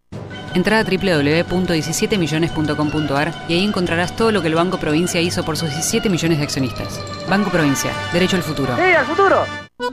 [0.53, 5.69] Entra a www.17millones.com.ar y ahí encontrarás todo lo que el Banco Provincia hizo por sus
[5.69, 6.99] 17 millones de accionistas.
[7.29, 8.75] Banco Provincia, derecho al futuro.
[8.75, 9.45] ¡Sí, al futuro!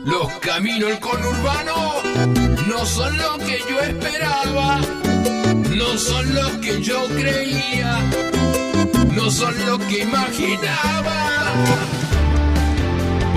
[0.05, 1.95] Los caminos del conurbano
[2.67, 4.81] no son lo que yo esperaba,
[5.77, 8.01] no son lo que yo creía,
[9.13, 11.15] no son lo que imaginaba.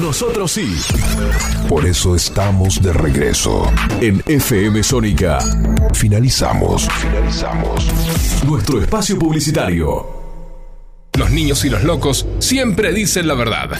[0.00, 0.76] Nosotros sí.
[1.68, 3.70] Por eso estamos de regreso.
[4.00, 5.38] En FM Sónica.
[5.92, 6.88] Finalizamos.
[6.88, 7.86] Finalizamos.
[8.46, 10.06] Nuestro espacio publicitario.
[11.14, 13.70] Los niños y los locos siempre dicen la verdad.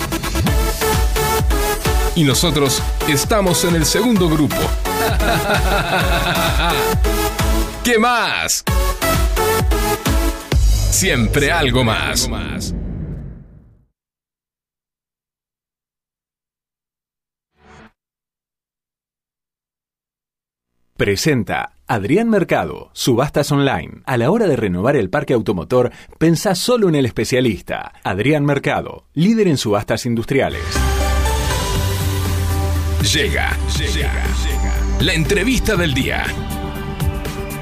[2.16, 4.56] Y nosotros estamos en el segundo grupo.
[7.84, 8.64] ¿Qué más?
[10.90, 12.28] Siempre algo más.
[20.99, 24.03] Presenta Adrián Mercado, Subastas Online.
[24.05, 27.92] A la hora de renovar el parque automotor, pensá solo en el especialista.
[28.03, 30.61] Adrián Mercado, líder en subastas industriales.
[33.14, 34.12] Llega, llega,
[34.99, 36.24] La entrevista del día.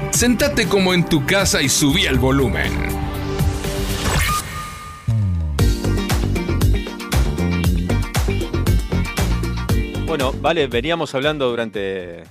[0.09, 2.71] Sentate como en tu casa y subí el volumen.
[10.07, 12.23] Bueno, vale, veníamos hablando durante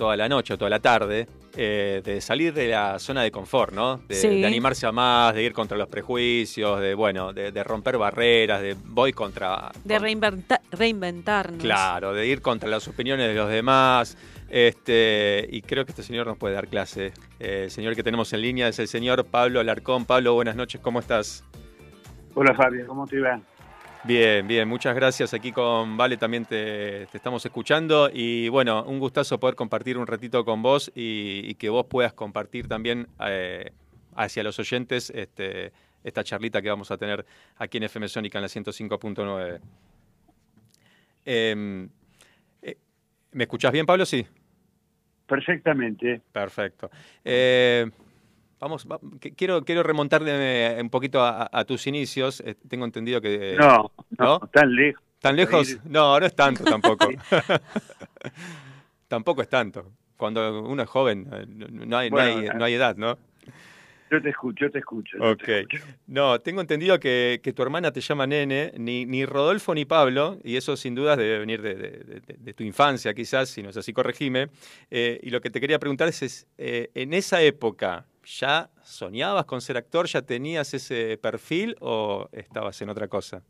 [0.00, 3.74] toda la noche o toda la tarde eh, de salir de la zona de confort,
[3.74, 3.98] ¿no?
[4.08, 4.40] De, Sí.
[4.40, 8.62] de animarse a más, de ir contra los prejuicios, de, bueno, de, de romper barreras,
[8.62, 9.70] de voy contra...
[9.84, 11.60] De reinventa- reinventarnos.
[11.62, 14.16] Claro, de ir contra las opiniones de los demás.
[14.48, 17.12] Este, y creo que este señor nos puede dar clase.
[17.38, 20.06] Eh, el señor que tenemos en línea es el señor Pablo Alarcón.
[20.06, 21.44] Pablo, buenas noches, ¿cómo estás?
[22.34, 23.38] Hola Fabio, ¿cómo te va?
[24.04, 25.34] Bien, bien, muchas gracias.
[25.34, 30.06] Aquí con Vale también te, te estamos escuchando y bueno, un gustazo poder compartir un
[30.06, 33.72] ratito con vos y, y que vos puedas compartir también eh,
[34.16, 35.72] hacia los oyentes este,
[36.02, 37.26] esta charlita que vamos a tener
[37.56, 39.60] aquí en FM Sónica en la 105.9.
[41.26, 41.88] Em,
[42.62, 42.78] eh,
[43.32, 44.06] ¿Me escuchás bien, Pablo?
[44.06, 44.26] Sí.
[45.26, 46.22] Perfectamente.
[46.32, 46.90] Perfecto.
[47.22, 47.88] Eh,
[48.60, 52.40] vamos, va- que- quiero, quiero remontarme un poquito a, a tus inicios.
[52.46, 53.56] Eh, tengo entendido que...
[53.58, 55.02] No, no, tan lejos.
[55.20, 55.78] ¿Tan lejos?
[55.84, 57.08] No, no es tanto tampoco.
[59.08, 59.92] tampoco es tanto.
[60.16, 63.18] Cuando uno es joven, eh, no, hay, no hay- no hay edad, ¿no?
[64.10, 65.16] Yo te escucho, yo te escucho.
[65.18, 65.42] yo Ok.
[65.44, 65.84] te escucho.
[66.08, 70.36] No, tengo entendido que, que tu hermana te llama nene, ni, ni Rodolfo ni Pablo,
[70.42, 71.90] y eso sin dudas debe venir de, de-
[72.26, 74.48] de- de tu infancia quizás, si no es así, corregime.
[74.90, 78.04] Eh, y lo que te quería preguntar es, es, eh, en esa época,
[78.38, 80.06] ¿ya soñabas con ser actor?
[80.06, 83.42] ¿Ya tenías ese perfil o estabas en otra cosa?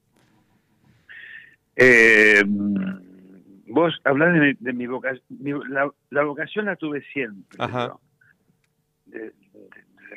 [1.76, 5.22] Eh, vos hablás de mi, de mi vocación.
[5.68, 7.56] La, la vocación la tuve siempre.
[7.58, 7.96] Ajá.
[9.06, 9.32] desde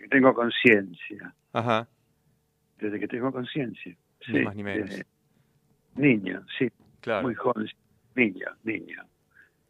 [0.01, 1.33] que tengo conciencia.
[1.53, 1.87] Ajá,
[2.79, 3.95] Desde que tengo conciencia.
[4.27, 4.89] ni Sí, más ni menos.
[4.89, 5.05] desde
[5.95, 6.69] niño, sí.
[7.01, 7.23] Claro.
[7.23, 7.67] Muy joven.
[8.15, 9.03] Niño, niño.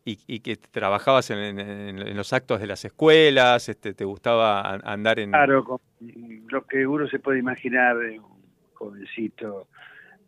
[0.05, 4.61] Y, y que trabajabas en, en- en los actos de las escuelas, este, te gustaba
[4.73, 5.31] an- andar en...
[5.31, 5.79] Claro, con
[6.49, 8.43] lo que uno se puede imaginar de un
[8.73, 9.67] jovencito,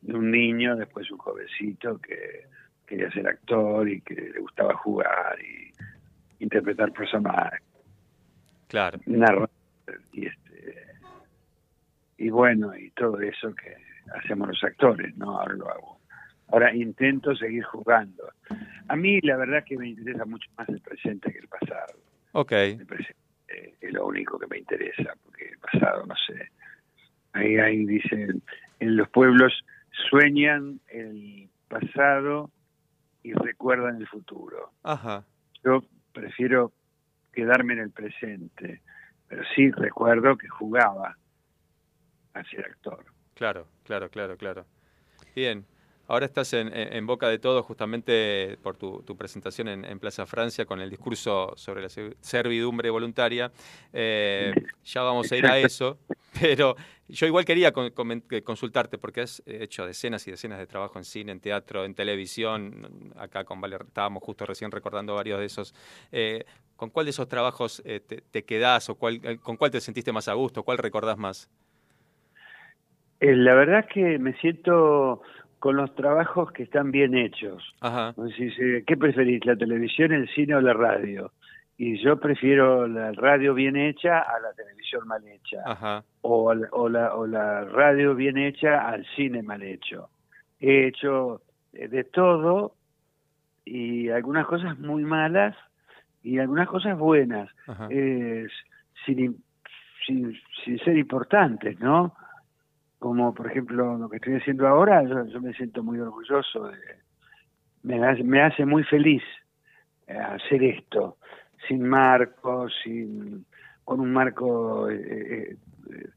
[0.01, 2.45] de un niño, después un jovencito que
[2.85, 5.73] quería ser actor y que le gustaba jugar y
[6.43, 7.61] interpretar personajes,
[8.67, 9.49] Claro, narrar
[10.13, 10.85] y este
[12.17, 13.75] y bueno y todo eso que
[14.17, 15.99] hacemos los actores, no ahora lo hago.
[16.49, 18.24] Ahora intento seguir jugando.
[18.87, 21.97] A mí la verdad que me interesa mucho más el presente que el pasado.
[22.33, 23.15] ok, El presente
[23.81, 26.49] es lo único que me interesa, porque el pasado, no sé.
[27.33, 28.41] Ahí, ahí dicen,
[28.79, 29.53] en los pueblos
[30.09, 32.51] sueñan el pasado
[33.23, 34.71] y recuerdan el futuro.
[34.83, 35.25] ajá,
[35.63, 35.83] Yo
[36.13, 36.71] prefiero
[37.33, 38.81] quedarme en el presente,
[39.27, 41.17] pero sí recuerdo que jugaba
[42.33, 43.05] a ser actor.
[43.33, 44.65] claro, claro, claro, claro.
[45.35, 45.65] Bien,
[46.07, 50.65] ahora estás en, boca de todos justamente por tu, tu presentación en, en Plaza Francia
[50.65, 53.51] con el discurso sobre la se- servidumbre voluntaria.
[53.93, 55.97] Eh, ya vamos a ir a eso,
[56.39, 56.75] pero
[57.07, 57.91] yo igual quería con-
[58.43, 63.13] consultarte porque has hecho decenas y decenas de trabajo en cine, en teatro, en televisión.
[63.15, 65.73] Acá con Valer estábamos justo recién recordando varios de esos.
[66.11, 66.45] Eh,
[66.75, 70.11] ¿Con cuál de esos trabajos eh, te, te quedás o cuál, con cuál te sentiste
[70.11, 70.63] más a gusto?
[70.63, 71.49] ¿Cuál recordás más?
[73.21, 75.21] La verdad es que me siento
[75.65, 77.73] con los trabajos que están bien hechos.
[77.81, 81.31] Ajá, decís, eh, ¿Qué preferís, la televisión, el cine o la radio?
[81.75, 87.15] Y yo prefiero la radio bien hecha a la televisión mal hecha, ajá, o, la,
[87.15, 90.09] o la radio bien hecha al cine mal hecho.
[90.59, 91.41] He hecho
[91.73, 92.75] eh, de todo
[93.65, 95.55] y algunas cosas muy malas
[96.21, 97.49] y algunas cosas buenas,
[97.89, 98.45] eh,
[99.03, 99.43] sin,
[100.05, 102.13] sin, sin ser importantes, ¿no?
[103.05, 106.77] Como por ejemplo lo que estoy haciendo ahora, yo, yo me siento muy orgulloso de,
[107.83, 109.21] me hace, me hace muy feliz
[110.07, 111.17] eh, hacer esto,
[111.67, 113.45] sin marco, sin,
[113.83, 115.55] con un marco, eh,
[115.91, 116.09] eh,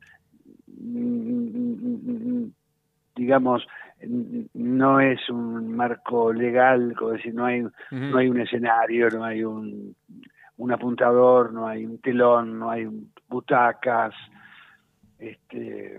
[0.80, 2.44] mm,
[3.14, 3.68] digamos,
[4.54, 7.74] no es un marco legal, como decir, no hay, Ujú.
[7.90, 9.94] no hay un escenario, no hay un,
[10.56, 12.88] un apuntador, no hay un telón, no hay
[13.28, 14.14] butacas,
[15.18, 15.98] este,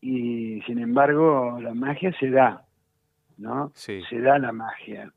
[0.00, 2.64] y sin embargo la magia se da,
[3.38, 3.70] ¿no?
[3.74, 4.02] Sí.
[4.08, 5.12] Se da la magia,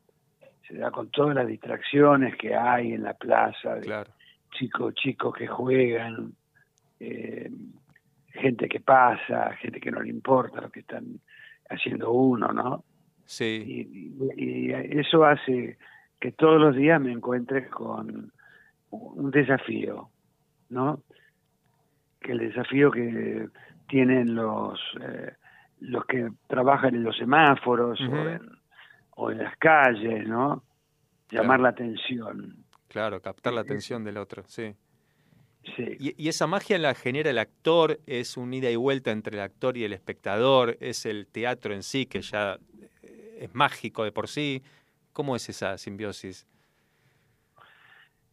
[0.68, 4.12] se da con todas las distracciones que hay en la plaza, de Claro,
[4.52, 6.34] chicos chicos que juegan,
[7.00, 7.50] eh,
[8.34, 11.20] gente que pasa, gente que no le importa lo que están
[11.70, 12.84] haciendo uno, ¿no?
[13.26, 13.64] sí,
[14.36, 15.78] Y, y- y eso hace
[16.20, 18.32] que todos los días me encuentre con
[18.92, 20.10] un desafío,
[20.70, 21.04] ¿no?
[22.20, 23.48] Que el desafío que
[23.90, 25.34] tienen los eh,
[25.82, 28.42] los que trabajan en los semáforos o, en,
[29.12, 30.64] o en las calles, ¿no?
[31.32, 31.64] Llamar Claro.
[31.64, 32.56] la atención.
[32.88, 34.74] claro, captar la atención del otro, sí.
[35.76, 35.98] Sí.
[36.00, 39.42] Y, y esa magia la genera el actor, es un ida y vuelta entre el
[39.44, 42.58] actor y el espectador, es el teatro en sí que ya
[43.04, 44.64] eh, es mágico de por sí.
[45.14, 46.48] ¿Cómo es esa simbiosis?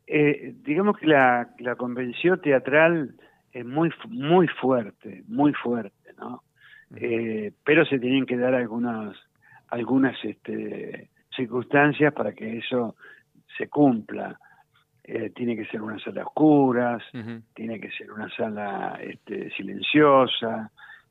[0.06, 3.16] Eh, digamos que la, la convención teatral
[3.58, 6.42] es muy muy fuerte, muy fuerte, ¿no?
[6.94, 9.16] Eh, pero se tienen que dar algunas
[9.68, 12.96] algunas este, circunstancias para que eso
[13.56, 14.38] se cumpla.
[15.02, 17.02] Eh, tiene que ser una sala a oscuras,
[17.54, 20.70] tiene que ser una sala este, silenciosa,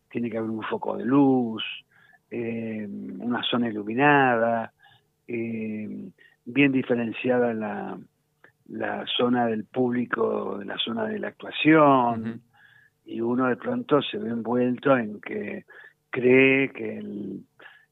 [0.10, 1.64] tiene que haber un foco de luz,
[2.30, 2.86] eh,
[3.20, 4.74] una zona iluminada,
[5.28, 6.10] eh,
[6.44, 7.98] bien diferenciada la,
[8.70, 12.42] la zona del público de la zona de la actuación,
[13.06, 15.66] y uno de pronto se ve envuelto en que
[16.10, 17.44] cree que el,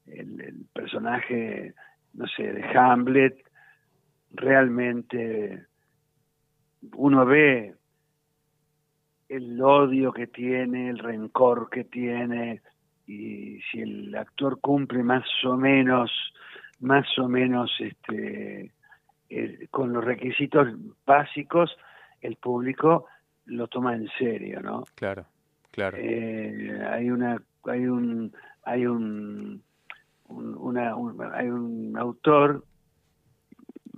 [0.06, 1.74] el- el personaje,
[2.14, 3.36] no sé, de Hamlet,
[4.32, 5.64] realmente
[6.96, 7.74] uno ve
[9.28, 12.62] el odio que tiene, el rencor que tiene,
[13.06, 16.10] y si el actor cumple más o menos,
[16.80, 18.72] más o menos este,
[19.30, 20.68] eh, con los requisitos
[21.06, 21.76] básicos,
[22.20, 23.06] el público
[23.46, 24.84] lo toma en serio, ¿no?
[24.94, 25.26] Claro,
[25.70, 25.96] claro.
[26.00, 28.32] Eh, hay una, hay un,
[28.64, 29.62] hay un,
[30.28, 32.64] un- una, un- hay un autor,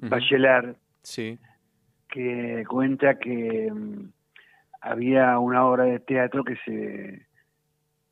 [0.00, 1.38] Bachelard, Sí.
[2.08, 4.10] que cuenta que mm,
[4.80, 7.26] había una obra de teatro que se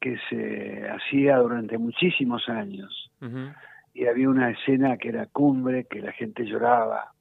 [0.01, 3.49] que se hacía durante muchísimos años Ujú.
[3.95, 7.13] Y había una escena que era cumbre que la gente lloraba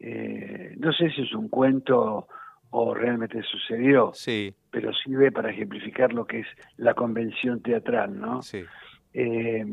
[0.00, 2.28] Eh, no sé si es un cuento
[2.70, 4.54] o realmente sucedió Sí.
[4.70, 6.46] pero sirve para ejemplificar lo que es
[6.76, 8.64] la convención teatral no Sí.
[9.12, 9.64] Eh,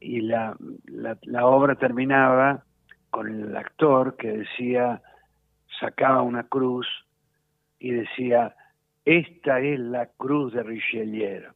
[0.00, 0.56] y la,
[0.86, 2.62] la, la obra terminaba
[3.10, 5.00] con el actor que decía,
[5.80, 6.86] sacaba una cruz
[7.78, 8.54] y decía,
[9.06, 11.50] esta es la cruz de Richelieu.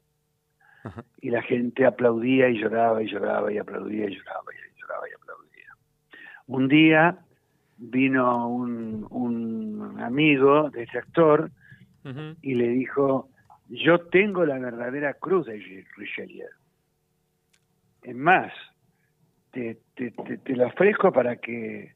[1.21, 5.13] Y la gente aplaudía y lloraba y lloraba y aplaudía y lloraba y lloraba y
[5.15, 5.73] aplaudía.
[6.47, 7.19] Un día
[7.77, 11.51] vino un, un amigo de este actor
[12.41, 13.29] y le dijo,
[13.69, 16.49] yo tengo la verdadera cruz de Richelieu.
[18.03, 18.51] Es más,
[19.51, 21.95] te, te, te, te la ofrezco para que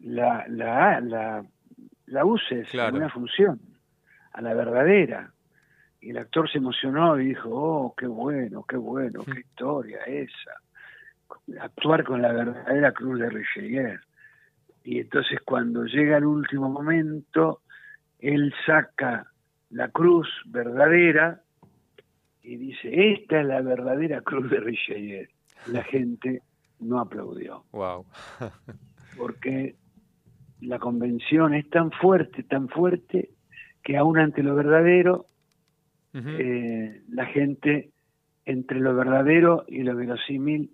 [0.00, 1.44] la, la, la,
[2.06, 2.96] la uses Claro.
[2.96, 3.60] en una función,
[4.32, 5.33] a la verdadera.
[6.04, 10.52] Y el actor se emocionó y dijo, oh, qué bueno, qué bueno, qué historia esa.
[11.62, 13.98] Actuar con la verdadera cruz de Richelieu.
[14.84, 17.62] Y entonces cuando llega el último momento,
[18.18, 19.26] él saca
[19.70, 21.40] la cruz verdadera
[22.42, 25.26] y dice, esta es la verdadera cruz de Richelieu.
[25.68, 26.42] La gente
[26.80, 28.04] no aplaudió, Wow.
[29.16, 29.74] porque
[30.60, 33.30] la convención es tan fuerte, tan fuerte,
[33.82, 35.28] que aún ante lo verdadero,
[36.14, 37.90] eh, la gente
[38.46, 40.70] entre lo verdadero y lo verosímil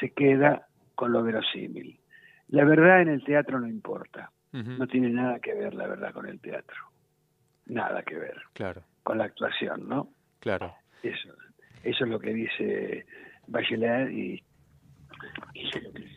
[0.00, 1.98] se queda con lo verosímil.
[2.48, 6.26] La verdad en el teatro no importa, no tiene nada que ver la verdad con
[6.26, 6.76] el teatro,
[7.66, 10.08] nada que ver Claro, con la actuación, ¿no?
[10.40, 10.74] claro.
[11.02, 11.28] Eso,
[11.82, 13.06] eso es lo que dice
[13.46, 14.42] Bachelard y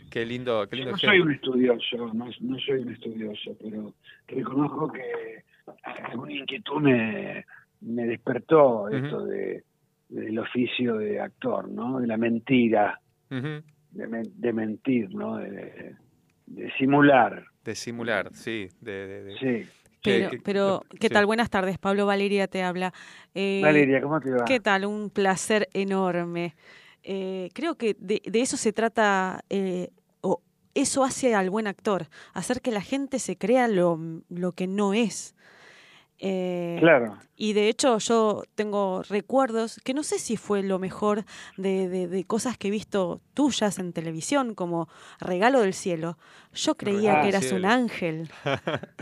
[0.09, 1.09] Qué lindo, qué yo lindo no ejemplo.
[1.09, 3.93] soy un estudioso, no, no soy un estudioso, pero
[4.27, 5.43] reconozco que
[5.83, 7.45] alguna inquietud me,
[7.81, 9.63] me despertó esto de,
[10.09, 11.99] del oficio de actor, ¿no?
[11.99, 12.99] De la mentira,
[13.29, 15.37] de, men- de mentir, ¿no?
[15.37, 15.95] De,
[16.45, 17.45] de simular.
[17.63, 18.69] De simular, sí.
[18.81, 19.69] De, de- de- Sí.
[20.03, 21.13] Pero, que- pero ¿qué sí.
[21.13, 21.25] tal?
[21.25, 22.93] Buenas tardes, Pablo Valeria te habla.
[23.35, 24.45] Eh, Valeria, ¿cómo te va?
[24.45, 24.85] ¿Qué tal?
[24.85, 26.55] Un placer enorme.
[27.03, 29.89] Eh, creo que de, de eso se trata, eh,
[30.21, 30.41] o
[30.75, 33.99] eso hace al buen actor, hacer que la gente se crea lo,
[34.29, 35.35] lo que no es.
[36.19, 37.17] Eh, Claro.
[37.35, 41.23] Y de hecho yo tengo recuerdos que no sé si fue lo mejor
[41.57, 44.89] de, de- de cosas que he visto tuyas en televisión, como
[45.19, 46.17] Regalo del Cielo.
[46.53, 47.57] Yo creía Ah, que eras cielo.
[47.59, 48.29] un ángel.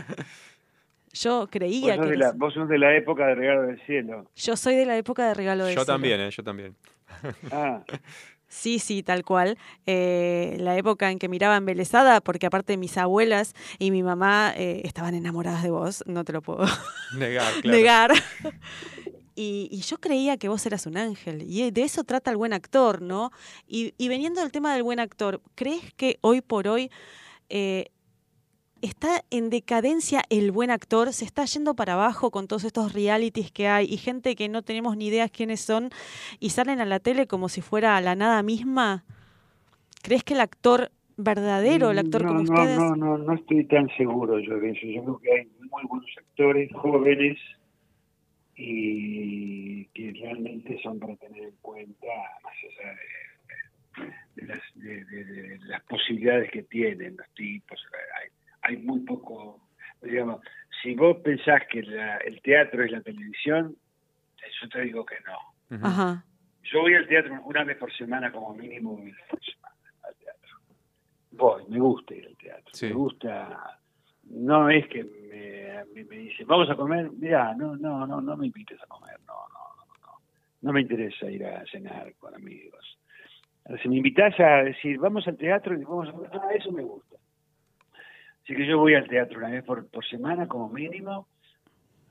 [1.12, 3.80] Yo Vos creía sos, que la, eras- vos sos de la época de Regalo del
[3.86, 4.30] Cielo.
[4.34, 5.94] Yo soy de la época de Regalo del Yo Cielo.
[5.94, 6.30] también, ¿eh?
[6.30, 6.76] Yo también.
[7.50, 7.82] Ah,
[8.48, 9.58] Sí, sí, tal cual.
[9.86, 14.82] Eh, la época en que miraba embelesada, porque aparte mis abuelas y mi mamá eh,
[14.84, 16.64] estaban enamoradas de vos, no te lo puedo
[17.16, 17.76] Negar, claro.
[17.76, 18.12] negar.
[19.38, 22.54] Y, y yo creía que vos eras un ángel, y de eso trata el buen
[22.54, 23.32] actor, ¿no?
[23.68, 26.90] Y, y veniendo del tema del buen actor, ¿crees que hoy por hoy
[27.50, 27.90] eh,
[28.86, 31.12] está en decadencia el buen actor?
[31.12, 34.62] ¿Se está yendo para abajo con todos estos realities que hay y gente que no
[34.62, 35.90] tenemos ni idea quiénes son
[36.40, 39.04] y salen a la tele como si fuera la nada misma?
[40.02, 42.78] ¿Crees que el actor verdadero, el actor no, como no, ustedes...
[42.78, 44.86] No, no, no estoy tan seguro yo de eso.
[44.86, 47.38] Yo creo que hay muy buenos actores jóvenes
[48.54, 52.06] y que realmente son para tener en cuenta
[52.42, 57.78] más allá de, de las, de- de- de las posibilidades que tienen los tipos.
[58.20, 58.28] Hay,
[58.66, 59.60] hay muy poco,
[60.02, 60.40] digamos,
[60.82, 63.76] si vos pensás que la- el teatro es la televisión,
[64.60, 65.86] yo te digo que no.
[65.86, 66.24] Ajá.
[66.62, 69.74] Yo voy al teatro una vez por semana como mínimo, una vez por semana
[70.04, 70.56] al teatro.
[71.32, 72.86] Voy, me gusta ir al teatro, Sí.
[72.86, 73.78] me gusta,
[74.24, 78.36] no es que me, me, me dicen, vamos a comer, mira, no, no, no, no
[78.36, 80.18] me invites a comer, no, no, no, no,
[80.62, 82.98] no me interesa ir a cenar con amigos.
[83.82, 86.82] Si me invitas a decir, vamos al teatro y vamos a comer, ah, eso me
[86.82, 87.16] gusta.
[88.46, 91.26] Así que yo voy al teatro una vez por, por semana como mínimo,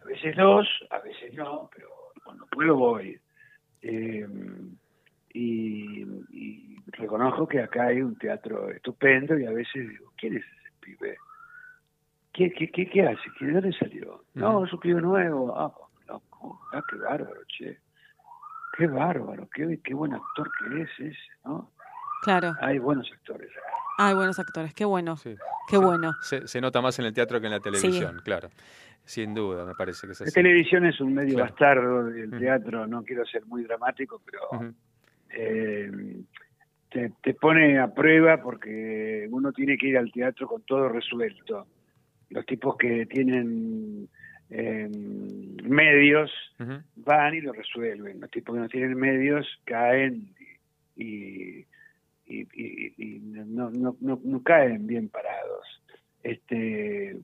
[0.01, 1.87] a veces dos, a veces no, pero
[2.25, 3.17] cuando puedo voy.
[3.81, 4.27] Eh,
[5.33, 6.01] y,
[6.31, 10.73] y reconozco que acá hay un teatro estupendo y a veces digo, ¿quién es ese
[10.81, 11.17] pibe?
[12.33, 13.29] ¿Qué, qué, qué, qué hace?
[13.39, 14.25] ¿Qué, ¿De dónde salió?
[14.33, 15.57] No, es un pibe nuevo.
[15.57, 15.73] Ah,
[16.05, 16.59] loco.
[16.73, 17.79] Ah, qué bárbaro, che.
[18.77, 21.71] Qué bárbaro, qué, qué buen actor que es ese, ¿no?
[22.23, 22.55] Claro.
[22.59, 23.84] Hay buenos actores acá.
[23.97, 25.15] Hay buenos actores, qué bueno.
[25.67, 26.15] Qué bueno.
[26.21, 28.49] Se, se nota más en el teatro que en la televisión, claro.
[29.03, 30.33] Sin duda, me parece que es La así.
[30.33, 31.49] televisión es un medio Claro.
[31.51, 34.73] bastardo del teatro, no quiero ser muy dramático, pero Ujú.
[35.29, 35.91] eh,
[36.89, 41.67] te, te pone a prueba porque uno tiene que ir al teatro con todo resuelto.
[42.29, 44.09] Los tipos que tienen
[44.49, 44.89] eh,
[45.63, 46.81] medios Ujú.
[46.95, 48.19] van y lo resuelven.
[48.19, 50.33] Los tipos que no tienen medios caen
[50.95, 51.65] y, y,
[52.25, 55.65] y- y no, no, no, no caen bien parados.
[56.23, 57.17] Este,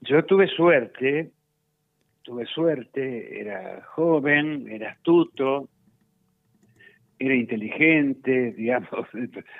[0.00, 1.32] yo tuve suerte,
[2.22, 5.68] tuve suerte, era joven, era astuto,
[7.18, 8.90] era inteligente, digamos,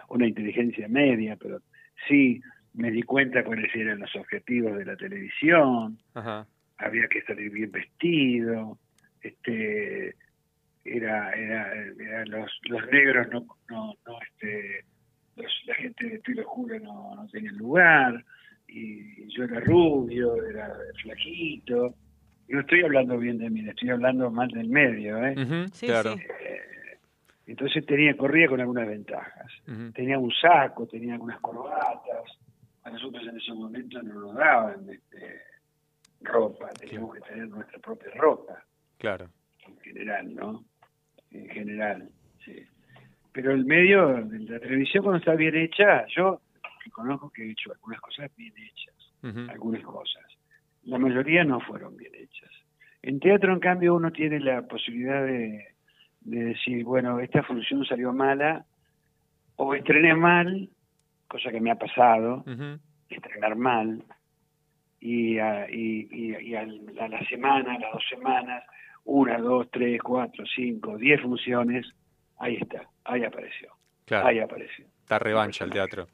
[0.09, 1.60] una inteligencia media, pero
[2.06, 2.40] sí
[2.74, 6.47] me di cuenta cuáles eran los objetivos de la televisión, Ajá.
[6.77, 8.78] había que salir bien vestido,
[9.20, 10.15] este
[10.84, 14.84] era, era, era los, los negros no, no, no este
[15.36, 18.24] los- la gente de pelo oscuro no, no tenía lugar
[18.66, 20.72] y yo era rubio, era
[21.02, 21.94] flaquito
[22.48, 25.34] y no estoy hablando bien de mí, le estoy hablando mal del medio, ¿eh?
[25.72, 26.16] Sí, claro.
[26.16, 26.22] sí.
[27.46, 29.50] Entonces tenía, corría con algunas ventajas.
[29.94, 32.24] Tenía un saco, tenía algunas corbatas.
[32.84, 35.40] A nosotros en ese momento no nos daban este,
[36.20, 38.62] ropa, teníamos que tener nuestra propia ropa,
[38.98, 39.30] Claro.
[39.68, 40.64] En general, ¿no?
[41.30, 42.08] En general,
[42.44, 42.62] sí.
[43.32, 46.40] Pero el medio de la televisión cuando está bien hecha, yo
[46.84, 48.94] reconozco que he hecho algunas cosas bien hechas,
[49.50, 50.24] algunas cosas.
[50.84, 52.50] La mayoría no fueron bien hechas.
[53.02, 55.66] En teatro, en cambio, uno tiene la posibilidad de,
[56.20, 58.64] de decir, bueno, esta función salió mala,
[59.56, 60.68] o estrené mal,
[61.28, 62.80] cosa que me ha pasado, Ujú.
[63.10, 64.02] estrenar mal,
[65.00, 68.64] y, a, y, y- y a la semana, a las dos semanas,
[69.10, 71.86] una, dos, tres, cuatro, cinco, diez funciones,
[72.39, 73.70] ahí está, ahí apareció,
[74.05, 74.26] Claro.
[74.28, 74.85] ahí apareció.
[75.02, 76.06] Está revancha el teatro.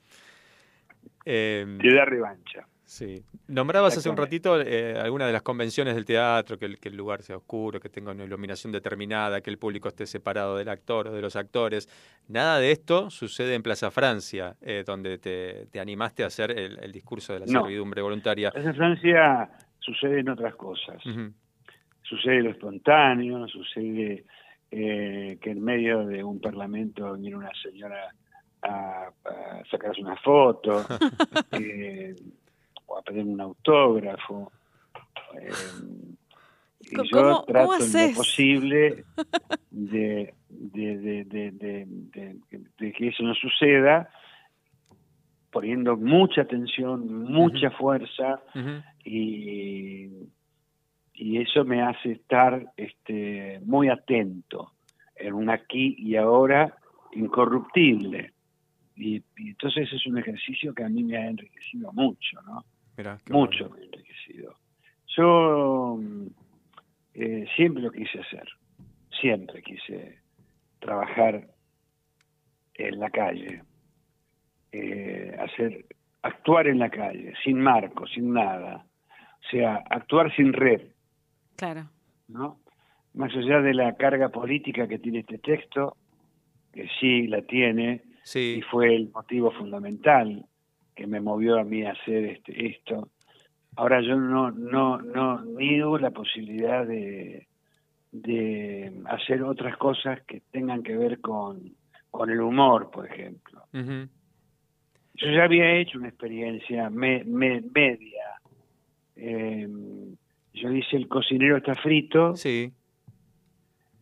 [1.25, 2.67] Eh, Te da revancha.
[2.85, 3.25] Sí.
[3.49, 6.97] Nombrabas hace un ratito eh, algunas de las convenciones del teatro, que el, que el
[6.97, 11.09] lugar sea oscuro, que tenga una iluminación determinada, que el público esté separado del actor
[11.09, 11.89] o de los actores.
[12.29, 16.79] Nada de esto sucede en Plaza Francia, eh, donde te, te animaste a hacer el,
[16.79, 17.63] el discurso de la No.
[17.63, 18.53] servidumbre voluntaria.
[18.55, 19.51] En Francia
[19.81, 21.03] suceden otras cosas.
[22.05, 24.25] Sucede lo espontáneo, sucede
[24.71, 28.13] eh, que en medio de un parlamento viene una señora
[28.63, 30.85] a, a sacarse una foto
[31.53, 32.15] eh,
[32.87, 34.53] o a pedir un autógrafo.
[35.41, 35.51] eh,
[36.81, 37.79] y ¿Cómo- yo cómo trato en
[38.11, 39.05] lo posible
[39.71, 40.35] de,
[42.93, 44.09] que eso no suceda,
[45.51, 48.41] poniendo mucha atención, mucha fuerza
[49.05, 50.09] y,
[51.15, 54.73] y eso me hace estar este, muy atento
[55.15, 56.77] en un aquí y ahora
[57.13, 58.33] incorruptible.
[58.97, 62.65] Y, y entonces es un ejercicio que a mí me ha enriquecido mucho, ¿no?
[62.97, 64.57] Mirá, mucho me ha enriquecido.
[65.17, 66.27] Yo mm,
[67.15, 68.49] eh, siempre lo quise hacer,
[69.21, 70.19] siempre quise
[70.81, 71.49] trabajar
[72.75, 73.63] en la calle,
[74.73, 75.87] eh, hacer,
[76.23, 78.85] actuar en la calle, sin marco, sin nada,
[79.45, 80.81] o sea, actuar sin red,
[81.57, 81.89] Claro.
[82.29, 82.59] ¿no?
[83.15, 85.97] Más allá de la carga política que tiene este texto,
[86.73, 88.57] que sí la tiene, Sí.
[88.59, 90.45] y fue el motivo fundamental
[90.97, 93.09] que me movió a mí a hacer este, esto.
[93.77, 97.47] Ahora yo no, no, no niego la posibilidad de,
[98.13, 101.75] de hacer otras cosas que tengan que ver con,
[102.11, 103.65] con el humor, por ejemplo.
[103.73, 108.25] Yo ya había hecho una experiencia me- me- media.
[109.17, 109.69] Eh,
[110.55, 112.35] yo hice El cocinero está frito.
[112.37, 112.73] Sí.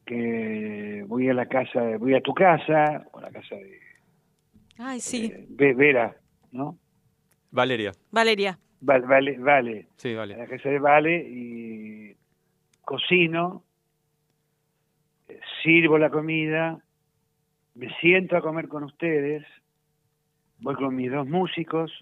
[0.05, 3.79] Que voy a la casa, de- voy a tu casa, o a la casa de
[4.79, 5.33] Ay, sí.
[5.51, 6.17] Ve- Vera,
[6.51, 6.79] ¿no?
[7.51, 7.93] Valeria.
[8.11, 8.59] Valeria.
[8.81, 9.87] Vale, vale, vale.
[9.97, 10.37] Sí, vale.
[10.37, 12.17] la casa de Vale y
[12.81, 13.63] cocino,
[15.29, 16.83] eh, sirvo la comida,
[17.75, 19.45] me siento a comer con ustedes,
[20.59, 21.93] voy con mis dos músicos,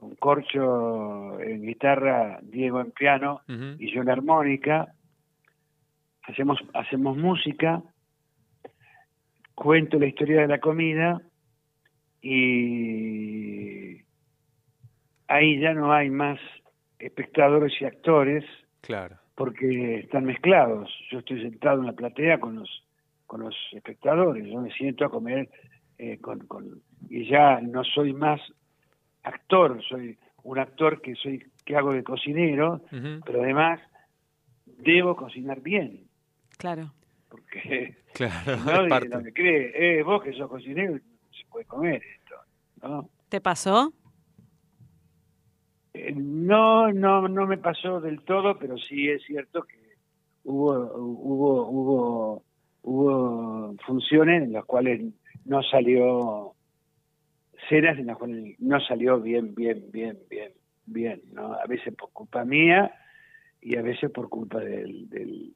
[0.00, 3.42] con Corcho en guitarra, Diego en piano
[3.78, 4.94] y yo en armónica,
[6.22, 7.82] hacemos, hacemos música,
[9.54, 11.20] cuento la historia de la comida
[12.22, 14.00] y
[15.28, 16.38] ahí ya no hay más
[16.98, 18.44] espectadores y actores
[18.80, 19.16] Claro.
[19.34, 20.90] porque están mezclados.
[21.10, 22.86] Yo estoy sentado en la platea con los
[23.26, 25.48] con los espectadores, yo me siento a comer
[25.98, 28.40] eh, con, con- y ya no soy más
[29.22, 32.82] actor, soy un actor que soy que hago de cocinero,
[33.24, 33.80] pero además
[34.66, 36.04] debo cocinar bien,
[36.58, 36.92] Claro.
[37.28, 39.08] porque Claro, no, es parte.
[39.08, 40.98] no me cree, eh, vos que sos cocinero, no
[41.32, 42.34] se puede comer esto,
[42.82, 43.08] ¿no?
[43.28, 43.92] ¿Te pasó?
[45.94, 49.78] Eh, No, no, no me pasó del todo, pero sí es cierto que
[50.44, 52.42] hubo, hubo, hubo,
[52.82, 55.02] hubo funciones en las cuales
[55.44, 56.54] no salió,
[57.70, 60.52] cenas en las cuales no salió bien, bien, bien, bien,
[60.84, 61.54] bien, ¿no?
[61.54, 62.92] A veces por culpa mía
[63.62, 65.54] y a veces por culpa del, del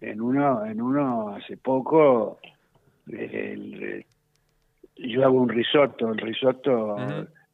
[0.00, 2.38] en uno, en uno hace poco,
[3.08, 4.06] el- el-
[4.96, 6.96] yo hago un risotto, el risotto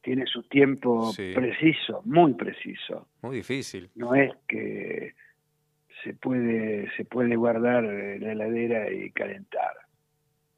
[0.02, 1.32] tiene su tiempo Sí.
[1.34, 3.08] preciso, muy preciso.
[3.22, 3.90] Muy difícil.
[3.94, 5.14] No es que
[6.02, 9.72] se puede se puede guardar en la heladera y calentar.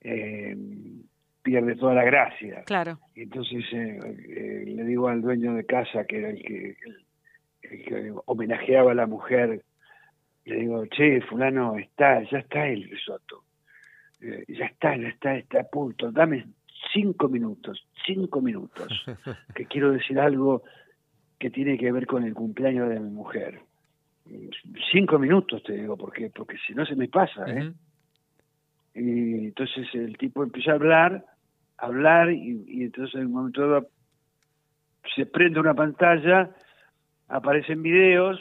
[0.01, 0.57] Eh,
[1.47, 2.65] pierde toda la gracia.
[2.65, 2.99] Claro.
[3.15, 3.99] Y entonces eh,
[4.29, 7.07] eh, le digo al dueño de casa, que era el que, el-
[7.63, 9.63] el que homenajeaba a la mujer,
[10.45, 13.45] le digo, che, fulano, está, ya está el risotto.
[14.21, 16.11] Eh, ya está, ya está, está a punto.
[16.11, 16.47] Dame
[16.93, 18.89] cinco minutos, cinco minutos,
[19.55, 20.63] que quiero decir algo
[21.39, 23.61] que tiene que ver con el cumpleaños de mi mujer.
[24.91, 27.73] Cinco minutos te digo, porque porque si no se me pasa, ¿eh?
[28.95, 31.25] Y entonces el tipo empieza a hablar,
[31.79, 33.89] hablar, y, y entonces en un momento dado
[35.15, 36.51] se prende una pantalla,
[37.29, 38.41] aparecen videos,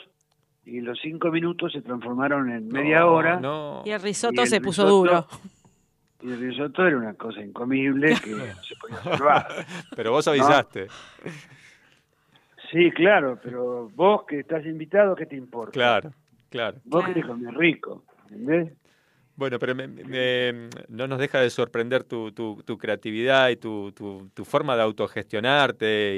[0.66, 3.40] y los cinco minutos se transformaron en media No, hora.
[3.40, 3.84] No.
[3.86, 5.28] Y el risotto Y el se puso risotto- duro.
[6.22, 9.48] Y el risotto era una cosa incomible que no se podía salvar.
[9.96, 10.88] Pero vos avisaste.
[12.72, 15.72] Sí, claro, pero vos que estás invitado, ¿qué te importa?
[15.72, 16.12] Claro,
[16.50, 16.78] claro.
[16.86, 17.14] Vos Claro.
[17.14, 18.74] querés comer rico, ¿entendés?
[19.38, 23.92] Bueno, pero me- me- no nos deja de sorprender tu, tu, tu creatividad y tu,
[23.92, 26.16] tu, tu forma de autogestionarte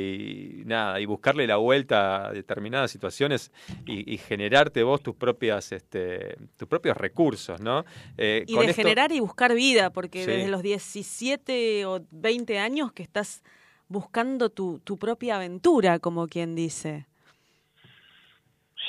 [0.62, 3.52] y nada, y buscarle la vuelta a determinadas situaciones
[3.88, 7.86] y, y generarte vos tus propias, este, tus propios recursos, ¿no?
[8.20, 10.30] Eh, Y con de esto- generar y buscar vida, porque Sí.
[10.30, 13.42] desde los 17 o 20 años que estás
[13.88, 17.08] buscando tu, tu propia aventura, como quien dice.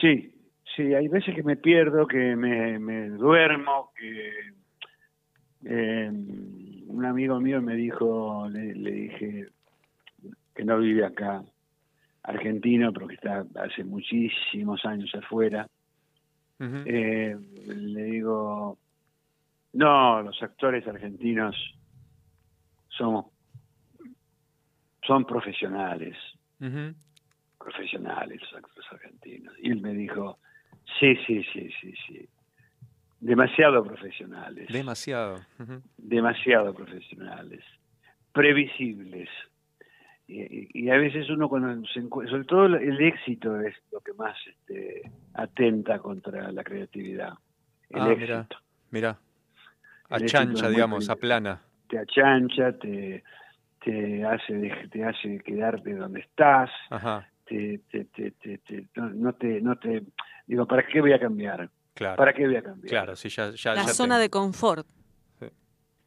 [0.00, 0.32] Sí,
[0.78, 4.32] sí, hay veces que me pierdo, que me, me duermo, que
[5.64, 9.48] eh, un amigo mío me dijo, le, le dije
[10.55, 11.42] que no vive acá,
[12.22, 15.68] argentino, pero que está hace muchísimos años afuera.
[16.60, 17.36] Eh,
[17.66, 18.78] le digo,
[19.72, 21.56] no, los actores argentinos
[22.88, 23.26] somos,
[25.02, 26.16] son profesionales
[27.59, 29.55] profesionales los actores argentinos.
[29.60, 30.38] Y él me dijo,
[30.98, 32.28] sí, sí, sí, sí, sí.
[33.20, 34.69] Demasiado profesionales.
[34.69, 35.40] Demasiado.
[35.97, 37.65] Demasiado profesionales.
[38.32, 39.28] Previsibles.
[40.27, 44.36] Y, a veces uno cuando se encu- sobre todo el éxito es lo que más
[44.47, 47.32] este, atenta contra la creatividad.
[47.89, 48.59] El Ah, éxito.
[48.90, 49.19] mira,
[50.10, 51.62] Achancha, digamos, aplana.
[51.89, 53.24] Te achancha, te,
[53.82, 59.32] te hace te hace quedarte donde estás, Ajá, te, te, te, te- te- no, no
[59.34, 60.02] te no te
[60.46, 62.16] digo para qué voy a cambiar claro.
[62.16, 64.86] para qué voy a cambiar Claro, sí, ya, ya, La ya zona de confort.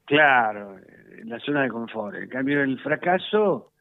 [0.06, 3.74] claro en la zona de confort en cambio el fracaso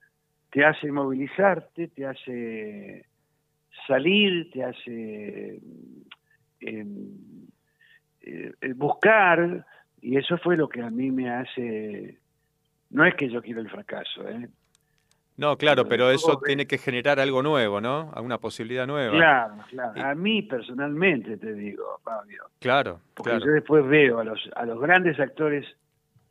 [0.51, 3.07] te hace movilizarte te hace
[3.87, 5.55] salir te hace
[6.61, 6.85] eh,
[8.23, 9.67] eh, eh, buscar
[10.01, 12.19] y eso fue lo que a mí me hace
[12.91, 14.49] no es que yo quiero el fracaso ¿eh?
[15.37, 18.11] No, claro, pero eso tiene que generar algo nuevo, ¿no?
[18.15, 19.13] Alguna posibilidad nueva.
[19.17, 23.47] claro claro Y- a mí personalmente te digo Fabio Claro, Porque claro.
[23.47, 25.65] yo después veo a los, a los grandes actores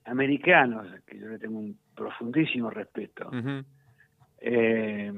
[0.05, 3.31] americanos, que yo le tengo un profundísimo respeto,
[4.41, 5.11] eh,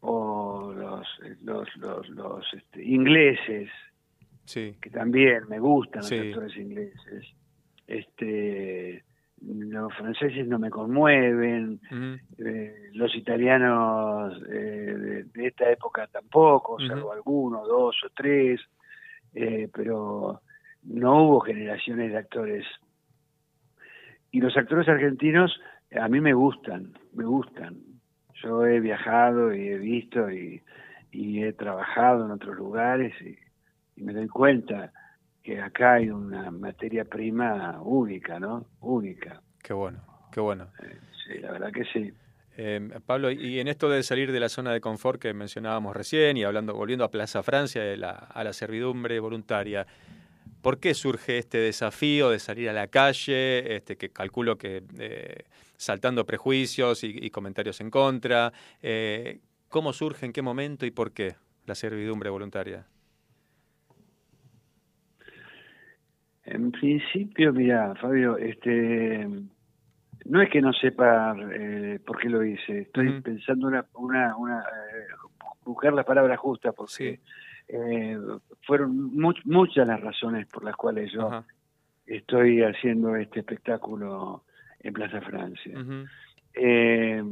[0.00, 1.06] o los,
[1.42, 3.70] los, los, los, este, ingleses,
[4.44, 6.16] Sí, que también me gustan Sí.
[6.18, 7.26] los actores ingleses,
[7.86, 9.02] este,
[9.42, 11.80] los franceses no me conmueven,
[12.38, 18.60] eh, los italianos eh, de, de esta época tampoco, salvo algunos, dos o tres,
[19.34, 20.40] eh, pero
[20.84, 22.64] no hubo generaciones de actores.
[24.30, 25.60] Y los actores argentinos
[25.98, 27.76] a mí me gustan, me gustan.
[28.42, 30.62] Yo he viajado y he visto y,
[31.12, 33.36] y he trabajado en otros lugares y,
[33.96, 34.92] y me doy cuenta
[35.44, 38.66] que acá hay una materia prima única, ¿no?
[38.80, 39.42] Única.
[39.62, 40.00] Qué bueno,
[40.32, 40.68] qué bueno.
[41.26, 42.12] Sí, la verdad que sí.
[42.56, 46.36] Eh, Pablo, y en esto de salir de la zona de confort que mencionábamos recién
[46.38, 49.86] y hablando, volviendo a Plaza Francia, de la- a la servidumbre voluntaria,
[50.62, 53.76] ¿por qué surge este desafío de salir a la calle?
[53.76, 55.44] Este, que calculo que eh,
[55.76, 58.50] saltando prejuicios y, y comentarios en contra.
[58.82, 61.34] eh, ¿Cómo surge, en qué momento y por qué
[61.66, 62.86] la servidumbre voluntaria?
[66.46, 69.26] En principio, mira, Fabio, este,
[70.26, 72.80] no es que no sepa eh, por qué lo hice.
[72.80, 75.06] Estoy pensando una, una, una eh,
[75.64, 77.20] buscar las palabras justas porque
[77.68, 78.18] eh,
[78.62, 81.44] fueron much- muchas las razones por las cuales yo Ajá.
[82.06, 84.44] estoy haciendo este espectáculo
[84.80, 85.78] en Plaza Francia.
[86.52, 87.22] Eh,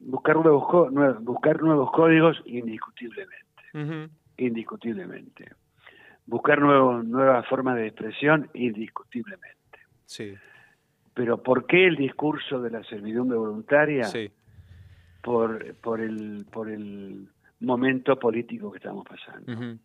[0.00, 3.38] buscar nuevos buscar nuevos códigos indiscutiblemente
[4.36, 5.50] indiscutiblemente
[6.28, 9.56] buscar nuevos nuevas formas de expresión indiscutiblemente
[10.04, 10.34] Sí,
[11.14, 14.04] pero ¿por qué el discurso de la servidumbre voluntaria?
[14.04, 14.30] sí.
[15.22, 17.28] por por el por el
[17.60, 19.76] momento político que estamos pasando.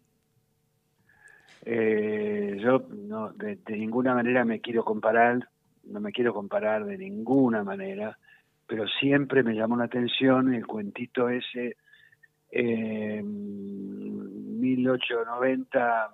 [1.66, 5.48] Eh, yo no de, de ninguna manera me quiero comparar,
[5.86, 8.18] no me quiero comparar de ninguna manera,
[8.68, 11.78] pero siempre me llamó la atención el cuentito ese
[12.52, 16.12] eh, 1890,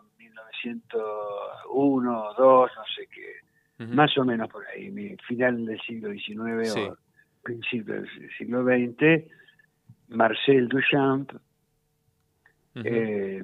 [0.64, 6.70] 1901, 2, no sé qué, más o menos por ahí, mi- final del siglo XIX
[6.74, 6.80] Sí.
[6.82, 6.98] o
[7.44, 8.08] principio del
[8.38, 9.24] siglo XX,
[10.10, 11.32] Marcel Duchamp,
[12.84, 13.44] eh,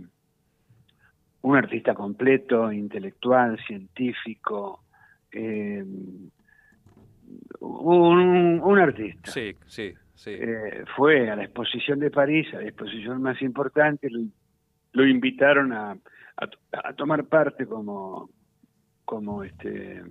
[1.42, 4.84] un artista completo, intelectual, científico,
[5.32, 5.84] eh,
[7.60, 9.32] un, un artista.
[9.32, 10.32] Sí, sí, sí.
[10.32, 14.22] Eh, fue a la exposición de París, a la exposición más importante, lo,
[14.94, 15.98] lo invitaron a,
[16.38, 16.50] a,
[16.90, 18.30] a tomar parte como,
[19.06, 20.04] como este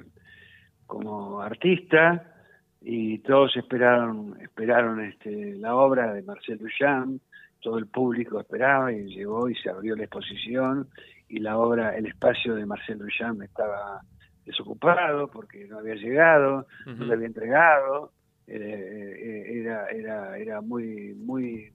[0.87, 2.35] como artista
[2.81, 7.21] y todos esperaron esperaron este la obra de Marcel Duchamp
[7.61, 10.89] todo el público esperaba y llegó y se abrió la exposición
[11.29, 14.03] y la obra el espacio de Marcel Duchamp estaba
[14.45, 18.13] desocupado porque no había llegado no le había entregado
[18.47, 21.73] eh, eh, era era era muy muy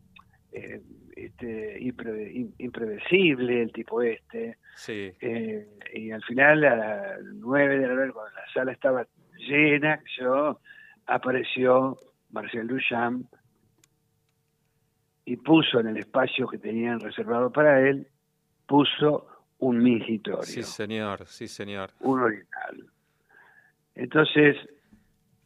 [0.51, 0.81] eh,
[1.25, 2.51] este impre-
[3.61, 5.11] el tipo este Sí.
[5.21, 10.01] eh, y al final a las nueve de la noche cuando la sala estaba llena
[10.19, 10.59] yo
[11.05, 11.97] apareció
[12.31, 13.25] Marcel Duchamp
[15.25, 18.07] y puso en el espacio que tenían reservado para él
[18.65, 19.27] puso
[19.59, 21.91] un mingitorio Sí, señor, sí, señor.
[21.99, 22.85] un orinal.
[23.95, 24.55] Entonces,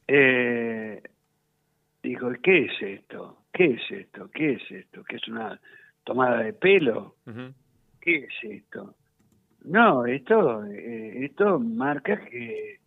[0.07, 1.01] eh,
[2.03, 3.42] dijo, ¿qué es esto?
[3.53, 4.29] ¿Qué es esto?
[4.33, 5.03] ¿Qué es esto?
[5.03, 5.59] ¿Qué es una
[6.03, 7.15] tomada de pelo?
[8.01, 8.95] ¿Qué es esto?
[9.63, 12.79] No, esto, eh, esto marca que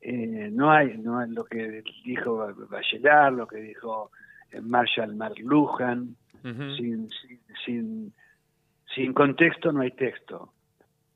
[0.00, 4.10] eh, no hay, no hay lo que dijo Bachelard, lo que dijo
[4.50, 6.74] eh, Marshall McLuhan, Ujú.
[6.76, 8.14] sin, sin, sin,
[8.94, 10.52] sin contexto no hay texto.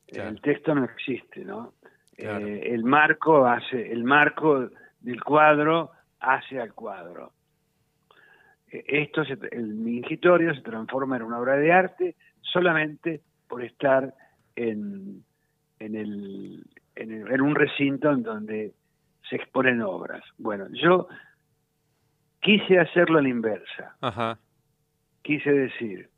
[0.06, 0.30] Claro.
[0.30, 1.74] El texto no existe, ¿no?
[2.16, 2.46] Claro.
[2.46, 4.68] Eh, el marco hace, el marco
[5.00, 7.32] del cuadro hace al cuadro.
[8.86, 14.14] Esto, se- el mingitorio se transforma en una obra de arte solamente por estar
[14.56, 15.22] en,
[15.78, 18.72] en, el, en, el- en un recinto en donde
[19.28, 20.22] se exponen obras.
[20.38, 21.08] Bueno, yo
[22.40, 24.38] quise hacerlo a la inversa Ajá.
[25.22, 26.08] quise decir,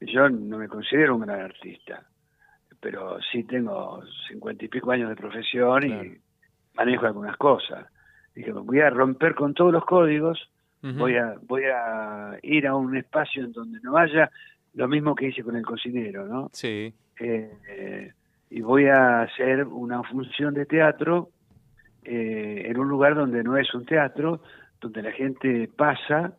[0.00, 2.06] yo no me considero un gran artista,
[2.80, 6.04] pero sí tengo cincuenta y pico años de profesión Claro.
[6.04, 6.20] y
[6.74, 7.86] manejo algunas cosas.
[8.34, 10.38] Dije, voy a romper con todos los códigos,
[10.80, 14.30] Voy a voy a ir a un espacio en donde no haya
[14.74, 16.50] lo mismo que hice con el cocinero, ¿no?
[16.52, 16.94] Sí.
[17.18, 18.12] Eh, eh,
[18.50, 21.30] y voy a hacer una función de teatro
[22.04, 24.42] eh, en un lugar donde no es un teatro,
[24.80, 26.32] donde la gente pasa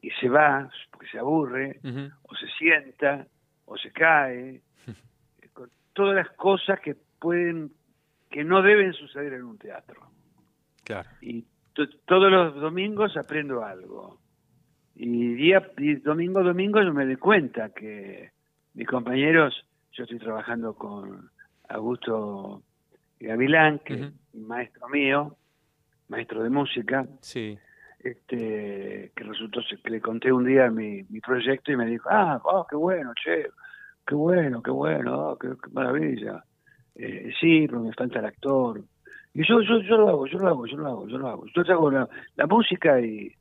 [0.00, 1.80] y se va porque se aburre,
[2.22, 3.26] o se sienta,
[3.66, 4.62] o se cae,
[5.52, 7.72] con todas las cosas que pueden,
[8.30, 10.00] que no deben suceder en un teatro.
[10.84, 11.08] Claro.
[11.20, 11.44] Y
[11.74, 14.18] todos los domingos aprendo algo.
[14.94, 18.30] Y día y domingo domingo yo me doy cuenta que
[18.74, 19.54] mis compañeros,
[19.92, 21.30] yo estoy trabajando con
[21.68, 22.62] Augusto
[23.18, 24.04] Gavilán, que Ujú.
[24.04, 25.36] es un maestro mío,
[26.08, 27.58] maestro de música, Sí.
[28.00, 32.40] este, que resultó que le conté un día mi, mi proyecto y me dijo, ah,
[32.44, 33.46] oh, qué bueno, che,
[34.06, 36.44] qué bueno, qué bueno, oh, qué, qué maravilla.
[36.94, 38.82] Eh, sí, pero me falta el actor.
[39.34, 41.46] Y yo, yo, yo lo hago, yo lo hago, yo lo hago, yo lo hago.
[41.54, 43.32] Yo hago la, la música y,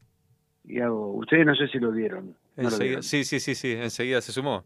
[0.66, 2.28] y hago, ustedes no sé si lo vieron.
[2.56, 3.04] ¿No lo Enseguida- vieron?
[3.04, 4.64] sí, sí, sí, sí, enseguida se sumó.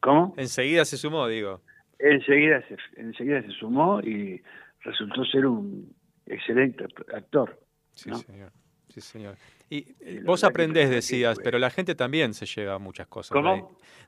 [0.00, 0.34] ¿Cómo?
[0.36, 1.60] Enseguida se sumó, digo.
[1.98, 4.40] Enseguida se, enseguida se sumó y
[4.80, 5.94] resultó ser un
[6.26, 7.58] excelente actor.
[7.92, 8.52] Sí, señor.
[8.88, 9.34] Sí, señor.
[9.68, 13.32] Y eh, vos aprendés, decías, pero la gente también se lleva muchas cosas.
[13.32, 13.52] ¿Cómo?
[13.54, 13.64] de ahí.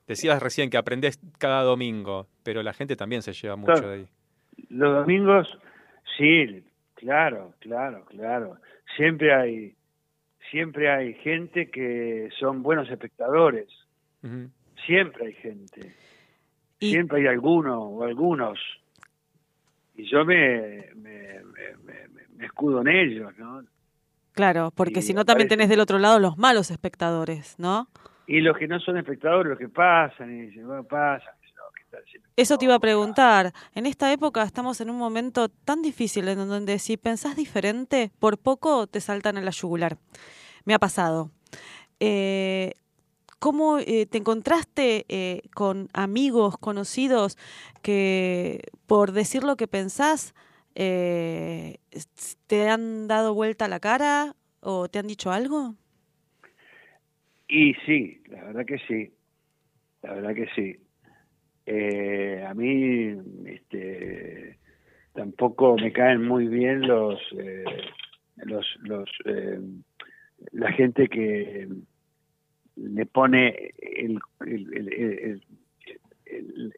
[0.09, 3.89] Decías recién que aprendés cada domingo, pero la gente también se lleva mucho Claro.
[3.91, 4.09] de ahí.
[4.71, 5.59] Los domingos,
[6.17, 6.63] sí,
[6.95, 8.57] claro, claro, claro.
[8.97, 9.75] Siempre hay,
[10.51, 13.69] siempre hay gente que son buenos espectadores.
[14.87, 15.95] Siempre hay gente.
[16.79, 18.59] Siempre hay alguno o algunos.
[19.95, 21.41] Y yo me, me,
[21.85, 23.63] me, me- escudo en ellos, ¿no?
[24.33, 27.89] Claro, porque si no también tenés del otro lado los malos espectadores, ¿no?
[28.27, 31.35] Y los que no son espectadores, los que pasan y dicen, bueno, pasan.
[32.37, 33.53] Eso te iba a preguntar.
[33.75, 38.39] En esta época estamos en un momento tan difícil en donde si pensás diferente, por
[38.39, 39.99] poco te saltan a la yugular.
[40.65, 41.31] Me ha pasado.
[42.01, 42.73] Eh,
[43.43, 47.37] ¿Cómo eh, te encontraste eh, con amigos, conocidos,
[47.83, 50.33] que por decir lo que pensás
[50.77, 51.79] eh,
[52.47, 55.75] te han dado vuelta la cara o te han dicho algo?
[57.49, 59.13] Y sí, la verdad que sí,
[60.03, 60.82] la verdad que sí.
[61.67, 63.15] Eh, a mí
[63.47, 64.59] este,
[65.13, 67.65] tampoco me caen muy bien los, eh,
[68.45, 69.61] los, los eh,
[70.53, 71.69] la gente que
[72.77, 74.19] le pone el,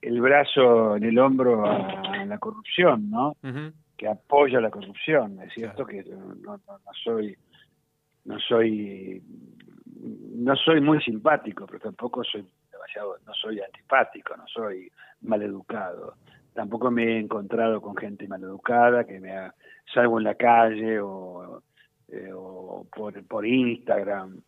[0.02, 3.36] el, brazo en el hombro a la corrupción, ¿no?
[3.96, 5.40] Que apoya la corrupción.
[5.40, 7.36] Es cierto que yo no, no- no soy
[8.24, 9.22] no soy
[10.04, 14.90] no soy muy simpático, pero tampoco soy demasiado, no soy antipático, no soy
[15.22, 16.14] maleducado.
[16.52, 19.54] Tampoco me he encontrado con gente maleducada que me ha,
[19.92, 21.62] salgo en la calle o,
[22.08, 24.40] eh, o por, por Instagram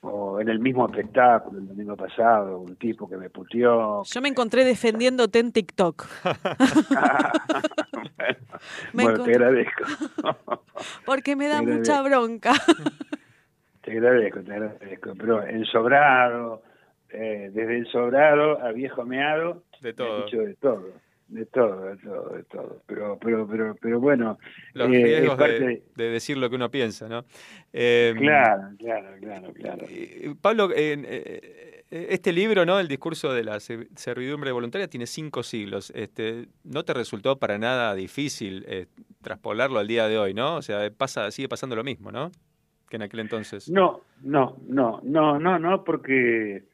[0.00, 4.02] o en el mismo espectáculo el domingo pasado, un tipo que me puteó.
[4.02, 6.06] Yo me encontré defendiéndote en TikTok.
[8.92, 9.84] Bueno, te agradezco.
[11.06, 12.52] Porque me da mucha bronca.
[13.82, 15.12] Te agradezco, te agradezco.
[15.18, 16.62] Pero en sobrado,
[17.10, 20.24] eh, desde el sobrado a viejo meado, De todo.
[20.26, 20.86] de todo,
[21.28, 22.82] de todo, de todo, de todo.
[22.86, 24.38] Pero, pero, pero, pero bueno,
[24.74, 27.24] Los eh, es riesgos parte de, de decir lo que uno piensa, ¿no?
[27.72, 29.86] Eh, Claro, claro, claro, claro.
[30.40, 31.02] Pablo, eh,
[31.90, 32.78] eh, este libro, ¿no?
[32.78, 35.90] El discurso de la se- servidumbre voluntaria tiene cinco siglos.
[35.94, 38.64] Este, no te resultó para nada difícil
[39.22, 40.56] traspolarlo al día de hoy, ¿no?
[40.56, 42.30] O sea, pasa, sigue pasando lo mismo, ¿no?
[42.92, 43.70] Que en aquel entonces.
[43.70, 46.64] No, no, no, no, no, no, porque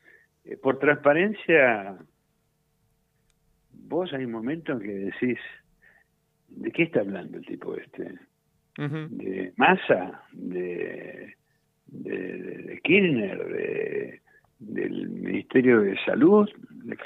[0.45, 1.97] eh, por transparencia,
[3.70, 5.39] vos hay un momento en que decís,
[6.49, 8.19] ¿de qué está hablando el tipo este?
[8.77, 11.36] De Massa, de,
[11.86, 14.23] de, de- de Kirchner, de,
[14.59, 16.51] del Ministerio de Salud.
[16.69, 16.99] de-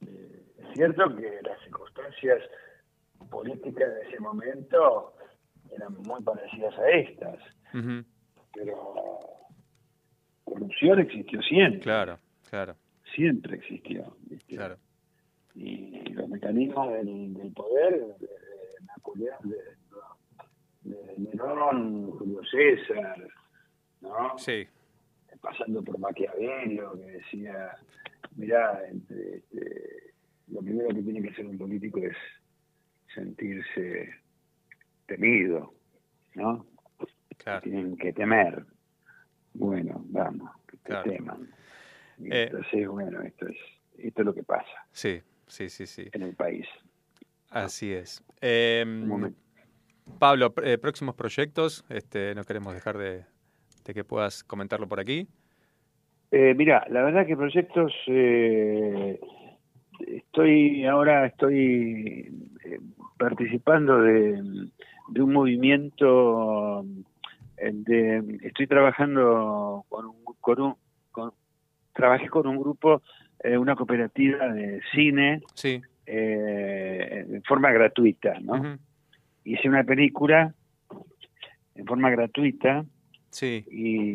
[0.00, 2.38] Es cierto que las circunstancias
[3.30, 5.12] políticas de ese momento
[5.78, 7.38] eran muy parecidas a estas,
[8.52, 9.18] pero
[10.44, 12.18] corrupción existió siempre, Claro,
[12.50, 12.74] claro,
[13.14, 14.16] siempre existió.
[14.28, 14.56] ¿viste?
[14.56, 14.76] claro.
[15.54, 23.26] y los mecanismos del, del poder de, de Napoleón, de, de Nerón, Julio César,
[24.00, 24.38] ¿no?
[24.38, 24.66] Sí,
[25.40, 27.76] pasando por Maquiavelo, que decía,
[28.36, 30.12] mirá, entre, este,
[30.48, 32.16] lo primero que tiene que hacer un político es
[33.14, 34.10] sentirse
[35.08, 35.74] temido,
[36.34, 36.64] ¿no?
[37.38, 37.62] claro.
[37.62, 38.64] Tienen que temer.
[39.54, 41.10] Bueno, vamos, que te Claro.
[41.10, 41.48] teman.
[42.20, 42.48] Eh.
[42.50, 43.56] entonces, bueno, esto es,
[43.98, 46.08] esto es lo que pasa Sí, sí, sí, sí.
[46.12, 46.66] en el país.
[47.50, 48.22] Así es.
[48.40, 49.38] Eh, Un momento.
[50.18, 53.24] Pablo, pr- eh, próximos proyectos, este, no queremos dejar de,
[53.84, 55.26] de que puedas comentarlo por aquí.
[56.30, 59.18] Eh, mira, la verdad que proyectos, eh,
[60.06, 62.30] estoy ahora estoy
[62.64, 62.80] eh,
[63.18, 64.68] participando de,
[65.08, 66.84] de un movimiento,
[67.56, 70.74] eh, de, estoy trabajando con un, con un
[71.10, 71.32] con-
[71.94, 73.02] trabajé con un grupo,
[73.42, 75.80] eh, una cooperativa de cine Sí.
[76.06, 78.78] eh, en forma gratuita, ¿no?
[79.44, 80.54] Hice una película
[81.74, 82.84] en forma gratuita
[83.30, 83.64] Sí.
[83.70, 84.12] y,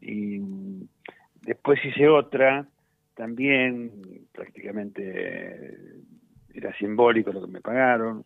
[0.00, 0.42] y
[1.42, 2.66] después hice otra
[3.14, 3.90] también
[4.32, 5.76] prácticamente
[6.52, 8.24] era simbólico lo que me pagaron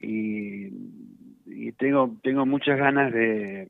[0.00, 0.68] y
[1.50, 3.68] y tengo tengo muchas ganas de,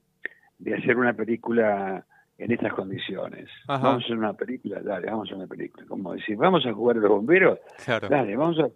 [0.59, 2.05] de hacer una película
[2.39, 3.49] en estas condiciones.
[3.69, 3.83] Ajá.
[3.89, 5.87] Vamos a hacer una película, dale, vamos a hacer una película.
[5.87, 8.09] Como decir, vamos a jugar a los bomberos, Claro.
[8.09, 8.69] dale, vamos a,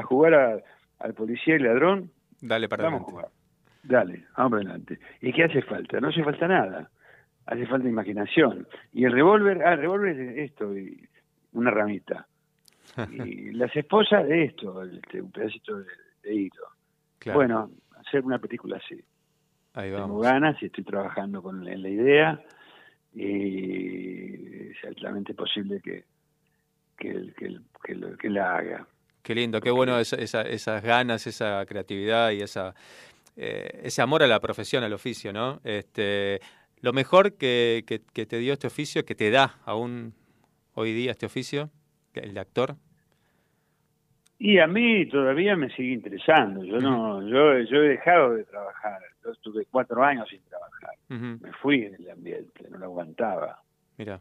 [0.00, 0.58] a jugar a-
[1.00, 2.10] al policía y ladrón,
[2.40, 3.28] Dale para vamos a jugar.
[3.84, 4.98] Dale, vamos para adelante.
[5.20, 6.00] ¿Y qué hace falta?
[6.00, 6.90] No hace falta nada.
[7.46, 8.66] Hace falta imaginación.
[8.92, 11.08] Y el revólver, ah, el revólver es esto, y
[11.52, 12.26] una ramita.
[13.12, 15.86] Y las esposas de esto, este, un pedacito de,
[16.24, 16.66] de hilo.
[17.18, 17.38] Claro.
[17.38, 17.70] Bueno,
[18.12, 19.02] hacer una película así.
[19.74, 20.22] Ahí Tengo vamos.
[20.22, 22.44] ganas y estoy trabajando con en la idea
[23.14, 26.04] y es altamente posible que,
[26.98, 28.86] que, la haga.
[29.22, 32.74] Qué lindo, qué bueno esa- esa- esas ganas, esa creatividad y esa,
[33.36, 35.60] eh, ese amor a la profesión, al oficio, ¿no?
[35.64, 36.40] Este,
[36.80, 40.14] lo mejor que, que- que te dio este oficio, que te da aún
[40.74, 41.70] hoy día este oficio,
[42.14, 42.76] el de actor.
[44.44, 46.64] Y a mí todavía me sigue interesando.
[46.64, 49.00] Yo no, yo, yo he dejado de trabajar.
[49.24, 50.96] Yo estuve cuatro años sin trabajar.
[51.08, 53.62] Me fui del ambiente, no lo aguantaba.
[53.98, 54.20] Mira.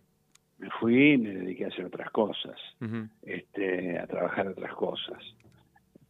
[0.60, 2.56] Me fui y me dediqué a hacer otras cosas,
[3.24, 5.18] este, a trabajar otras cosas,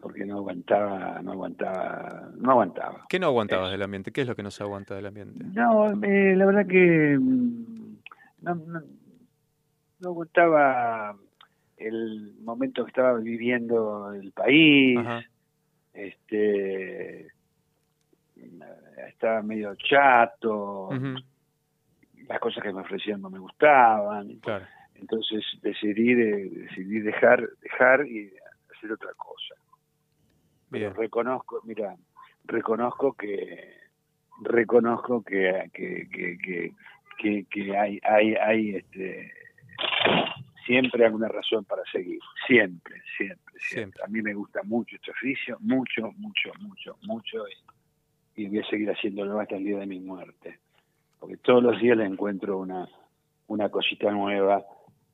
[0.02, 3.06] porque no aguantaba, no aguantaba, no aguantaba.
[3.08, 4.12] ¿Qué no aguantabas del ambiente?
[4.12, 5.46] ¿Qué es lo que no se aguanta del ambiente?
[5.54, 7.96] No, eh, la verdad que mm,
[8.42, 8.82] no, no,
[10.02, 11.16] no aguantaba
[11.82, 15.22] el momento que estaba viviendo el país, Ajá.
[15.94, 17.28] este
[19.08, 21.16] estaba medio chato, Ujú,
[22.28, 24.66] las cosas que me ofrecían no me gustaban, Claro.
[24.96, 28.32] entonces decidí de- decidí dejar dejar y
[28.76, 29.56] hacer otra cosa.
[30.70, 30.96] Pero Bien.
[30.96, 31.96] reconozco, mira,
[32.46, 33.76] reconozco que
[34.44, 36.38] reconozco que, que, que,
[37.18, 39.32] que- que hay hay hay este
[40.72, 44.02] siempre alguna razón para seguir, siempre, siempre, siempre.
[44.04, 47.44] A mí me gusta mucho este oficio, mucho, mucho, mucho, mucho
[48.36, 50.60] y, y voy a seguir haciéndolo hasta el día de mi muerte,
[51.20, 52.88] porque todos los días le encuentro una
[53.48, 54.64] una cosita nueva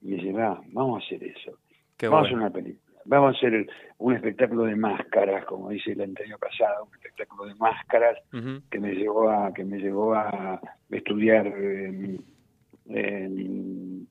[0.01, 1.57] y me dice, va, vamos a hacer eso.
[1.97, 2.83] Qué vamos a hacer una película.
[3.05, 7.45] Vamos a hacer el- un espectáculo de máscaras, como dice el año pasado, un espectáculo
[7.45, 8.15] de máscaras
[8.69, 10.61] que me llevó a que me llevó a
[10.91, 12.19] estudiar eh,
[12.89, 14.07] en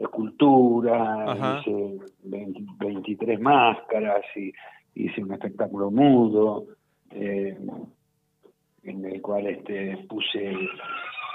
[0.00, 1.24] escultura,
[1.60, 4.52] hice 20 23 máscaras y
[4.94, 6.66] hice un espectáculo mudo
[7.10, 7.56] eh,
[8.84, 10.52] en el cual este puse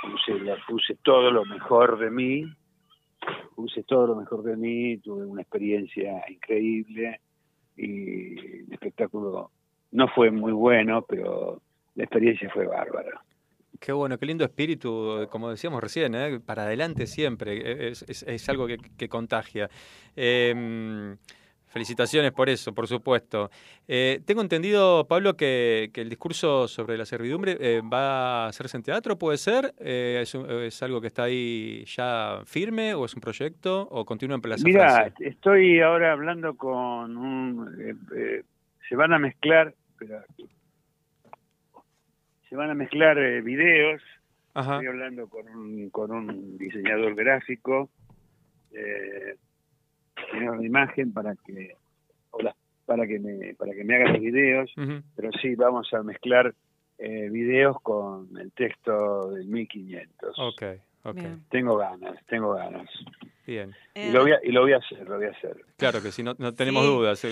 [0.01, 2.45] puse la- puse todo lo mejor de mí
[3.55, 7.19] puse todo lo mejor de mí tuve una experiencia increíble
[7.77, 9.51] y el espectáculo
[9.91, 11.61] no fue muy bueno pero
[11.95, 13.21] la experiencia fue bárbara
[13.85, 16.39] Qué bueno, qué lindo espíritu, como decíamos recién, ¿eh?
[16.39, 19.69] para adelante siempre, e, es, es- es algo que, que contagia.
[20.15, 21.13] Eh,
[21.65, 23.49] felicitaciones por eso, por supuesto.
[23.85, 28.77] Eh, tengo entendido, Pablo, que, que el discurso sobre la servidumbre eh, va a hacerse
[28.77, 29.73] en teatro, ¿puede ser?
[29.79, 34.35] Es, un- ¿Es algo que está ahí ya firme o es un proyecto o continúa
[34.35, 35.13] en Plaza Mira, Francia?
[35.27, 38.07] estoy ahora hablando con un...
[38.87, 39.75] se van a mezclar...
[39.91, 40.23] espera,
[42.53, 43.99] se van a mezclar eh, videos.
[44.53, 44.73] Ajá.
[44.73, 47.89] Estoy hablando con un, con un diseñador gráfico,
[48.71, 49.37] eh,
[50.31, 51.75] de imagen para que
[52.29, 52.55] hola,
[52.85, 54.71] para que me para que me haga los videos.
[55.15, 56.53] Pero sí, vamos a mezclar
[56.99, 60.37] eh, videos con el texto del 1500.
[60.37, 60.63] Ok,
[61.05, 61.15] ok.
[61.15, 61.43] Bien.
[61.49, 62.87] Tengo ganas, tengo ganas.
[63.45, 63.73] Bien.
[63.95, 65.57] Y lo, voy a, y lo voy a hacer, lo voy a hacer.
[65.77, 66.89] Claro que sí, no, no tenemos Sí.
[66.91, 67.25] dudas.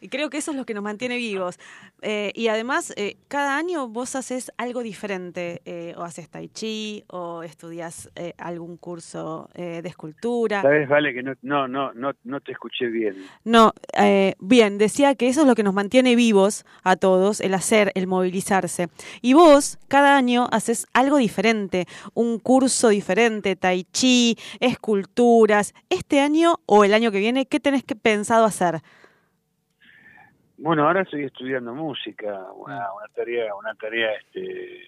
[0.00, 1.58] Y creo que eso es lo que nos mantiene vivos.
[2.02, 5.60] Eh, y además, eh, cada año vos haces algo diferente.
[5.64, 10.62] eh, o haces tai chi, o estudias eh, algún curso eh, de escultura.
[10.62, 13.16] ¿Sabes, Vale, que no, no, no, no, no te escuché bien?
[13.44, 17.54] No, eh, bien, decía que eso es lo que nos mantiene vivos a todos, el
[17.54, 18.88] hacer, el movilizarse.
[19.20, 24.36] Y vos, cada año, haces algo diferente, un curso diferente, tai chi,
[25.88, 28.80] Este año o el año que viene, ¿qué tenés que pensado hacer?
[30.56, 34.82] Bueno, ahora estoy estudiando música, una, una tarea, una tarea este,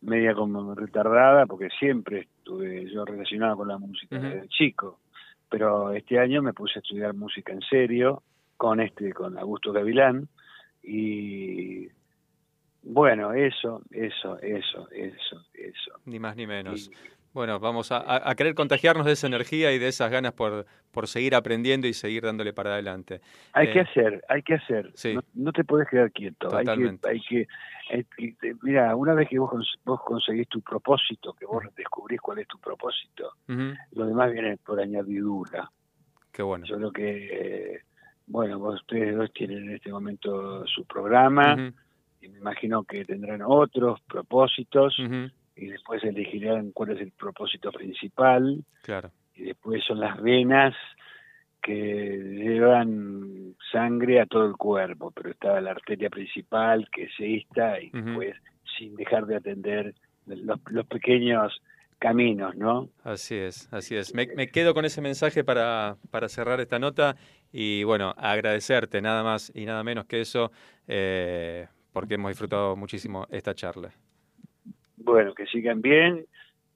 [0.00, 4.26] media como retardada, porque siempre estuve yo relacionado con la música Ujú.
[4.26, 5.00] desde chico.
[5.50, 8.22] Pero este año me puse a estudiar música en serio,
[8.56, 10.28] con este, con Augusto Gavilán,
[10.82, 11.88] y
[12.82, 15.92] bueno, eso, eso, eso, eso, eso.
[16.04, 16.90] Ni más ni menos.
[17.32, 21.36] Bueno, vamos a, querer contagiarnos de esa energía y de esas ganas por, por seguir
[21.36, 23.20] aprendiendo y seguir dándole para adelante.
[23.52, 24.90] Hay Eh, que hacer, hay que hacer.
[24.94, 25.14] Sí.
[25.14, 26.48] No, no te puedes quedar quieto.
[26.48, 27.08] Hay que, Totalmente.
[27.08, 27.46] hay que,
[27.90, 32.20] hay que- te- mira, una vez que vos, vos conseguís tu propósito, que vos descubrís
[32.20, 35.70] cuál es tu propósito, lo demás viene por añadidura.
[36.32, 36.66] Qué bueno.
[36.66, 37.80] Yo creo que, eh,
[38.26, 41.74] bueno, vos ustedes dos tienen en este momento su programa Ujú,
[42.20, 44.94] y me imagino que tendrán otros propósitos
[45.56, 49.10] y después elegirán cuál es el propósito principal Claro.
[49.34, 50.74] y después son las venas
[51.62, 57.80] que llevan sangre a todo el cuerpo, pero está la arteria principal que es esta
[57.80, 57.98] y Ujú.
[58.04, 58.36] después
[58.78, 59.94] sin dejar de atender
[60.26, 61.60] los, los pequeños
[61.98, 62.88] caminos, ¿no?
[63.04, 64.14] Así es, así es.
[64.14, 67.14] Me, me quedo con ese mensaje para, para cerrar esta nota
[67.52, 70.50] y bueno, agradecerte nada más y nada menos que eso,
[70.88, 73.90] eh, porque hemos disfrutado muchísimo esta charla.
[74.96, 76.26] Bueno, que sigan bien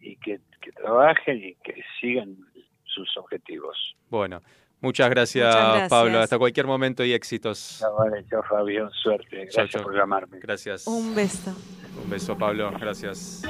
[0.01, 2.37] y que, que trabajen y que sigan
[2.85, 3.77] sus objetivos.
[4.09, 4.41] Bueno,
[4.81, 5.91] muchas gracias, Muchas gracias.
[5.91, 6.19] Pablo.
[6.21, 7.79] Hasta cualquier momento y éxitos.
[7.81, 9.83] Chao, vale, chao Fabio, suerte, gracias Chao, chao.
[9.83, 10.39] por llamarme.
[10.41, 10.87] Gracias.
[10.87, 11.55] Un beso.
[12.03, 12.71] Un beso, Pablo.
[12.81, 13.43] Gracias.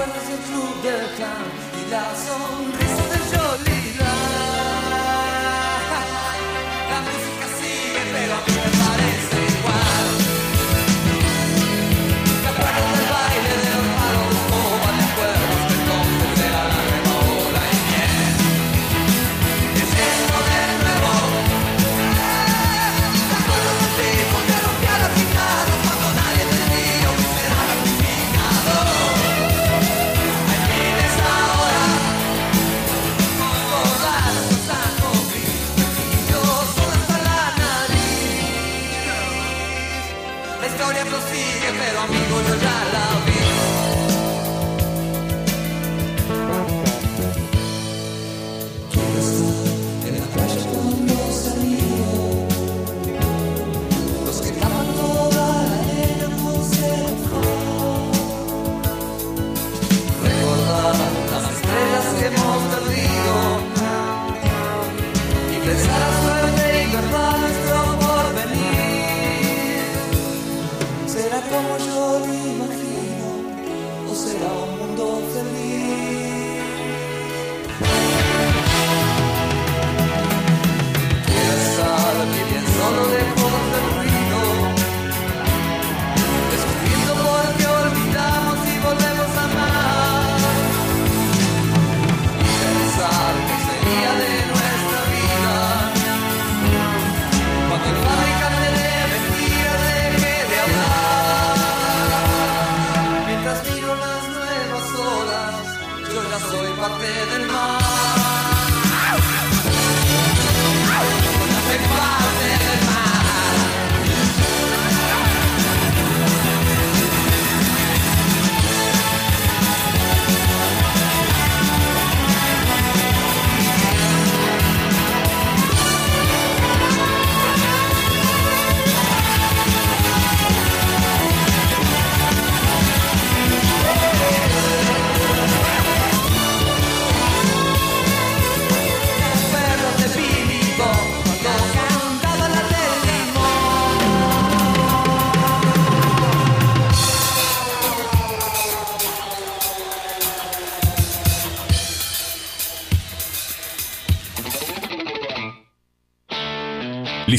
[0.00, 1.44] ¿Te acuerdas del club del clan
[1.76, 3.19] y la sonrisa de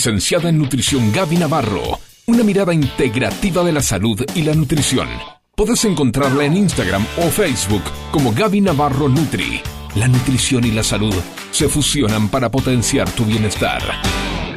[0.01, 1.99] Licenciada en Nutrición Gaby Navarro.
[2.25, 5.07] Una mirada integrativa de la salud y la nutrición.
[5.55, 9.61] Puedes encontrarla en Instagram o Facebook como Gaby Navarro Nutri.
[9.93, 11.13] La nutrición y la salud
[11.51, 13.83] se fusionan para potenciar tu bienestar.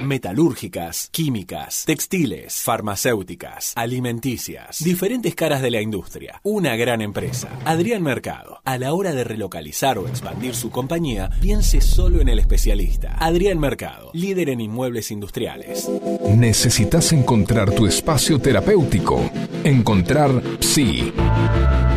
[0.05, 6.41] Metalúrgicas, químicas, textiles, farmacéuticas, alimenticias, diferentes caras de la industria.
[6.43, 7.49] Una gran empresa.
[7.65, 8.61] Adrián Mercado.
[8.65, 13.17] A la hora de relocalizar o expandir su compañía, piense solo en el especialista.
[13.19, 15.89] Adrián Mercado, líder en inmuebles industriales.
[16.29, 19.31] Necesitas encontrar tu espacio terapéutico.
[19.65, 21.13] Encontrar Psi.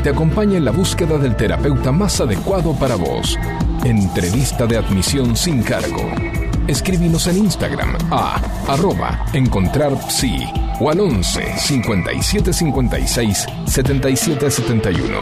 [0.03, 3.37] Te acompaña en la búsqueda del terapeuta más adecuado para vos.
[3.83, 6.46] Entrevista de admisión sin cargo.
[6.67, 10.45] Escríbenos en Instagram a arroba encontrarpsi
[10.79, 15.19] o al 11 57 56 77 71.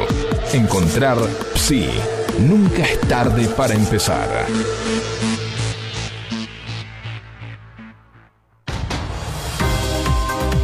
[0.54, 1.18] Encontrar
[1.56, 1.90] Psi.
[2.40, 4.28] Nunca es tarde para empezar.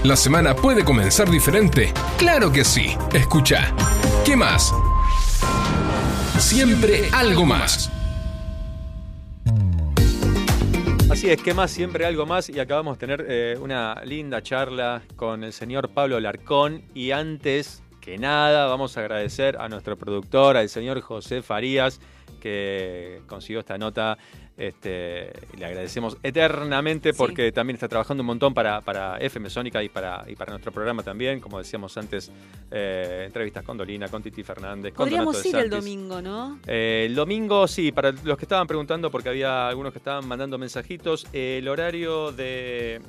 [0.03, 1.93] ¿La semana puede comenzar diferente?
[2.17, 2.97] Claro que sí.
[3.13, 3.71] Escucha.
[4.25, 4.73] ¿Qué más?
[6.39, 7.91] Siempre algo más.
[11.11, 11.71] Así es, que más?
[11.71, 12.47] Siempre algo más.
[12.47, 16.83] Y acabamos de tener eh, una linda charla con el señor Pablo Larcón.
[16.93, 21.99] Y antes que nada, vamos a agradecer a nuestro productor, al señor José Farías,
[22.39, 24.17] que consiguió esta nota.
[24.61, 29.89] Este, le agradecemos eternamente porque también está trabajando un montón para, para FM Sónica y
[29.89, 31.39] para, y para nuestro programa también.
[31.39, 32.31] Como decíamos antes,
[32.69, 36.59] eh, entrevistas con Dolina, con Titi Fernández, con Podríamos Donato de ir el domingo, ¿no?
[36.67, 40.59] Eh, el domingo, sí, para los que estaban preguntando, porque había algunos que estaban mandando
[40.59, 43.01] mensajitos, eh, el horario de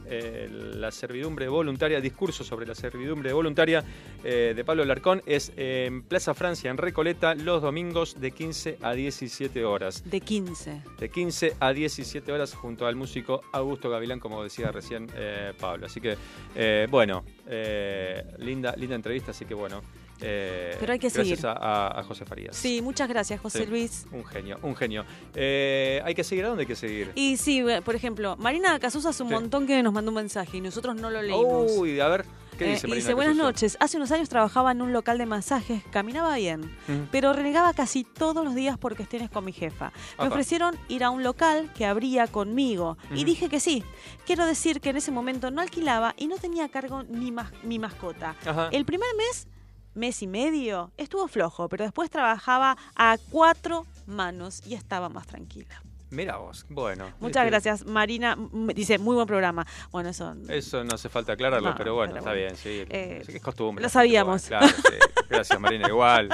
[0.75, 3.85] la servidumbre voluntaria, discurso sobre la servidumbre voluntaria
[4.23, 9.65] de Pablo Larcón es en Plaza Francia, en Recoleta, los domingos de 15 a 17
[9.65, 10.03] horas.
[10.09, 10.83] De 15.
[10.99, 15.87] De 15 a 17 horas junto al músico Augusto Gavilán, como decía recién eh, Pablo.
[15.87, 16.17] Así que,
[16.55, 19.83] eh, bueno, eh, linda, linda entrevista, así que bueno.
[20.21, 21.47] eh, Pero hay que gracias seguir.
[21.47, 22.55] A, José Farías.
[22.57, 24.07] Sí, muchas gracias, José Sí, Luis.
[24.13, 25.05] Un genio, un genio.
[25.35, 27.11] Eh, hay que seguir, ¿a dónde hay que seguir?
[27.17, 29.35] Y sí, por ejemplo, Marina Casusa hace un Sí.
[29.35, 31.73] montón que nos mandó un mensaje y nosotros no lo leímos.
[31.77, 32.25] Uy, a ver,
[32.63, 33.77] ¿qué Eh, dice Marina dice, buenas noches.
[33.81, 36.75] Hace unos años trabajaba en un local de masajes, caminaba bien,
[37.11, 39.93] pero renegaba casi todos los días por cuestiones con mi jefa.
[40.19, 40.29] Me Apa.
[40.29, 43.85] ofrecieron ir a un local que abría conmigo y dije que sí.
[44.27, 47.33] Quiero decir que en ese momento no alquilaba y no tenía a cargo ni
[47.63, 48.37] mi mascota.
[48.47, 48.69] Ajá.
[48.73, 49.49] El primer mes,
[49.95, 55.83] mes y medio, estuvo flojo, pero después trabajaba a cuatro manos y estaba más tranquila.
[56.13, 57.11] Mira vos, bueno.
[57.21, 58.37] Muchas este, gracias, Marina.
[58.75, 59.67] Dice, muy buen programa.
[59.91, 62.47] Bueno, eso Eso no hace falta aclararlo, No, pero bueno, pero está bueno.
[62.47, 62.85] bien, sí.
[62.91, 63.83] Eh, es costumbre.
[63.83, 64.45] lo sabíamos.
[64.45, 64.75] claro, sí.
[65.31, 66.29] Gracias, Marina, igual.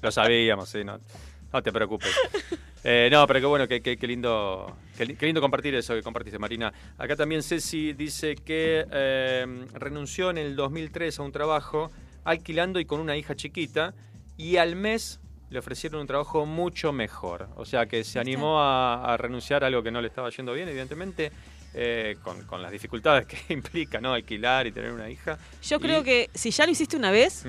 [0.00, 1.00] Lo sabíamos, sí, no,
[1.52, 2.14] no te preocupes.
[2.84, 5.92] Eh, no, pero qué bueno, qué, qué- qué lindo qué, li- qué lindo compartir eso
[5.94, 6.72] que compartiste, Marina.
[6.96, 11.90] Acá también Ceci dice que eh, renunció en el 2003 a un trabajo
[12.24, 13.92] alquilando y con una hija chiquita
[14.38, 15.20] y al mes
[15.50, 17.48] le ofrecieron un trabajo mucho mejor.
[17.56, 20.52] O sea que se animó a, a renunciar a algo que no le estaba yendo
[20.52, 21.30] bien, evidentemente,
[21.74, 24.12] eh, con, con las dificultades que implica ¿no?
[24.14, 25.38] alquilar y tener una hija.
[25.62, 27.44] Yo Y- creo que si ya lo hiciste una vez,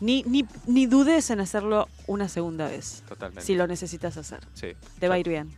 [0.00, 3.04] ni, ni, ni dudes en hacerlo una segunda vez.
[3.08, 3.44] Totalmente.
[3.46, 4.40] Si lo necesitas hacer.
[4.54, 4.72] Sí.
[4.98, 5.56] Te va a ir bien.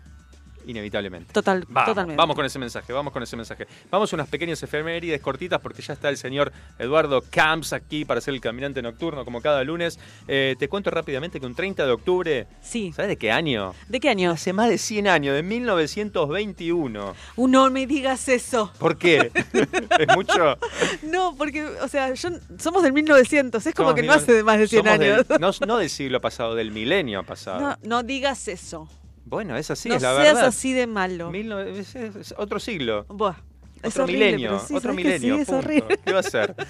[0.67, 1.33] Inevitablemente.
[1.33, 2.17] Total, Vamos, totalmente.
[2.19, 3.67] vamos con ese mensaje, vamos con ese mensaje.
[3.91, 8.21] Vamos a unas pequeñas efemérides cortitas porque ya está el señor Eduardo Camps aquí para
[8.21, 9.99] ser el caminante nocturno como cada lunes.
[10.29, 12.93] Eh, te cuento rápidamente que un 30 de octubre, Sí.
[12.95, 13.75] ¿sabes de qué año?
[13.89, 14.31] ¿De qué año?
[14.31, 17.15] Hace más de 100 años, de 1921.
[17.37, 18.73] Uh, no me digas eso.
[18.79, 19.31] ¿Por qué?
[19.99, 20.57] ¿Es mucho?
[21.03, 22.29] No, porque, o sea, yo,
[22.59, 23.67] somos del 1900.
[23.67, 25.27] Es como Somos que no hace de más de 100 somos del- años.
[25.61, 27.61] no, no del siglo pasado, del milenio pasado.
[27.61, 28.89] No, no digas eso.
[29.27, 30.45] Bueno, es así, no es la seas verdad.
[30.47, 31.31] así de malo.
[31.31, 33.05] 19 es- es otro siglo.
[33.09, 33.37] Buah,
[33.83, 35.35] es Otro horrible, milenio, sí, otro ¿sabes que milenio.
[35.37, 35.41] sí?
[35.43, 35.99] es horrible.
[36.05, 36.55] ¿Qué va a ser?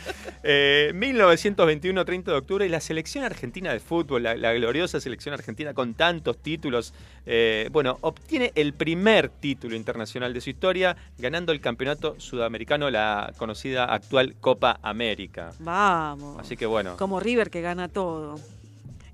[0.47, 5.33] Eh, 1921, 30 de octubre, y la selección argentina de fútbol, la, la gloriosa selección
[5.33, 6.93] argentina con tantos títulos,
[7.25, 13.33] eh, bueno, obtiene el primer título internacional de su historia, ganando el campeonato sudamericano, la
[13.39, 15.51] conocida actual Copa América.
[15.61, 16.39] Vamos.
[16.39, 18.39] Así que bueno, Como River que gana todo.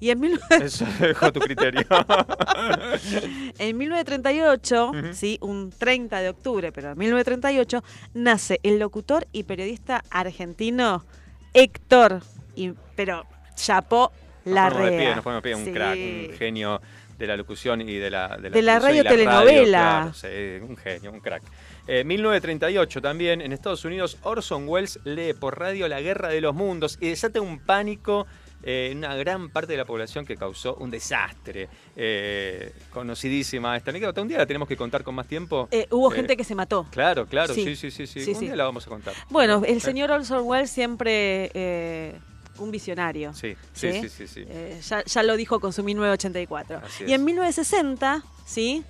[0.01, 1.85] Y en, mil- eso dejo a tu criterio.
[3.59, 7.83] en 1938, sí, un 30 de octubre, pero en 1938,
[8.15, 11.05] nace el locutor y periodista argentino
[11.53, 12.23] Héctor.
[12.55, 13.25] Y, pero
[13.55, 14.13] chapó
[14.45, 15.15] la de rea.
[15.17, 15.73] nos ponemos de pie, un Sí.
[15.73, 15.99] crack,
[16.31, 16.81] un genio
[17.19, 19.79] de la locución y de la, De la televisión y radio-telenovela.
[19.79, 20.27] claro, sí,
[20.67, 21.43] un genio, un crack.
[21.87, 26.55] Eh, 1938 también, en Estados Unidos, Orson Welles lee por radio La Guerra de los
[26.55, 30.75] Mundos y desata un pánico eh, en una gran parte de la población que causó
[30.77, 31.69] un desastre.
[31.97, 34.21] Eh, conocidísima esta anécdota.
[34.23, 35.69] Un día la tenemos que contar con más tiempo.
[35.71, 36.87] Eh, hubo Eh, gente que se mató.
[36.91, 37.75] Claro, claro, Sí.
[37.77, 38.31] sí, sí, sí.
[38.33, 39.15] un día la vamos a contar.
[39.31, 42.15] Bueno, el Eh, señor Orson Welles siempre eh,
[42.59, 43.33] un visionario.
[43.33, 44.27] Sí, sí, sí, sí.
[44.27, 44.45] sí.
[44.47, 46.83] Eh, ya, ya lo dijo con su 1984.
[46.85, 47.27] Así Y en es.
[47.27, 48.85] 1960, ¿sí?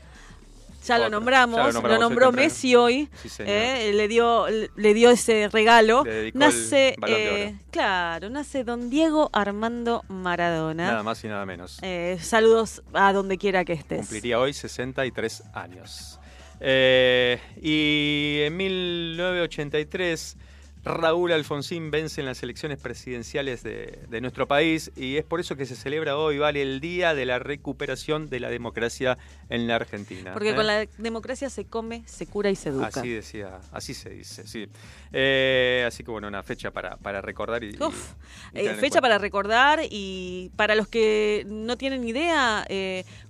[0.87, 2.33] Ya lo nombramos, ya lo nombramos nombró.
[2.33, 6.05] Messi hoy, Sí, eh, le dio le dio ese regalo.
[6.05, 10.87] Le nace, eh, claro, nace don Diego Armando Maradona.
[10.91, 11.79] Nada más y nada menos.
[11.83, 14.01] Eh, saludos a donde quiera que estés.
[14.01, 16.19] Cumpliría hoy 63 años.
[16.61, 20.37] Eh, y en 1983
[20.85, 25.57] Raúl Alfonsín vence en las elecciones presidenciales de, de nuestro país y es por eso
[25.57, 29.19] que se celebra hoy, vale, el Día de la Recuperación de la Democracia
[29.51, 30.33] en la Argentina.
[30.33, 30.55] Porque ¿eh?
[30.55, 32.87] con la democracia se come, se cura y se educa.
[32.87, 34.69] Así decía, así se dice, sí.
[35.13, 38.15] Eh, así que bueno, una fecha para, para recordar y, Uf,
[38.55, 42.67] y eh, fecha para recordar y para los que no tienen idea,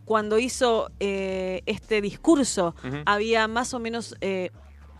[0.05, 2.75] cuando hizo este discurso
[3.07, 4.15] había más o menos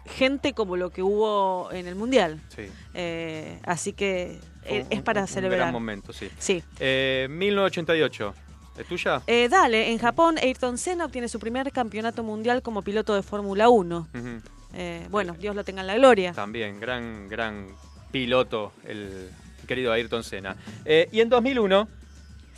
[0.07, 2.41] gente como lo que hubo en el Mundial.
[2.55, 2.63] Sí.
[2.95, 5.59] Eh, así que eh, un- es para un celebrar.
[5.61, 6.29] gran momento, sí.
[6.39, 6.63] Sí.
[6.79, 8.35] Eh, 1988,
[8.79, 9.23] ¿es tuya?
[9.27, 13.69] Eh, dale, en Japón Ayrton Senna obtiene su primer campeonato mundial como piloto de Fórmula
[13.69, 14.09] 1.
[14.15, 14.29] Ujú.
[14.75, 16.33] Eh, bueno, Dios lo tenga en la gloria.
[16.33, 17.67] También, gran, gran
[18.13, 19.31] piloto, el
[19.67, 20.57] querido Ayrton Senna.
[20.85, 21.89] Eh, y en 2001,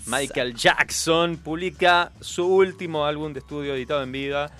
[0.06, 4.50] Michael Jackson publica su último álbum de estudio editado en vida,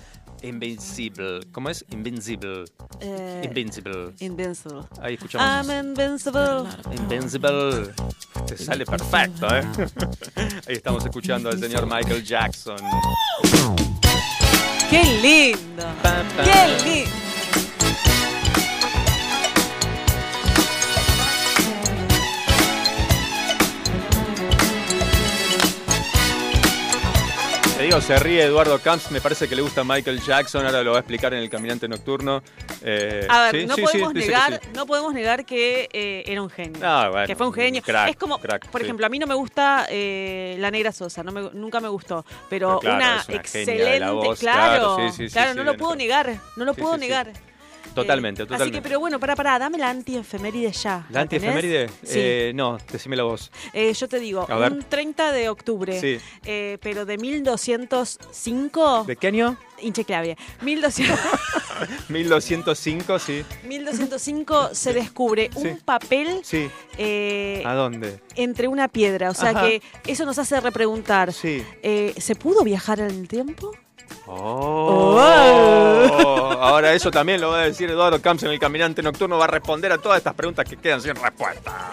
[0.43, 1.39] Invincible.
[1.51, 1.85] ¿Cómo es?
[1.89, 2.65] Invincible.
[2.99, 4.13] Eh, Invincible.
[4.19, 4.81] Invincible.
[5.01, 5.67] Ahí escuchamos.
[5.67, 6.65] I'm invincible.
[6.97, 7.93] Invincible.
[8.45, 9.63] Te sale perfecto, ¿eh?
[10.67, 12.77] Ahí estamos escuchando al señor Michael Jackson.
[14.89, 15.83] ¡Qué lindo!
[16.43, 17.32] ¡Qué lindo!
[27.83, 30.91] Te digo, se ríe Eduardo Camps, me parece que le gusta Michael Jackson, ahora lo
[30.91, 32.41] va a explicar en el Caminante Nocturno.
[32.81, 33.65] Eh, A ver, ¿sí?
[33.67, 34.69] no Sí, podemos negar, sí.
[34.73, 36.79] no podemos negar que eh, era un genio.
[36.81, 37.81] Ah, bueno, que fue un genio.
[37.81, 41.23] crack, es como, crack, por ejemplo, a mí no me gusta eh, la Negra Sosa,
[41.23, 45.63] no me- nunca me gustó, pero, Pero claro, una, excelente, voz, claro, claro, claro, no
[45.65, 47.33] lo puedo negar, no lo puedo negar.
[47.93, 48.77] Totalmente, Así totalmente.
[48.79, 51.05] que, pero bueno, para, para, dame la antiefeméride ya.
[51.09, 51.47] ¿La tenés?
[51.49, 51.89] antiefeméride?
[52.03, 52.13] Sí.
[52.15, 53.51] Eh, no, decime la voz.
[53.73, 54.71] Eh, yo te digo, A ver.
[54.71, 56.17] un 30 de octubre, Sí.
[56.45, 59.57] eh, pero de 1205, ¿De qué año?
[59.81, 61.19] hinche clave, 1200,
[62.09, 63.43] 1205, sí.
[63.65, 65.67] 1205 se descubre Sí.
[65.67, 66.69] un papel Sí.
[66.97, 68.19] eh, ¿A dónde?
[68.35, 69.29] entre una piedra.
[69.29, 69.67] O sea Ajá.
[69.67, 71.33] que eso nos hace repreguntar.
[71.33, 71.63] Sí.
[71.81, 73.71] eh, ¿Se pudo viajar en el tiempo?
[74.27, 75.19] Oh.
[76.61, 79.49] Ahora eso también lo va a decir Eduardo Camps en el Caminante Nocturno, va a
[79.49, 81.91] responder a todas estas preguntas que quedan sin respuesta.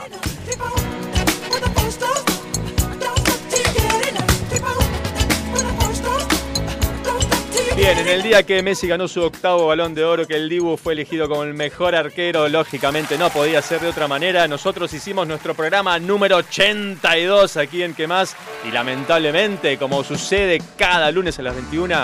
[7.81, 10.77] Bien, en el día que Messi ganó su octavo balón de oro, que el Dibu
[10.77, 14.47] fue elegido como el mejor arquero, lógicamente no podía ser de otra manera.
[14.47, 18.37] Nosotros hicimos nuestro programa número 82 aquí en Que Más
[18.69, 21.97] y lamentablemente, como sucede cada lunes a las 21,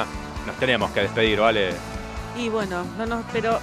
[0.46, 1.74] nos tenemos que despedir, ¿vale?
[2.38, 3.60] Y bueno, no nos, pero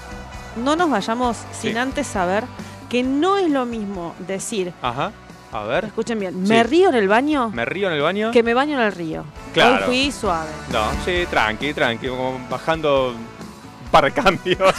[0.57, 1.77] no nos vayamos sin Sí.
[1.79, 2.43] antes saber
[2.91, 5.11] que no es lo mismo decir, Ajá,
[5.53, 5.85] a ver.
[5.85, 6.49] escuchen bien, Sí.
[6.51, 8.31] me río en el baño ¿Me río en el baño?
[8.31, 9.23] que me baño en el río.
[9.53, 9.75] Claro.
[9.75, 10.49] Hoy fui suave.
[10.71, 14.73] No, sí, tranqui, tranqui, como bajando un par de cambios.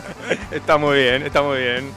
[0.50, 1.90] está muy bien, está muy bien.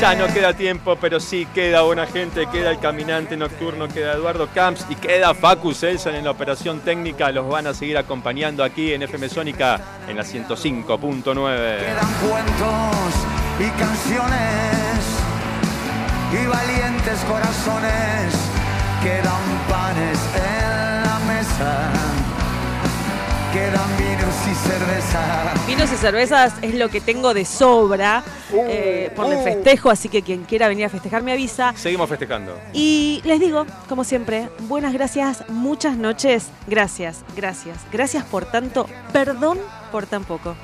[0.00, 4.48] Ya no queda tiempo, pero sí queda buena gente, queda el caminante nocturno, queda Eduardo
[4.54, 7.32] Camps y queda Facu Selsan en la operación técnica.
[7.32, 11.24] Los van a seguir acompañando aquí en FM Sónica en la 105.9.
[11.24, 13.14] Quedan cuentos
[13.58, 14.78] y canciones
[16.32, 18.34] y valientes corazones.
[19.02, 22.27] Quedan panes en la mesa.
[23.52, 25.54] Quedan vinos y cerveza.
[25.66, 28.22] Vinos y cervezas es lo que tengo de sobra
[28.52, 29.42] eh, por el uh.
[29.42, 31.72] festejo, así que quien quiera venir a festejar me avisa.
[31.74, 32.58] Seguimos festejando.
[32.74, 36.48] Y les digo, como siempre, buenas gracias, muchas noches.
[36.66, 38.86] Gracias, gracias, gracias por tanto.
[39.12, 39.58] Perdón
[39.90, 40.54] por tan poco.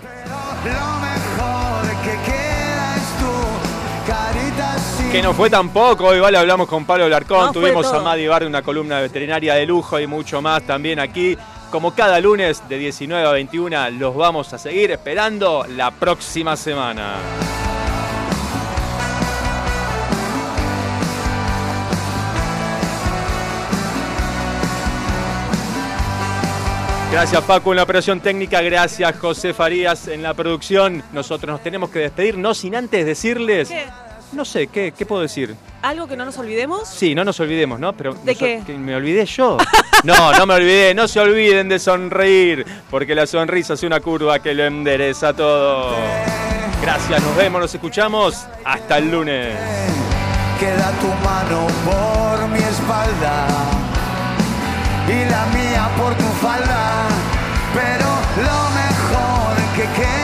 [0.64, 0.70] Lo
[1.00, 6.84] mejor que queda es tu carita sin Que no fue tampoco, hoy vale, hablamos con
[6.84, 10.62] Pablo Larcón, No, tuvimos a Madi Bar, una columna veterinaria de lujo y mucho más
[10.64, 11.36] también aquí.
[11.74, 17.16] Como cada lunes de 19 a 21 los vamos a seguir esperando la próxima semana.
[27.10, 31.02] Gracias Paco en la operación técnica, gracias José Farías en la producción.
[31.12, 33.68] Nosotros nos tenemos que despedir, no sin antes decirles.
[34.34, 35.54] No sé, ¿qué, qué puedo decir?
[35.82, 36.88] ¿Algo que no nos olvidemos?
[36.88, 37.92] Sí, no nos olvidemos, ¿no?
[37.92, 38.62] Pero ¿De nos- qué?
[38.66, 39.56] que me olvidé yo.
[40.04, 44.38] No, no me olvidé, no se olviden de sonreír, porque la sonrisa es una curva
[44.38, 45.94] que lo endereza todo.
[46.82, 48.44] Gracias, nos vemos, nos escuchamos.
[48.66, 49.56] Hasta el lunes.
[50.60, 53.46] Queda tu mano por mi espalda
[55.08, 57.06] y la mía por tu falda.
[57.72, 58.06] Pero
[58.44, 60.23] lo mejor que queda